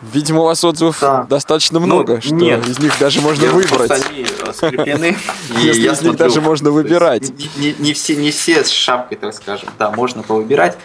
видимо, 0.00 0.40
у 0.40 0.44
вас 0.44 0.64
отзывов 0.64 0.98
Да. 1.00 1.24
достаточно 1.24 1.78
Ну, 1.78 1.86
много, 1.86 2.20
что 2.22 2.34
нет. 2.34 2.66
из 2.66 2.78
них 2.78 2.98
даже 2.98 3.20
можно 3.20 3.44
Я 3.44 3.50
выбрать. 3.52 3.90
они 3.90 4.22
э, 4.26 4.52
скреплены. 4.54 5.18
и 5.60 5.66
я 5.66 5.92
из 5.92 6.00
них 6.02 6.16
даже 6.16 6.40
можно 6.40 6.70
выбирать. 6.70 7.30
Не, 7.56 7.74
не- 7.78 7.92
все, 7.92 8.16
не 8.16 8.30
все 8.30 8.64
с 8.64 8.70
шапкой, 8.70 9.18
так 9.18 9.34
скажем. 9.34 9.68
Да, 9.78 9.90
можно 9.90 10.22
повыбирать. 10.22 10.78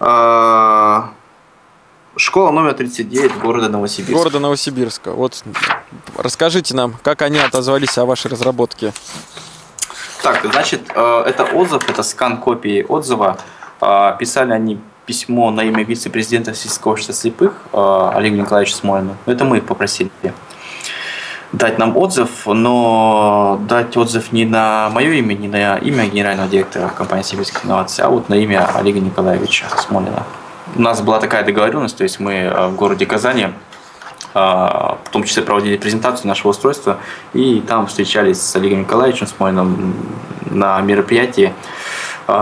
А, 0.00 1.10
Школа 2.16 2.50
номер 2.50 2.74
39 2.74 3.38
города 3.38 3.68
Новосибирск. 3.68 4.12
Города 4.12 4.40
Новосибирска. 4.40 5.12
Вот 5.12 5.42
расскажите 6.16 6.74
нам, 6.74 6.96
как 7.04 7.22
они 7.22 7.38
отозвались 7.38 7.96
о 7.98 8.04
вашей 8.06 8.28
разработке. 8.30 8.92
Так, 10.22 10.44
значит, 10.52 10.82
э, 10.94 11.22
это 11.26 11.44
отзыв, 11.44 11.88
это 11.88 12.02
скан 12.02 12.38
копии 12.38 12.84
отзыва. 12.88 13.38
Э, 13.80 14.12
Писали 14.18 14.52
они 14.52 14.80
письмо 15.10 15.50
на 15.50 15.62
имя 15.62 15.82
вице-президента 15.82 16.54
сельского 16.54 16.92
общества 16.92 17.12
слепых 17.14 17.52
э, 17.72 18.10
Олегу 18.14 18.36
Николаевичу 18.36 18.76
Смолину. 18.76 19.16
Это 19.26 19.44
мы 19.44 19.60
попросили 19.60 20.08
дать 21.52 21.78
нам 21.78 21.96
отзыв, 21.96 22.46
но 22.46 23.58
дать 23.68 23.96
отзыв 23.96 24.30
не 24.30 24.44
на 24.44 24.88
мое 24.90 25.14
имя, 25.14 25.34
не 25.34 25.48
на 25.48 25.78
имя 25.78 26.06
генерального 26.06 26.48
директора 26.48 26.86
компании 26.90 27.24
«Сибирских 27.24 27.64
инноваций», 27.64 28.04
а 28.04 28.08
вот 28.08 28.28
на 28.28 28.34
имя 28.34 28.70
Олега 28.72 29.00
Николаевича 29.00 29.64
Смолина. 29.78 30.22
У 30.76 30.80
нас 30.80 31.00
была 31.00 31.18
такая 31.18 31.44
договоренность, 31.44 31.96
то 31.96 32.04
есть 32.04 32.20
мы 32.20 32.34
э, 32.34 32.68
в 32.68 32.76
городе 32.76 33.04
Казани 33.04 33.48
а, 34.32 34.98
в 35.02 35.08
том 35.08 35.24
числе 35.24 35.42
проводили 35.42 35.76
презентацию 35.76 36.28
нашего 36.28 36.50
устройства, 36.50 36.98
и 37.32 37.60
там 37.66 37.88
встречались 37.88 38.40
с 38.40 38.54
Олегом 38.54 38.82
Николаевичем 38.82 39.26
Смольным 39.26 39.96
на 40.50 40.80
мероприятии 40.82 41.52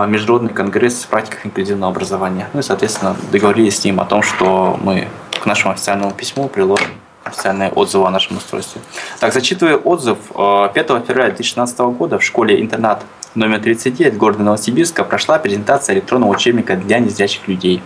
Международный 0.07 0.53
конгресс 0.53 1.05
практиков 1.05 1.45
инклюзивного 1.47 1.93
образования. 1.93 2.49
Ну 2.53 2.61
и, 2.61 2.63
соответственно, 2.63 3.17
договорились 3.33 3.79
с 3.79 3.85
ним 3.85 4.01
о 4.01 4.05
том, 4.05 4.23
что 4.23 4.79
мы 4.83 5.09
к 5.41 5.47
нашему 5.47 5.73
официальному 5.73 6.13
письму 6.13 6.49
приложим 6.49 6.89
официальные 7.25 7.71
отзывы 7.71 8.07
о 8.07 8.11
нашем 8.11 8.39
устройстве. 8.39 8.81
Так, 9.21 9.33
зачитывая 9.33 9.77
отзыв, 9.77 10.19
э, 10.35 10.69
5 10.73 11.05
февраля 11.07 11.27
2016 11.27 11.93
года 11.93 12.19
в 12.19 12.25
школе-интернат 12.25 13.05
номер 13.35 13.61
39 13.61 14.17
города 14.17 14.43
Новосибирска 14.43 15.05
прошла 15.05 15.39
презентация 15.39 15.95
электронного 15.95 16.31
учебника 16.31 16.77
для 16.77 16.99
незрячих 16.99 17.47
людей. 17.49 17.83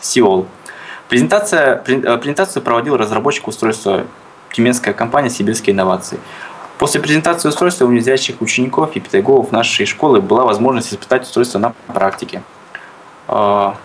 Сеул. 0.00 0.46
Презентация, 1.08 1.76
през- 1.76 2.02
презентацию 2.20 2.62
проводил 2.62 2.96
разработчик 2.96 3.48
устройства 3.48 4.04
тюменская 4.52 4.94
компания 4.94 5.30
«Сибирские 5.30 5.74
инновации». 5.74 6.18
После 6.80 6.98
презентации 6.98 7.46
устройства 7.46 7.84
у 7.84 7.90
незрячих 7.90 8.40
учеников 8.40 8.96
и 8.96 9.00
педагогов 9.00 9.52
нашей 9.52 9.84
школы 9.84 10.22
была 10.22 10.46
возможность 10.46 10.94
испытать 10.94 11.24
устройство 11.24 11.58
на 11.58 11.74
практике. 11.88 12.42
А, 13.28 13.76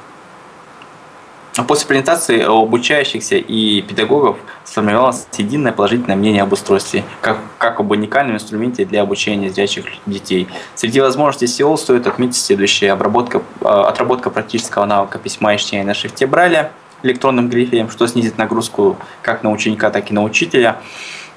После 1.67 1.87
презентации 1.87 2.41
обучающихся 2.41 3.35
и 3.35 3.81
педагогов 3.81 4.37
сформировалось 4.63 5.27
единое 5.37 5.73
положительное 5.73 6.15
мнение 6.15 6.43
об 6.43 6.53
устройстве, 6.53 7.03
как, 7.19 7.37
как 7.57 7.81
об 7.81 7.91
уникальном 7.91 8.35
инструменте 8.35 8.85
для 8.85 9.01
обучения 9.01 9.47
незрячих 9.47 9.85
детей. 10.05 10.47
Среди 10.75 11.01
возможностей 11.01 11.47
SEO 11.47 11.75
стоит 11.75 12.07
отметить 12.07 12.37
следующее. 12.37 12.93
Обработка, 12.93 13.41
э, 13.61 13.65
отработка 13.67 14.29
практического 14.29 14.85
навыка 14.85 15.17
письма 15.17 15.53
и 15.53 15.57
чтения 15.57 15.83
на 15.83 15.93
шрифте 15.93 16.27
Брайля 16.27 16.71
электронным 17.03 17.49
грифелем, 17.49 17.89
что 17.89 18.07
снизит 18.07 18.37
нагрузку 18.37 18.97
как 19.21 19.43
на 19.43 19.51
ученика, 19.51 19.89
так 19.91 20.11
и 20.11 20.13
на 20.13 20.23
учителя. 20.23 20.81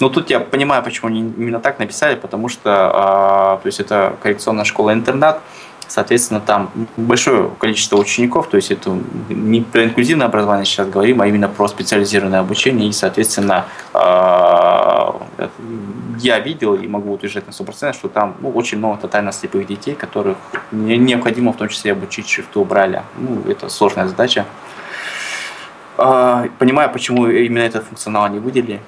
Но 0.00 0.08
тут 0.08 0.30
я 0.30 0.40
понимаю, 0.40 0.82
почему 0.82 1.08
они 1.08 1.20
именно 1.20 1.60
так 1.60 1.78
написали, 1.78 2.14
потому 2.14 2.48
что 2.48 2.70
а, 2.92 3.56
то 3.62 3.66
есть 3.66 3.80
это 3.80 4.14
коррекционная 4.22 4.64
школа-интернат, 4.64 5.40
соответственно, 5.88 6.40
там 6.40 6.70
большое 6.96 7.50
количество 7.58 7.96
учеников, 7.96 8.48
то 8.48 8.56
есть 8.56 8.70
это 8.70 8.96
не 9.28 9.62
про 9.62 9.84
инклюзивное 9.84 10.26
образование 10.26 10.64
сейчас 10.66 10.88
говорим, 10.88 11.20
а 11.20 11.26
именно 11.26 11.48
про 11.48 11.66
специализированное 11.66 12.40
обучение, 12.40 12.88
и, 12.88 12.92
соответственно, 12.92 13.64
а, 13.92 15.20
я 16.18 16.38
видел 16.40 16.74
и 16.74 16.86
могу 16.86 17.12
утверждать 17.12 17.46
на 17.46 17.52
100%, 17.52 17.92
что 17.94 18.08
там 18.08 18.36
ну, 18.40 18.50
очень 18.50 18.78
много 18.78 18.98
тотально 18.98 19.32
слепых 19.32 19.66
детей, 19.66 19.94
которых 19.94 20.36
не- 20.72 20.96
необходимо 20.96 21.52
в 21.52 21.56
том 21.56 21.68
числе 21.68 21.92
обучить 21.92 22.28
шрифту 22.28 22.64
Брайля. 22.64 23.04
Ну, 23.16 23.50
это 23.50 23.68
сложная 23.68 24.06
задача. 24.06 24.44
А, 25.96 26.46
Понимаю, 26.58 26.90
почему 26.92 27.26
именно 27.28 27.62
этот 27.62 27.84
функционал 27.84 28.24
они 28.24 28.38
выделили. 28.38 28.80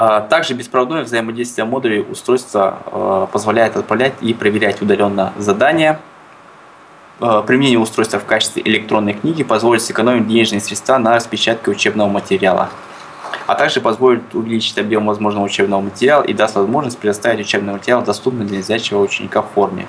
А, 0.00 0.20
Также 0.20 0.54
беспроводное 0.54 1.02
взаимодействие 1.02 1.64
модулей 1.64 2.06
устройства 2.08 2.78
э, 2.86 3.26
позволяет 3.32 3.76
отправлять 3.76 4.12
и 4.20 4.32
проверять 4.32 4.80
удаленно 4.80 5.32
задания. 5.38 5.98
Э, 7.20 7.42
Применение 7.44 7.80
устройства 7.80 8.20
в 8.20 8.24
качестве 8.24 8.62
электронной 8.64 9.14
книги 9.14 9.42
позволит 9.42 9.82
сэкономить 9.82 10.28
денежные 10.28 10.60
средства 10.60 10.98
на 10.98 11.16
распечатке 11.16 11.72
учебного 11.72 12.08
материала, 12.08 12.68
а 13.48 13.56
также 13.56 13.80
позволит 13.80 14.32
увеличить 14.36 14.78
объем 14.78 15.04
возможного 15.04 15.44
учебного 15.44 15.80
материала 15.80 16.22
и 16.22 16.32
даст 16.32 16.54
возможность 16.54 16.98
предоставить 16.98 17.44
учебный 17.44 17.72
материал 17.72 18.00
доступный 18.00 18.46
для 18.46 18.58
незрячего 18.58 19.00
ученика 19.00 19.42
в 19.42 19.48
форме. 19.52 19.88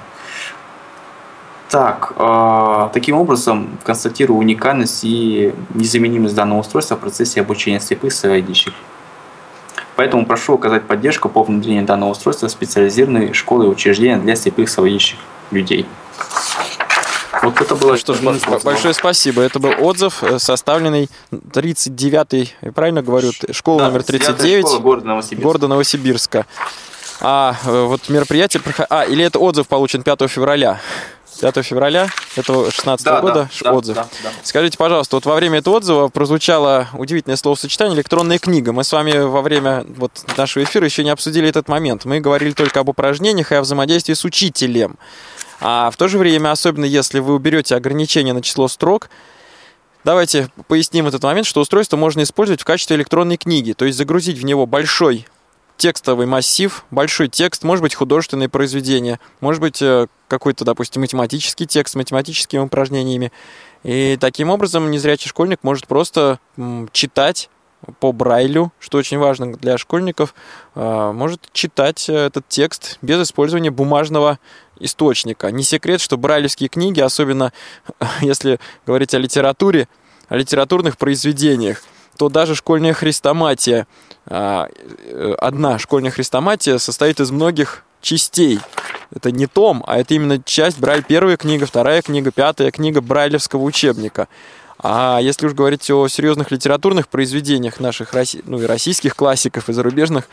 Так, 1.69 2.13
э, 2.17 2.89
таким 2.93 3.15
образом 3.15 3.77
констатирую 3.83 4.39
уникальность 4.39 5.03
и 5.03 5.53
незаменимость 5.75 6.33
данного 6.33 6.61
устройства 6.61 6.95
в 6.95 6.99
процессе 6.99 7.41
обучения 7.41 7.79
слепых 7.79 8.11
слабовидящих. 8.11 8.73
Поэтому 9.99 10.25
прошу 10.25 10.53
оказать 10.53 10.87
поддержку 10.87 11.27
по 11.27 11.43
внедрению 11.43 11.83
данного 11.83 12.11
устройства 12.11 12.47
в 12.47 12.51
специализированные 12.51 13.33
школы 13.33 13.65
и 13.65 13.67
учреждения 13.67 14.15
для 14.15 14.37
слепых 14.37 14.69
слабовидящих 14.69 15.19
людей. 15.51 15.85
Вот 17.43 17.59
это 17.59 17.75
было 17.75 17.97
Что 17.97 18.13
ж, 18.13 18.19
большое 18.63 18.93
спасибо. 18.93 19.41
Это 19.41 19.59
был 19.59 19.73
отзыв, 19.77 20.23
э, 20.23 20.39
составленный 20.39 21.09
39-й, 21.33 22.55
я 22.61 22.71
правильно 22.71 23.01
говорю, 23.01 23.33
школа 23.51 23.79
Да, 23.79 23.87
номер 23.89 24.03
девятая 24.03 24.35
39 24.35 24.67
школа 24.67 24.79
города 24.79 25.07
Новосибирска. 25.07 25.43
города 25.43 25.67
Новосибирска. 25.67 26.45
А 27.19 27.55
э, 27.65 27.83
вот 27.83 28.07
мероприятие... 28.07 28.63
А, 28.89 29.03
или 29.03 29.25
это 29.25 29.37
отзыв 29.37 29.67
получен 29.67 30.03
5 30.03 30.31
февраля? 30.31 30.79
5 31.41 31.63
февраля 31.65 32.09
этого 32.35 32.69
16 32.71 33.05
Да, 33.05 33.21
года 33.21 33.33
да, 33.33 33.49
ш- 33.51 33.63
да, 33.65 33.73
отзыв. 33.73 33.95
да, 33.95 34.07
да. 34.23 34.29
Скажите, 34.43 34.77
пожалуйста, 34.77 35.15
вот 35.17 35.25
во 35.25 35.35
время 35.35 35.59
этого 35.59 35.75
отзыва 35.77 36.07
прозвучало 36.09 36.87
удивительное 36.93 37.37
словосочетание 37.37 37.95
«электронная 37.95 38.39
книга». 38.39 38.71
Мы 38.73 38.83
с 38.83 38.91
вами 38.91 39.17
во 39.19 39.41
время 39.41 39.85
вот 39.97 40.11
нашего 40.37 40.63
эфира 40.63 40.85
еще 40.85 41.03
не 41.03 41.09
обсудили 41.11 41.47
этот 41.47 41.67
момент. 41.67 42.05
Мы 42.05 42.19
говорили 42.19 42.51
только 42.51 42.79
об 42.81 42.89
упражнениях 42.89 43.51
и 43.51 43.55
о 43.55 43.61
взаимодействии 43.61 44.13
с 44.13 44.25
учителем. 44.25 44.97
А 45.61 45.89
в 45.91 45.97
то 45.97 46.07
же 46.07 46.17
время, 46.17 46.51
особенно 46.51 46.85
если 46.85 47.19
вы 47.19 47.33
уберете 47.35 47.75
ограничение 47.75 48.33
на 48.33 48.41
число 48.41 48.67
строк, 48.67 49.09
давайте 50.03 50.49
поясним 50.67 51.07
этот 51.07 51.23
момент, 51.23 51.45
что 51.47 51.61
устройство 51.61 51.97
можно 51.97 52.23
использовать 52.23 52.61
в 52.61 52.65
качестве 52.65 52.95
электронной 52.95 53.37
книги, 53.37 53.73
то 53.73 53.85
есть 53.85 53.97
загрузить 53.97 54.37
в 54.37 54.45
него 54.45 54.65
большой 54.65 55.27
текстовый 55.79 56.27
массив, 56.27 56.85
большой 56.91 57.29
текст, 57.29 57.63
может 57.63 57.81
быть, 57.81 57.95
художественное 57.95 58.49
произведение, 58.49 59.19
может 59.39 59.61
быть, 59.61 59.81
э, 59.81 60.07
какой-то, 60.27 60.65
допустим, 60.65 61.01
математический 61.01 61.65
текст 61.65 61.93
с 61.93 61.95
математическими 61.95 62.59
упражнениями. 62.59 63.31
И 63.83 64.17
таким 64.19 64.49
образом 64.49 64.91
незрячий 64.91 65.29
школьник 65.29 65.59
может 65.63 65.87
просто 65.87 66.39
читать 66.91 67.49
по 68.01 68.11
Брайлю, 68.11 68.73
что 68.77 68.97
очень 68.97 69.17
важно 69.19 69.53
для 69.53 69.77
школьников, 69.77 70.35
э, 70.75 71.11
может 71.13 71.49
читать 71.53 72.09
э, 72.09 72.13
этот 72.13 72.47
текст 72.49 72.97
без 73.01 73.21
использования 73.23 73.71
бумажного 73.71 74.37
источника. 74.81 75.49
Не 75.49 75.63
секрет, 75.63 76.01
что 76.01 76.17
брайлевские 76.17 76.67
книги, 76.67 76.99
особенно 76.99 77.53
если 78.21 78.59
говорить 78.85 79.13
о 79.13 79.17
литературе, 79.17 79.87
о 80.27 80.35
литературных 80.35 80.97
произведениях, 80.97 81.81
то 82.17 82.27
даже 82.27 82.53
школьная 82.53 82.93
хрестоматия, 82.93 83.87
одна 84.29 85.79
школьная 85.79 86.11
хрестоматия 86.11 86.77
состоит 86.77 87.19
из 87.19 87.31
многих 87.31 87.83
частей. 88.01 88.59
Это 89.13 89.31
не 89.31 89.47
том, 89.47 89.83
а 89.87 89.97
это 89.99 90.13
именно 90.13 90.41
часть 90.41 90.79
Брайль 90.79 91.03
первая 91.03 91.35
книга, 91.35 91.65
вторая 91.65 92.01
книга, 92.01 92.31
пятая 92.31 92.71
книга 92.71 93.01
Брайлевского 93.01 93.63
учебника. 93.63 94.27
А 94.81 95.19
если 95.21 95.47
уж 95.47 95.53
говорить 95.53 95.89
о 95.91 96.07
серьезных 96.07 96.51
литературных 96.51 97.09
произведениях 97.09 97.81
наших 97.81 98.13
ну, 98.45 98.61
и 98.61 98.65
российских 98.65 99.15
классиков, 99.15 99.67
и 99.67 99.73
зарубежных, 99.73 100.29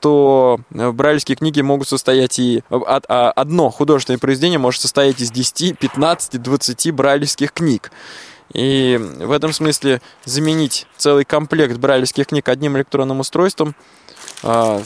то 0.00 0.60
э, 0.72 0.92
брайлевские 0.92 1.36
книги 1.36 1.60
могут 1.62 1.88
состоять 1.88 2.38
и... 2.38 2.62
А, 2.70 3.32
одно 3.32 3.70
художественное 3.70 4.18
произведение 4.18 4.60
может 4.60 4.82
состоять 4.82 5.20
из 5.20 5.32
10, 5.32 5.76
15, 5.76 6.40
20 6.40 6.92
брайлевских 6.92 7.52
книг. 7.52 7.90
И 8.52 8.98
в 8.98 9.30
этом 9.30 9.52
смысле 9.52 10.00
заменить 10.24 10.86
целый 10.96 11.24
комплект 11.24 11.76
брайлевских 11.76 12.28
книг 12.28 12.48
одним 12.48 12.76
электронным 12.76 13.20
устройством, 13.20 13.74
а, 14.42 14.82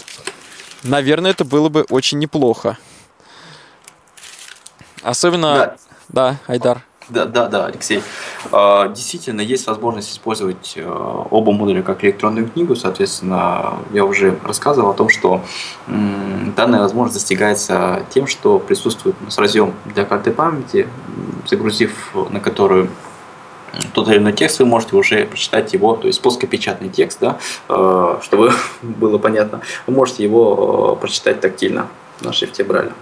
наверное, 0.83 1.31
это 1.31 1.45
было 1.45 1.69
бы 1.69 1.83
очень 1.89 2.19
неплохо. 2.19 2.79
Особенно... 5.03 5.55
Да, 5.55 5.77
да 6.09 6.37
Айдар. 6.47 6.83
Да, 7.09 7.27
да, 7.27 7.49
да, 7.49 7.67
Алексей. 7.67 8.03
А, 8.53 8.89
действительно, 8.89 9.41
есть 9.41 9.67
возможность 9.67 10.13
использовать 10.13 10.75
э, 10.77 11.25
оба 11.31 11.53
модуля 11.53 11.83
как 11.83 12.05
электронную 12.05 12.49
книгу. 12.49 12.77
Соответственно, 12.77 13.75
я 13.93 14.05
уже 14.05 14.39
рассказывал 14.45 14.91
о 14.91 14.95
том, 14.95 15.09
что 15.09 15.43
данная 15.87 16.81
возможность 16.81 17.19
достигается 17.19 18.05
тем, 18.11 18.27
что 18.27 18.59
присутствует 18.59 19.17
у 19.21 19.25
нас 19.25 19.37
разъем 19.39 19.75
для 19.85 20.05
карты 20.05 20.31
памяти, 20.31 20.89
загрузив 21.47 22.15
на 22.31 22.41
которую 22.41 22.89
тот 23.95 24.09
или 24.09 24.18
иной 24.18 24.33
текст, 24.33 24.59
вы 24.59 24.66
можете 24.66 24.97
уже 24.97 25.27
прочитать 25.27 25.73
его, 25.73 25.97
то 25.97 26.07
есть 26.07 26.20
плоскопечатный 26.20 26.89
текст, 26.89 27.18
да, 27.20 27.39
э, 27.68 28.18
чтобы 28.23 28.53
было 28.83 29.18
понятно, 29.18 29.61
вы 29.87 29.95
можете 29.95 30.23
его 30.23 30.95
э, 30.97 31.01
прочитать 31.01 31.41
тактильно 31.41 31.89
на 32.20 32.33
шрифте 32.33 32.64
Брайля. 32.64 32.93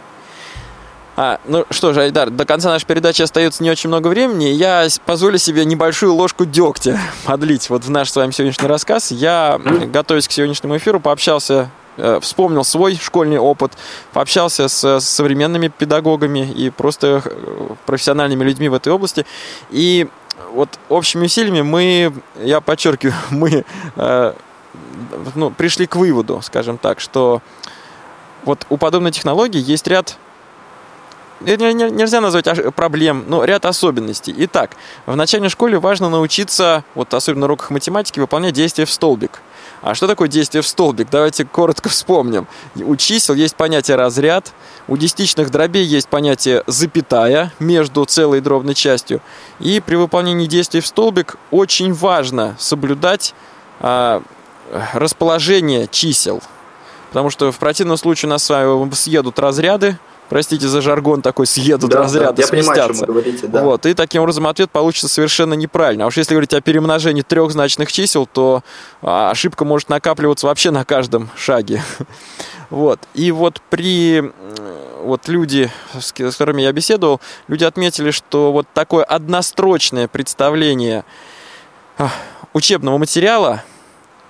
А, 1.17 1.39
ну 1.45 1.67
что 1.71 1.93
же, 1.93 2.01
Айдар, 2.01 2.31
до 2.31 2.47
конца 2.47 2.71
нашей 2.71 2.87
передачи 2.87 3.21
остается 3.21 3.63
не 3.63 3.71
очень 3.71 3.89
много 3.89 4.09
времени. 4.09 4.45
Я 4.45 4.87
позволю 5.05 5.37
себе 5.37 5.67
небольшую 5.67 6.15
ложку 6.15 6.47
дегтя 6.47 6.99
подлить 7.25 7.69
вот 7.69 7.85
в 7.85 7.91
наш 7.91 8.11
с 8.11 8.17
вами 8.17 8.31
сегодняшний 8.31 8.69
рассказ. 8.69 9.11
Я, 9.11 9.61
готовясь 9.93 10.29
к 10.29 10.33
сегодняшнему 10.33 10.79
эфиру, 10.79 10.99
пообщался 10.99 11.69
э, 11.99 12.21
вспомнил 12.23 12.65
свой 12.65 12.95
школьный 12.95 13.39
опыт, 13.39 13.73
пообщался 14.15 14.69
с 14.69 15.01
современными 15.01 15.69
педагогами 15.69 16.51
и 16.51 16.71
просто 16.71 17.23
профессиональными 17.85 18.43
людьми 18.45 18.71
в 18.71 18.75
этой 18.75 18.91
области. 18.91 19.27
И 19.71 20.09
вот 20.53 20.69
общими 20.89 21.27
усилиями 21.27 21.63
мы, 21.63 22.13
я 22.41 22.61
подчеркиваю, 22.61 23.15
мы 23.31 23.65
э, 23.97 24.33
ну, 25.35 25.51
пришли 25.51 25.87
к 25.87 25.97
выводу, 25.97 26.41
скажем 26.43 26.79
так, 26.79 27.01
что 27.01 27.43
вот 28.45 28.67
у 28.71 28.77
подобной 28.77 29.13
технологии 29.13 29.61
есть 29.61 29.87
ряд 29.87 30.17
нельзя 31.41 32.21
назвать 32.21 32.47
проблем, 32.75 33.25
но 33.27 33.45
ряд 33.45 33.65
особенностей. 33.65 34.35
Итак, 34.37 34.73
в 35.07 35.17
начальной 35.17 35.49
школе 35.49 35.79
важно 35.79 36.11
научиться, 36.11 36.85
вот 36.95 37.15
особенно 37.15 37.41
на 37.41 37.47
уроках 37.47 37.71
математики, 37.71 38.21
выполнять 38.21 38.53
действия 38.53 38.85
в 38.85 38.91
столбик. 38.91 39.41
А 39.83 39.95
что 39.95 40.07
такое 40.07 40.29
действие 40.29 40.63
в 40.63 40.67
столбик? 40.67 41.09
Давайте 41.11 41.45
коротко 41.45 41.89
вспомним. 41.89 42.47
У 42.77 42.97
чисел 42.97 43.35
есть 43.35 43.57
понятие 43.57 43.97
разряд, 43.97 44.53
у 44.89 44.97
десятичных 44.97 45.51
дробей 45.51 45.85
есть 45.85 46.09
понятие 46.09 46.63
запятая 46.67 47.53
между 47.59 48.05
целой 48.05 48.39
и 48.39 48.41
дробной 48.43 48.75
частью. 48.75 49.23
И 49.59 49.81
при 49.81 49.97
выполнении 49.97 50.47
действий 50.47 50.81
в 50.81 50.87
столбик 50.87 51.37
очень 51.51 51.95
важно 51.95 52.57
соблюдать 52.59 53.35
а, 53.81 54.23
расположение 54.93 55.89
чисел. 55.91 56.43
Потому 57.09 57.31
что 57.31 57.51
в 57.51 57.59
противном 57.59 57.97
случае 57.97 58.29
у 58.29 58.31
нас 58.31 58.45
с 58.45 58.51
вами 58.51 58.93
съедут 58.93 59.39
разряды, 59.39 59.99
простите 60.31 60.69
за 60.69 60.81
жаргон 60.81 61.21
такой, 61.21 61.47
съедут 61.47 61.91
да, 61.91 61.99
разряды, 61.99 62.37
да, 62.37 62.43
я 62.43 62.47
сместятся. 62.47 63.05
Понимаю, 63.05 63.07
вы 63.07 63.07
говорите, 63.07 63.47
да. 63.49 63.63
Вот, 63.63 63.85
и 63.85 63.93
таким 63.93 64.23
образом 64.23 64.47
ответ 64.47 64.71
получится 64.71 65.09
совершенно 65.09 65.55
неправильно. 65.55 66.05
А 66.05 66.07
уж 66.07 66.17
если 66.17 66.33
говорить 66.33 66.55
о 66.55 66.61
перемножении 66.63 67.23
трехзначных 67.23 67.93
чисел, 67.93 68.27
то 68.27 68.63
а, 69.03 69.31
ошибка 69.31 69.65
может 69.67 69.91
накапливаться 69.91 70.47
вообще 70.47 70.71
на 70.71 70.87
каждом 70.87 71.29
шаге. 71.37 71.83
Вот. 72.71 73.01
И 73.15 73.33
вот 73.33 73.61
при 73.69 74.31
вот 75.03 75.27
люди, 75.27 75.69
с 75.99 76.13
которыми 76.13 76.63
я 76.63 76.71
беседовал, 76.71 77.21
люди 77.49 77.65
отметили, 77.65 78.13
что 78.13 78.53
вот 78.53 78.69
такое 78.73 79.03
однострочное 79.03 80.07
представление 80.07 81.05
а, 81.99 82.11
учебного 82.53 82.97
материала, 82.97 83.65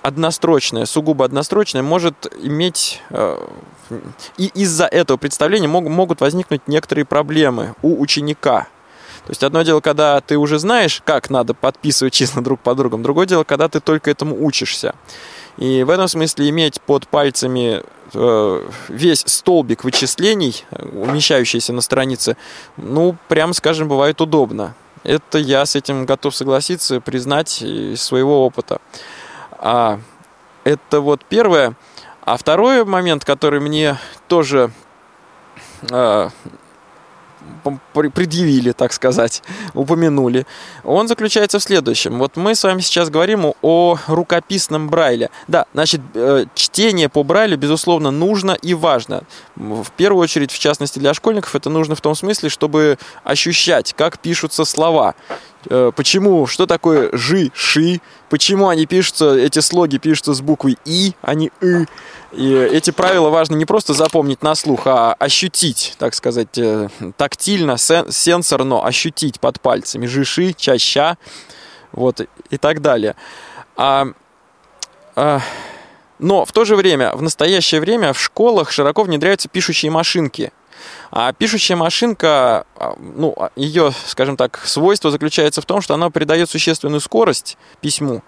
однострочное, 0.01 0.85
сугубо 0.85 1.25
однострочное, 1.25 1.83
может 1.83 2.31
иметь 2.41 3.01
а, 3.09 3.47
и 4.37 4.47
из-за 4.53 4.85
этого 4.85 5.17
представления 5.17 5.67
мог, 5.67 5.85
могут 5.85 6.21
возникнуть 6.21 6.67
некоторые 6.67 7.05
проблемы 7.05 7.75
у 7.81 8.01
ученика. 8.01 8.67
То 9.25 9.31
есть 9.31 9.43
одно 9.43 9.61
дело, 9.61 9.81
когда 9.81 10.19
ты 10.21 10.37
уже 10.37 10.57
знаешь, 10.57 11.01
как 11.05 11.29
надо 11.29 11.53
подписывать 11.53 12.13
числа 12.13 12.41
друг 12.41 12.59
по 12.59 12.73
другу, 12.73 12.97
другое 12.97 13.27
дело, 13.27 13.43
когда 13.43 13.67
ты 13.69 13.79
только 13.79 14.09
этому 14.09 14.35
учишься. 14.43 14.95
И 15.57 15.83
в 15.83 15.89
этом 15.89 16.07
смысле 16.07 16.49
иметь 16.49 16.81
под 16.81 17.07
пальцами 17.07 17.83
э, 18.13 18.69
весь 18.87 19.23
столбик 19.27 19.83
вычислений, 19.83 20.65
умещающийся 20.71 21.73
на 21.73 21.81
странице, 21.81 22.35
ну, 22.77 23.15
прям 23.27 23.53
скажем, 23.53 23.87
бывает 23.87 24.19
удобно. 24.21 24.73
Это 25.03 25.37
я 25.37 25.65
с 25.65 25.75
этим 25.75 26.05
готов 26.05 26.35
согласиться, 26.35 27.01
признать 27.01 27.61
из 27.61 28.01
своего 28.01 28.45
опыта. 28.45 28.79
А, 29.61 29.99
это 30.63 31.01
вот 31.01 31.23
первое. 31.23 31.75
А 32.23 32.35
второй 32.37 32.83
момент, 32.83 33.23
который 33.23 33.59
мне 33.59 33.97
тоже 34.27 34.71
э, 35.89 36.29
предъявили, 37.93 38.71
так 38.71 38.91
сказать, 38.93 39.43
упомянули, 39.73 40.45
он 40.83 41.07
заключается 41.07 41.59
в 41.59 41.63
следующем. 41.63 42.17
Вот 42.17 42.37
мы 42.37 42.55
с 42.55 42.63
вами 42.63 42.81
сейчас 42.81 43.09
говорим 43.09 43.53
о 43.61 43.97
рукописном 44.07 44.89
Брайле. 44.89 45.29
Да, 45.47 45.65
значит, 45.73 46.01
э, 46.15 46.45
чтение 46.55 47.09
по 47.09 47.23
Брайлю, 47.23 47.57
безусловно, 47.57 48.09
нужно 48.11 48.51
и 48.51 48.73
важно. 48.73 49.23
В 49.55 49.91
первую 49.95 50.23
очередь, 50.23 50.51
в 50.51 50.59
частности, 50.59 50.97
для 50.97 51.13
школьников 51.13 51.55
это 51.55 51.69
нужно 51.69 51.95
в 51.95 52.01
том 52.01 52.15
смысле, 52.15 52.49
чтобы 52.49 52.97
ощущать, 53.23 53.93
как 53.93 54.19
пишутся 54.19 54.65
слова. 54.65 55.15
Э, 55.69 55.91
почему, 55.95 56.47
что 56.47 56.65
такое 56.65 57.09
жи, 57.13 57.51
ши, 57.53 58.01
почему 58.29 58.69
они 58.69 58.85
пишутся, 58.85 59.35
эти 59.35 59.59
слоги 59.59 59.97
пишутся 59.97 60.33
с 60.33 60.41
буквой 60.41 60.77
и, 60.85 61.13
а 61.21 61.33
не 61.33 61.51
и. 61.61 61.85
И 62.31 62.53
эти 62.53 62.91
правила 62.91 63.29
важно 63.29 63.55
не 63.55 63.65
просто 63.65 63.93
запомнить 63.93 64.41
на 64.41 64.55
слух, 64.55 64.87
а 64.87 65.13
ощутить, 65.13 65.95
так 65.99 66.15
сказать, 66.15 66.57
э, 66.57 66.89
тактильно, 67.17 67.77
сенсорно 67.77 68.85
ощутить 68.85 69.39
под 69.39 69.59
пальцами. 69.59 70.05
Жиши, 70.05 70.53
чаща, 70.53 71.17
вот, 71.91 72.21
и 72.49 72.57
так 72.57 72.81
далее. 72.81 73.15
А, 73.75 74.07
а, 75.15 75.41
но 76.19 76.45
в 76.45 76.51
то 76.51 76.65
же 76.65 76.75
время, 76.75 77.13
в 77.15 77.21
настоящее 77.21 77.81
время 77.81 78.13
в 78.13 78.19
школах 78.19 78.71
широко 78.71 79.03
внедряются 79.03 79.49
пишущие 79.49 79.91
машинки– 79.91 80.51
а 81.11 81.33
пишущая 81.33 81.77
машинка, 81.77 82.65
а, 82.75 82.95
ну, 82.97 83.33
а, 83.37 83.51
ее, 83.55 83.93
скажем 84.05 84.37
так, 84.37 84.61
свойство 84.65 85.11
заключается 85.11 85.61
в 85.61 85.65
том, 85.65 85.81
что 85.81 85.93
она 85.93 86.09
придает 86.09 86.49
существенную 86.49 87.01
скорость 87.01 87.57
письму 87.81 88.23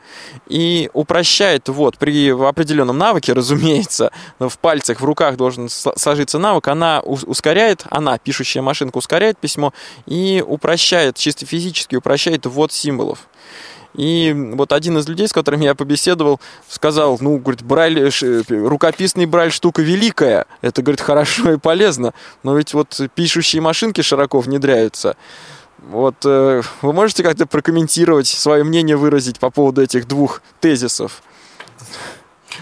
и 0.48 0.90
упрощает, 0.94 1.70
вот, 1.70 1.98
при 1.98 2.30
определенном 2.30 2.98
навыке, 2.98 3.34
разумеется, 3.34 4.12
в 4.40 4.58
пальцах, 4.58 5.02
в 5.02 5.06
руках 5.06 5.38
должен 5.38 5.70
сложиться 5.70 6.40
навык, 6.40 6.68
она 6.68 7.02
ускоряет, 7.02 7.86
она, 7.90 8.18
пишущая 8.18 8.62
машинка, 8.64 8.98
ускоряет 8.98 9.38
письмо 9.38 9.74
и 10.06 10.44
упрощает, 10.46 11.16
чисто 11.18 11.46
физически 11.46 11.96
упрощает 11.96 12.46
ввод 12.46 12.72
символов. 12.72 13.28
И 13.96 14.34
вот 14.54 14.74
один 14.74 14.98
из 14.98 15.08
людей, 15.08 15.28
с 15.28 15.34
которым 15.34 15.62
я 15.62 15.76
побеседовал, 15.76 16.40
сказал, 16.68 17.18
ну, 17.22 17.38
говорит, 17.38 17.64
брайль, 17.64 18.10
рукописный 18.50 19.26
брайль 19.26 19.52
штука 19.52 19.82
великая. 19.82 20.46
Это, 20.62 20.82
говорит, 20.82 21.02
хорошо 21.02 21.54
и 21.54 21.58
полезно. 21.58 22.14
Но 22.42 22.58
ведь 22.58 22.74
вот 22.74 23.00
пишущие 23.16 23.62
машинки 23.62 24.02
широко 24.02 24.40
внедряются. 24.40 25.16
Вот 25.80 26.16
э, 26.26 26.62
вы 26.82 26.94
можете 26.94 27.24
как-то 27.24 27.46
прокомментировать, 27.46 28.28
свое 28.28 28.64
мнение 28.64 28.96
выразить 28.96 29.40
по 29.40 29.50
поводу 29.50 29.82
этих 29.82 30.08
двух 30.08 30.42
тезисов? 30.62 31.22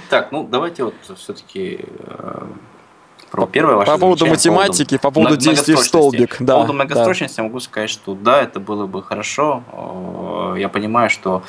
Так, 0.10 0.32
ну 0.32 0.48
давайте 0.50 0.84
вот 0.86 0.96
все-таки 1.18 1.86
э, 2.00 2.48
про 3.32 3.48
первое 3.48 3.76
ваше 3.76 3.92
По 3.92 3.98
поводу 3.98 4.26
математики, 4.28 4.98
по 4.98 5.10
поводу, 5.10 5.38
действий 5.38 5.76
в 5.76 5.80
столбик. 5.80 6.36
Да, 6.40 6.54
по 6.54 6.60
поводу 6.60 6.74
многострочности 6.74 7.38
да. 7.38 7.44
могу 7.44 7.60
сказать, 7.62 7.90
что 7.90 8.14
да, 8.14 8.42
это 8.42 8.60
было 8.60 8.86
бы 8.86 9.02
хорошо. 9.02 9.64
Я 10.58 10.68
понимаю, 10.70 11.10
что 11.10 11.42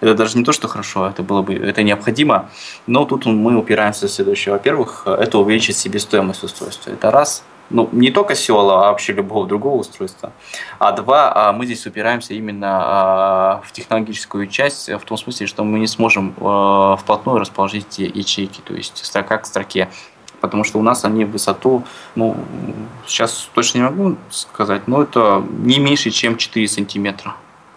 это 0.00 0.14
даже 0.14 0.38
не 0.38 0.44
то, 0.44 0.52
что 0.52 0.68
хорошо, 0.68 1.06
это 1.06 1.22
было 1.22 1.42
бы 1.42 1.54
это 1.54 1.82
необходимо. 1.82 2.48
Но 2.86 3.04
тут 3.04 3.26
мы 3.26 3.56
упираемся 3.56 4.08
в 4.08 4.10
следующее. 4.10 4.54
Во-первых, 4.54 5.02
это 5.06 5.38
увеличит 5.38 5.76
себестоимость 5.76 6.42
устройства. 6.42 6.90
Это 6.90 7.10
раз. 7.10 7.44
Ну, 7.70 7.86
не 7.92 8.10
только 8.10 8.34
села, 8.34 8.88
а 8.88 8.90
вообще 8.90 9.12
любого 9.12 9.46
другого 9.46 9.76
устройства. 9.76 10.32
А 10.78 10.92
два, 10.92 11.30
а 11.34 11.52
мы 11.52 11.66
здесь 11.66 11.86
упираемся 11.86 12.32
именно 12.32 12.80
а, 12.80 13.62
в 13.62 13.72
технологическую 13.72 14.46
часть, 14.46 14.88
в 14.88 15.00
том 15.00 15.18
смысле, 15.18 15.46
что 15.46 15.64
мы 15.64 15.78
не 15.78 15.86
сможем 15.86 16.34
а, 16.40 16.96
вплотную 16.96 17.38
расположить 17.38 17.98
ячейки, 17.98 18.62
то 18.64 18.72
есть 18.72 19.04
строка 19.04 19.36
к 19.36 19.44
строке 19.44 19.90
потому 20.40 20.64
что 20.64 20.78
у 20.78 20.82
нас 20.82 21.04
они 21.04 21.24
в 21.24 21.32
высоту, 21.32 21.84
ну, 22.14 22.36
сейчас 23.06 23.48
точно 23.54 23.78
не 23.78 23.84
могу 23.84 24.16
сказать, 24.30 24.88
но 24.88 25.02
это 25.02 25.44
не 25.50 25.78
меньше, 25.78 26.10
чем 26.10 26.36
4 26.36 26.68
сантиметра. 26.68 27.34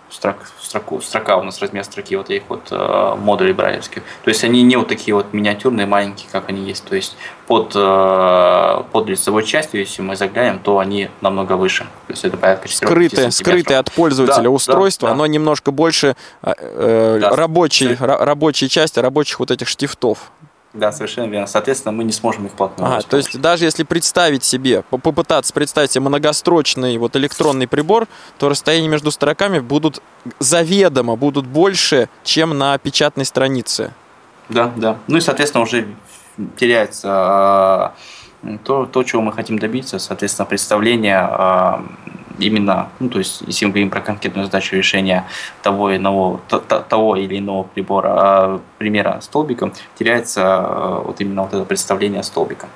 строк, 0.10 0.36
строку, 0.60 1.02
строка 1.02 1.38
у 1.38 1.44
нас 1.44 1.62
размер 1.62 1.84
строки 1.86 2.16
вот 2.16 2.30
этих 2.30 2.44
вот 2.50 2.68
э, 2.72 3.16
модулей 3.18 3.54
брайлевских. 3.54 4.04
То 4.24 4.30
есть 4.30 4.44
они 4.44 4.62
не 4.62 4.76
вот 4.76 4.90
такие 4.90 5.16
вот 5.16 5.34
миниатюрные, 5.34 5.88
маленькие, 5.88 6.28
как 6.32 6.50
они 6.50 6.68
есть. 6.68 6.84
То 6.84 6.96
есть 6.96 7.16
под, 7.48 7.72
э, 7.76 8.84
под 8.92 9.08
лицевой 9.08 9.46
частью, 9.46 9.80
если 9.80 10.02
мы 10.02 10.16
заглянем, 10.16 10.60
то 10.60 10.80
они 10.80 11.10
намного 11.22 11.54
выше. 11.54 11.84
То 12.08 12.14
есть 12.14 12.26
это 12.26 12.38
порядка 12.38 12.68
4 12.68 12.88
скрытое, 12.88 13.32
скрытое 13.32 13.80
от 13.80 13.92
пользователя 13.92 14.44
да, 14.44 14.50
устройство, 14.50 15.08
да, 15.08 15.14
да. 15.14 15.16
оно 15.16 15.26
немножко 15.28 15.72
больше 15.72 16.16
э, 16.42 16.54
э 16.58 17.18
да. 17.22 17.36
рабочей, 17.36 17.96
рабочей 18.00 18.70
части, 18.70 19.00
рабочих 19.00 19.40
вот 19.40 19.50
этих 19.50 19.68
штифтов. 19.68 20.32
Да, 20.74 20.94
совершенно 20.94 21.30
верно. 21.30 21.48
Соответственно, 21.48 21.92
мы 21.92 22.06
не 22.06 22.14
сможем 22.14 22.46
их 22.46 22.54
платно 22.54 22.88
ага, 22.88 23.02
То 23.02 23.18
есть 23.18 23.40
даже 23.40 23.66
если 23.66 23.84
представить 23.84 24.44
себе, 24.44 24.84
попытаться 24.84 25.54
представить 25.54 25.92
себе 25.92 26.08
многострочный 26.08 26.98
вот 26.98 27.16
электронный 27.18 27.68
прибор, 27.68 28.08
то 28.38 28.48
расстояния 28.48 28.88
между 28.88 29.12
строками 29.12 29.60
будут 29.60 30.02
заведомо 30.40 31.16
будут 31.16 31.46
больше, 31.46 32.08
чем 32.24 32.58
на 32.58 32.78
печатной 32.78 33.26
странице. 33.26 33.92
Да, 34.48 34.72
да. 34.76 34.98
Ну 35.08 35.18
и, 35.18 35.22
соответственно, 35.22 35.64
уже 35.64 35.88
теряется 36.58 37.08
а, 37.12 37.94
то, 38.64 38.86
то, 38.86 39.04
чего 39.04 39.22
мы 39.22 39.34
хотим 39.34 39.60
добиться, 39.60 40.00
соответственно, 40.00 40.46
представление 40.46 41.20
а, 41.20 41.84
именно, 42.42 42.90
ну, 43.00 43.10
то 43.10 43.20
есть, 43.20 43.42
если 43.48 43.66
мы 43.66 43.72
говорим 43.72 43.90
про 43.90 44.02
конкретную 44.02 44.46
задачу 44.46 44.76
решения 44.76 45.28
того, 45.62 45.96
иного, 45.96 46.40
того 46.90 47.16
или 47.16 47.38
иного 47.38 47.64
прибора, 47.64 48.10
а, 48.10 48.62
примера 48.78 49.20
столбиком, 49.22 49.74
теряется 49.98 50.42
а, 50.44 51.02
вот 51.02 51.22
именно 51.22 51.44
вот 51.44 51.54
это 51.54 51.66
представление 51.66 52.24
столбика. 52.24 52.68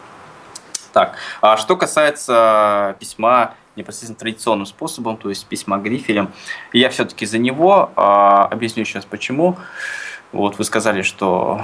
Так, 0.94 1.18
а 1.42 1.58
что 1.58 1.76
касается 1.76 2.96
письма 3.00 3.56
непосредственно 3.76 4.18
традиционным 4.18 4.66
способом, 4.66 5.18
то 5.18 5.28
есть 5.30 5.46
письма 5.46 5.78
грифелем, 5.78 6.32
я 6.72 6.90
все-таки 6.90 7.26
за 7.26 7.38
него, 7.38 7.92
объясню 7.96 8.86
сейчас 8.86 9.04
почему. 9.04 9.58
Вот 10.32 10.58
вы 10.58 10.64
сказали, 10.64 11.02
что 11.02 11.62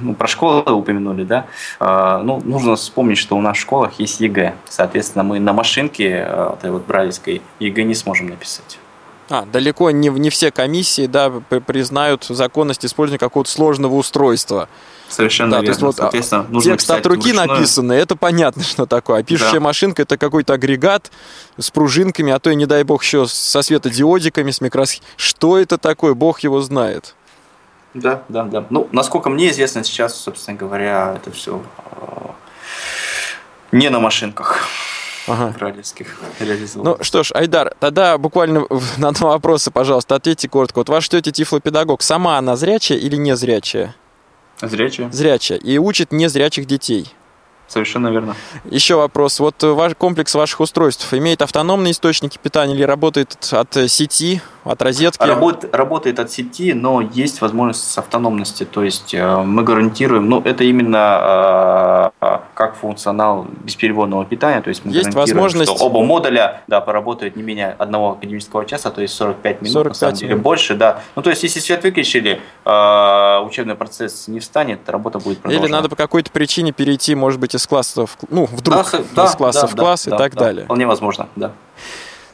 ну, 0.00 0.14
про 0.14 0.26
школы 0.26 0.72
упомянули, 0.72 1.24
да, 1.24 1.46
а, 1.78 2.18
ну, 2.18 2.40
нужно 2.44 2.76
вспомнить, 2.76 3.18
что 3.18 3.36
у 3.36 3.40
нас 3.40 3.56
в 3.56 3.60
школах 3.60 3.98
есть 3.98 4.20
ЕГЭ. 4.20 4.54
Соответственно, 4.68 5.24
мы 5.24 5.40
на 5.40 5.52
машинке 5.52 6.24
а, 6.26 6.56
этой 6.58 6.70
вот 6.70 6.86
брайлевской 6.86 7.42
ЕГЭ 7.58 7.84
не 7.84 7.94
сможем 7.94 8.28
написать. 8.28 8.78
А, 9.30 9.46
далеко 9.46 9.92
не, 9.92 10.08
не 10.08 10.28
все 10.28 10.50
комиссии 10.50 11.06
да, 11.06 11.30
признают 11.30 12.24
законность 12.24 12.84
использования 12.84 13.20
какого-то 13.20 13.48
сложного 13.48 13.94
устройства. 13.94 14.68
Совершенно 15.08 15.52
да, 15.52 15.56
верно. 15.60 15.66
То 15.66 15.70
есть, 15.70 15.82
вот, 15.82 15.96
Соответственно, 15.96 16.46
нужно 16.48 16.72
текст 16.72 16.90
от 16.90 17.06
руки 17.06 17.32
вручную. 17.32 17.48
написанный, 17.48 17.96
это 17.98 18.16
понятно, 18.16 18.64
что 18.64 18.86
такое. 18.86 19.20
А 19.20 19.22
пишущая 19.22 19.54
да. 19.54 19.60
машинка 19.60 20.02
это 20.02 20.18
какой-то 20.18 20.54
агрегат 20.54 21.12
с 21.56 21.70
пружинками, 21.70 22.32
а 22.32 22.40
то 22.40 22.50
и, 22.50 22.56
не 22.56 22.66
дай 22.66 22.82
бог, 22.82 23.04
еще 23.04 23.26
со 23.28 23.62
светодиодиками, 23.62 24.50
с 24.50 24.60
микрос... 24.60 25.00
Что 25.16 25.58
это 25.58 25.78
такое, 25.78 26.14
бог 26.14 26.40
его 26.40 26.60
знает. 26.60 27.14
Да, 27.94 28.22
да, 28.28 28.44
да. 28.44 28.64
Ну, 28.70 28.88
насколько 28.92 29.30
мне 29.30 29.50
известно 29.50 29.82
сейчас, 29.82 30.16
собственно 30.16 30.56
говоря, 30.56 31.14
это 31.16 31.32
все 31.32 31.60
э, 31.78 32.28
не 33.72 33.88
на 33.90 33.98
машинках 33.98 34.68
ага. 35.26 35.54
реализовано. 36.38 36.96
Ну 36.98 37.04
что 37.04 37.22
ж, 37.22 37.32
Айдар, 37.32 37.74
тогда 37.80 38.16
буквально 38.18 38.66
на 38.98 39.12
два 39.12 39.30
вопроса, 39.30 39.70
пожалуйста, 39.70 40.14
ответьте 40.14 40.48
коротко. 40.48 40.78
Вот 40.78 40.88
ваша 40.88 41.10
тетя 41.10 41.32
тифлопедагог, 41.32 42.02
сама 42.02 42.38
она 42.38 42.56
зрячая 42.56 42.98
или 42.98 43.16
не 43.16 43.34
зрячая? 43.36 43.94
Зрячая. 44.60 45.10
Зрячая. 45.10 45.58
И 45.58 45.78
учит 45.78 46.12
незрячих 46.12 46.66
детей. 46.66 47.12
Совершенно 47.70 48.08
верно. 48.08 48.34
Еще 48.64 48.96
вопрос. 48.96 49.38
Вот 49.38 49.62
ваш 49.62 49.94
комплекс 49.96 50.34
ваших 50.34 50.58
устройств 50.58 51.14
имеет 51.14 51.40
автономные 51.40 51.92
источники 51.92 52.36
питания 52.36 52.74
или 52.74 52.82
работает 52.82 53.38
от 53.52 53.76
сети, 53.88 54.42
от 54.64 54.82
розетки? 54.82 55.22
Работ, 55.22 55.64
работает 55.72 56.18
от 56.18 56.32
сети, 56.32 56.72
но 56.72 57.00
есть 57.00 57.40
возможность 57.40 57.96
автономности. 57.96 58.64
То 58.64 58.82
есть 58.82 59.14
э, 59.14 59.36
мы 59.42 59.62
гарантируем, 59.62 60.28
ну 60.28 60.40
это 60.42 60.64
именно 60.64 62.12
э, 62.20 62.38
как 62.54 62.76
функционал 62.76 63.46
бесперебойного 63.62 64.24
питания. 64.24 64.60
То 64.60 64.68
есть 64.68 64.84
мы 64.84 64.92
есть 64.92 65.14
возможность... 65.14 65.72
что 65.72 65.84
оба 65.84 66.02
модуля 66.02 66.62
да, 66.66 66.80
поработают 66.80 67.36
не 67.36 67.42
менее 67.42 67.74
одного 67.78 68.12
академического 68.12 68.66
часа, 68.66 68.90
то 68.90 69.00
есть 69.00 69.14
45 69.14 69.62
минут, 69.62 69.72
45 69.72 69.88
на 69.88 69.94
самом 69.94 70.14
деле 70.16 70.36
больше. 70.36 70.74
Да. 70.74 71.00
Ну 71.16 71.22
то 71.22 71.30
есть 71.30 71.42
если 71.42 71.60
свет 71.60 71.82
выключили, 71.84 72.40
э, 72.64 73.38
учебный 73.46 73.76
процесс 73.76 74.28
не 74.28 74.40
встанет, 74.40 74.80
работа 74.88 75.20
будет 75.20 75.38
продолжена. 75.38 75.66
Или 75.66 75.72
надо 75.72 75.88
по 75.88 75.96
какой-то 75.96 76.30
причине 76.30 76.72
перейти, 76.72 77.14
может 77.14 77.40
быть, 77.40 77.54
из 77.60 77.66
класса 77.66 78.06
в, 78.06 78.16
ну, 78.28 78.46
вдруг 78.46 78.90
да, 79.14 79.26
из 79.26 79.34
класса 79.36 79.62
да, 79.62 79.66
в 79.66 79.76
класс 79.76 80.04
да, 80.06 80.16
и 80.16 80.18
так 80.18 80.34
да, 80.34 80.40
далее. 80.40 80.64
Вполне 80.64 80.86
возможно, 80.86 81.28
да. 81.36 81.52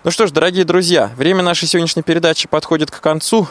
Ну 0.04 0.10
что 0.10 0.26
ж, 0.26 0.30
дорогие 0.30 0.64
друзья, 0.64 1.10
время 1.16 1.42
нашей 1.42 1.66
сегодняшней 1.66 2.02
передачи 2.02 2.46
подходит 2.48 2.90
к 2.90 3.00
концу. 3.00 3.48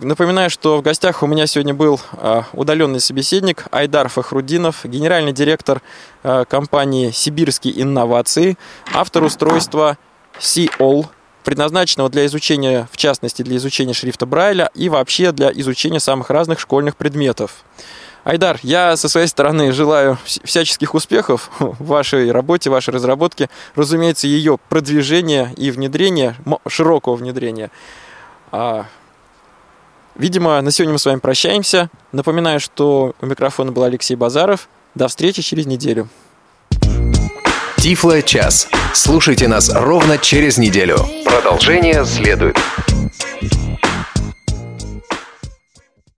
Напоминаю, 0.00 0.50
что 0.50 0.78
в 0.78 0.82
гостях 0.82 1.22
у 1.22 1.26
меня 1.26 1.46
сегодня 1.46 1.74
был 1.74 2.00
э, 2.12 2.42
удаленный 2.52 3.00
собеседник 3.00 3.64
Айдар 3.72 4.08
Фахрудинов, 4.08 4.84
генеральный 4.84 5.32
директор 5.32 5.82
э, 6.22 6.44
компании 6.48 7.10
«Сибирские 7.10 7.80
инновации», 7.82 8.56
автор 8.92 9.24
устройства 9.24 9.98
C-All, 10.38 11.06
предназначенного 11.44 12.08
для 12.08 12.26
изучения, 12.26 12.88
в 12.92 12.96
частности, 12.96 13.42
для 13.42 13.56
изучения 13.56 13.92
шрифта 13.92 14.26
Брайля 14.26 14.70
и 14.74 14.88
вообще 14.88 15.32
для 15.32 15.50
изучения 15.52 16.00
самых 16.00 16.30
разных 16.30 16.60
школьных 16.60 16.96
предметов. 16.96 17.64
Айдар, 18.30 18.60
я 18.62 18.96
со 18.96 19.08
своей 19.08 19.26
стороны 19.26 19.72
желаю 19.72 20.16
всяческих 20.44 20.94
успехов 20.94 21.50
в 21.58 21.84
вашей 21.84 22.30
работе, 22.30 22.70
вашей 22.70 22.94
разработке. 22.94 23.50
Разумеется, 23.74 24.28
ее 24.28 24.56
продвижения 24.68 25.52
и 25.56 25.72
внедрения, 25.72 26.36
широкого 26.68 27.16
внедрения. 27.16 27.72
А, 28.52 28.86
видимо, 30.14 30.60
на 30.60 30.70
сегодня 30.70 30.92
мы 30.92 31.00
с 31.00 31.06
вами 31.06 31.18
прощаемся. 31.18 31.90
Напоминаю, 32.12 32.60
что 32.60 33.16
у 33.20 33.26
микрофона 33.26 33.72
был 33.72 33.82
Алексей 33.82 34.14
Базаров. 34.14 34.68
До 34.94 35.08
встречи 35.08 35.42
через 35.42 35.66
неделю. 35.66 36.08
Тифло 37.78 38.22
час. 38.22 38.68
Слушайте 38.94 39.48
нас 39.48 39.72
ровно 39.74 40.18
через 40.18 40.56
неделю. 40.56 40.98
Продолжение 41.24 42.04
следует. 42.04 42.56